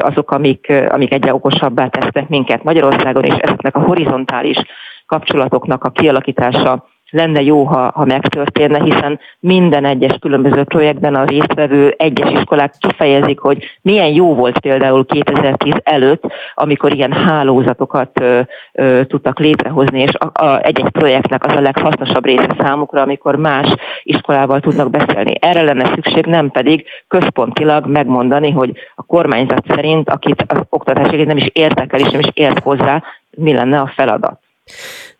azok, 0.00 0.30
amik, 0.30 0.72
amik 0.88 1.12
egyre 1.12 1.34
okosabbá 1.34 1.86
tesznek 1.86 2.28
minket 2.28 2.62
Magyarországon, 2.62 3.24
és 3.24 3.34
ezeknek 3.34 3.76
a 3.76 3.80
horizontális 3.82 4.58
kapcsolatoknak 5.06 5.84
a 5.84 5.90
kialakítása 5.90 6.84
lenne 7.10 7.42
jó, 7.42 7.64
ha, 7.64 7.90
ha 7.94 8.04
megtörténne, 8.04 8.82
hiszen 8.82 9.20
minden 9.40 9.84
egyes 9.84 10.16
különböző 10.20 10.64
projektben 10.64 11.14
a 11.14 11.24
résztvevő 11.24 11.94
egyes 11.98 12.30
iskolák 12.30 12.74
kifejezik, 12.78 13.38
hogy 13.38 13.64
milyen 13.82 14.12
jó 14.12 14.34
volt 14.34 14.58
például 14.58 15.06
2010 15.06 15.74
előtt, 15.82 16.22
amikor 16.54 16.94
ilyen 16.94 17.12
hálózatokat 17.12 18.20
ö, 18.20 18.40
ö, 18.72 19.04
tudtak 19.04 19.38
létrehozni, 19.38 20.00
és 20.00 20.12
a, 20.14 20.44
a, 20.44 20.60
egy-egy 20.62 20.90
projektnek 20.90 21.44
az 21.44 21.56
a 21.56 21.60
leghasznosabb 21.60 22.24
része 22.24 22.56
számukra, 22.58 23.02
amikor 23.02 23.36
más 23.36 23.74
iskolával 24.02 24.60
tudnak 24.60 24.90
beszélni. 24.90 25.34
Erre 25.40 25.62
lenne 25.62 25.90
szükség, 25.94 26.24
nem 26.26 26.50
pedig 26.50 26.84
központilag 27.08 27.86
megmondani, 27.86 28.50
hogy 28.50 28.72
a 28.94 29.02
kormányzat 29.02 29.64
szerint, 29.68 30.10
akit 30.10 30.44
az 30.46 30.60
oktatás 30.68 31.10
nem 31.10 31.36
is 31.36 31.50
érdekel 31.52 32.00
és 32.00 32.10
nem 32.10 32.20
is 32.20 32.30
ért 32.32 32.58
hozzá, 32.58 33.02
mi 33.30 33.52
lenne 33.52 33.80
a 33.80 33.92
feladat. 33.94 34.40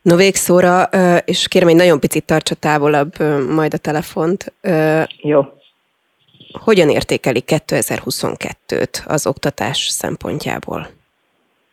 No 0.09 0.17
végszóra, 0.17 0.83
és 1.25 1.49
kérem, 1.49 1.69
hogy 1.69 1.77
nagyon 1.77 2.01
picit 2.01 2.25
tartsa 2.25 2.55
távolabb 2.55 3.13
majd 3.55 3.75
a 3.75 3.77
telefont. 3.77 4.53
Jó. 5.23 5.45
Hogyan 6.53 6.89
értékeli 6.89 7.43
2022-t 7.47 9.07
az 9.07 9.27
oktatás 9.27 9.79
szempontjából? 9.79 10.87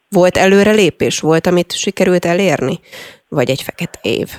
Volt 0.10 0.38
előrelépés? 0.38 1.20
Volt, 1.20 1.48
amit 1.48 1.72
sikerült 1.72 2.26
elérni? 2.26 2.80
Vagy 3.30 3.50
egy 3.50 3.62
fekete 3.62 4.00
év? 4.02 4.30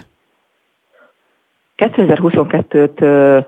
2022-t 1.76 3.44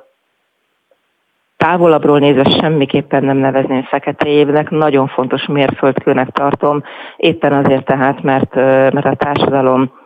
távolabbról 1.56 2.18
nézve 2.18 2.58
semmiképpen 2.60 3.24
nem 3.24 3.36
nevezném 3.36 3.82
fekete 3.82 4.28
évnek, 4.28 4.70
nagyon 4.70 5.08
fontos 5.08 5.46
mérföldkőnek 5.46 6.28
tartom, 6.30 6.82
éppen 7.16 7.52
azért 7.52 7.84
tehát, 7.84 8.22
mert, 8.22 8.54
mert 8.92 9.06
a 9.06 9.14
társadalom 9.14 9.97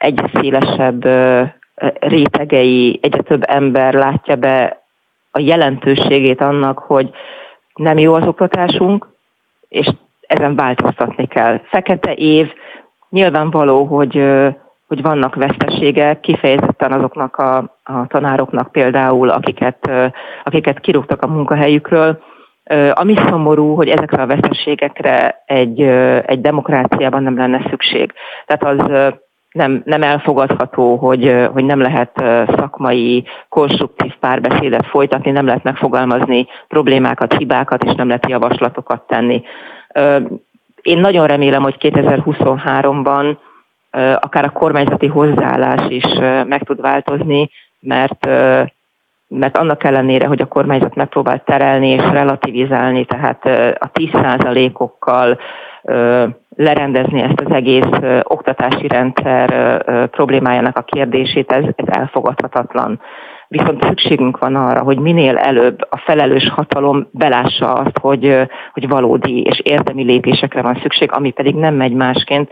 egyre 0.00 0.30
szélesebb 0.34 1.04
rétegei, 2.00 2.98
egyre 3.02 3.22
több 3.22 3.42
ember 3.46 3.94
látja 3.94 4.36
be 4.36 4.82
a 5.30 5.40
jelentőségét 5.40 6.40
annak, 6.40 6.78
hogy 6.78 7.10
nem 7.74 7.98
jó 7.98 8.14
az 8.14 8.26
oktatásunk, 8.26 9.08
és 9.68 9.88
ezen 10.20 10.54
változtatni 10.54 11.26
kell. 11.26 11.60
Fekete 11.64 12.14
év, 12.14 12.52
nyilvánvaló, 13.10 13.84
hogy, 13.84 14.24
hogy 14.86 15.02
vannak 15.02 15.34
veszteségek, 15.34 16.20
kifejezetten 16.20 16.92
azoknak 16.92 17.36
a, 17.36 17.56
a 17.82 18.06
tanároknak 18.06 18.72
például, 18.72 19.28
akiket, 19.28 19.90
akiket 20.44 20.80
kirúgtak 20.80 21.22
a 21.22 21.26
munkahelyükről. 21.26 22.22
Ami 22.92 23.16
szomorú, 23.16 23.74
hogy 23.74 23.88
ezekre 23.88 24.22
a 24.22 24.26
veszteségekre 24.26 25.42
egy, 25.46 25.80
egy 26.26 26.40
demokráciában 26.40 27.22
nem 27.22 27.36
lenne 27.36 27.66
szükség. 27.70 28.12
Tehát 28.46 28.78
az 28.78 29.12
nem, 29.52 29.82
nem 29.84 30.02
elfogadható, 30.02 30.96
hogy, 30.96 31.46
hogy 31.52 31.64
nem 31.64 31.80
lehet 31.80 32.12
szakmai, 32.56 33.24
konstruktív 33.48 34.14
párbeszédet 34.20 34.86
folytatni, 34.86 35.30
nem 35.30 35.46
lehet 35.46 35.62
megfogalmazni 35.62 36.46
problémákat, 36.68 37.34
hibákat, 37.34 37.84
és 37.84 37.94
nem 37.94 38.06
lehet 38.06 38.28
javaslatokat 38.28 39.06
tenni. 39.06 39.42
Én 40.82 40.98
nagyon 40.98 41.26
remélem, 41.26 41.62
hogy 41.62 41.76
2023-ban 41.80 43.36
akár 44.20 44.44
a 44.44 44.50
kormányzati 44.50 45.06
hozzáállás 45.06 45.88
is 45.88 46.04
meg 46.46 46.62
tud 46.62 46.80
változni, 46.80 47.50
mert 47.80 48.28
mert 49.32 49.58
annak 49.58 49.84
ellenére, 49.84 50.26
hogy 50.26 50.40
a 50.40 50.46
kormányzat 50.46 50.94
megpróbált 50.94 51.44
terelni 51.44 51.88
és 51.88 52.02
relativizálni, 52.02 53.04
tehát 53.04 53.44
a 53.78 53.90
10%-okkal 53.92 55.38
lerendezni 56.56 57.20
ezt 57.20 57.40
az 57.44 57.52
egész 57.52 58.20
oktatási 58.22 58.88
rendszer 58.88 59.82
problémájának 60.10 60.76
a 60.76 60.82
kérdését, 60.82 61.52
ez, 61.52 61.64
ez 61.76 61.86
elfogadhatatlan. 61.86 63.00
Viszont 63.48 63.84
szükségünk 63.84 64.38
van 64.38 64.56
arra, 64.56 64.82
hogy 64.82 64.98
minél 64.98 65.36
előbb 65.36 65.86
a 65.88 65.96
felelős 65.96 66.48
hatalom 66.48 67.08
belássa 67.12 67.72
azt, 67.72 67.98
hogy, 67.98 68.36
hogy 68.72 68.88
valódi 68.88 69.42
és 69.42 69.60
érdemi 69.62 70.02
lépésekre 70.02 70.62
van 70.62 70.78
szükség, 70.82 71.12
ami 71.12 71.30
pedig 71.30 71.54
nem 71.54 71.74
megy 71.74 71.92
másként, 71.92 72.50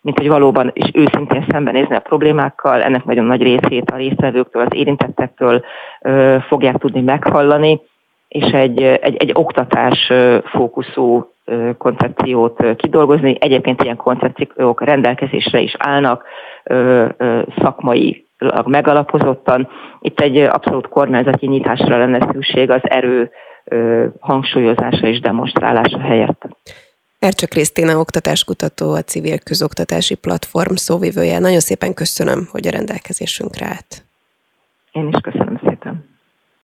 mint 0.00 0.18
hogy 0.18 0.28
valóban 0.28 0.70
is 0.74 0.90
őszintén 0.92 1.44
szembenézni 1.48 1.94
a 1.94 2.00
problémákkal, 2.00 2.82
ennek 2.82 3.04
nagyon 3.04 3.24
nagy 3.24 3.42
részét 3.42 3.90
a 3.90 3.96
résztvevőktől, 3.96 4.62
az 4.62 4.76
érintettektől 4.76 5.64
ö, 6.00 6.36
fogják 6.48 6.76
tudni 6.76 7.00
meghallani, 7.00 7.80
és 8.28 8.52
egy, 8.52 8.82
egy, 8.82 9.16
egy 9.16 9.30
oktatás 9.34 10.12
fókuszú 10.44 11.31
koncepciót 11.78 12.76
kidolgozni. 12.76 13.36
Egyébként 13.40 13.82
ilyen 13.82 13.96
koncepciók 13.96 14.84
rendelkezésre 14.84 15.60
is 15.60 15.74
állnak 15.78 16.24
szakmai 17.58 18.26
megalapozottan. 18.64 19.68
Itt 20.00 20.20
egy 20.20 20.36
abszolút 20.36 20.88
kormányzati 20.88 21.46
nyitásra 21.46 21.98
lenne 21.98 22.28
szükség 22.32 22.70
az 22.70 22.80
erő 22.82 23.30
hangsúlyozása 24.20 25.06
és 25.06 25.20
demonstrálása 25.20 26.00
helyett. 26.00 26.42
Ercse 27.18 27.46
Krisztina 27.46 27.98
oktatáskutató, 27.98 28.92
a 28.92 29.02
Civil 29.02 29.38
Közoktatási 29.38 30.14
Platform 30.14 30.74
szóvivője. 30.74 31.38
Nagyon 31.38 31.60
szépen 31.60 31.94
köszönöm, 31.94 32.48
hogy 32.50 32.66
a 32.66 32.70
rendelkezésünkre 32.70 33.66
állt. 33.66 34.04
Én 34.92 35.08
is 35.08 35.20
köszönöm. 35.22 35.41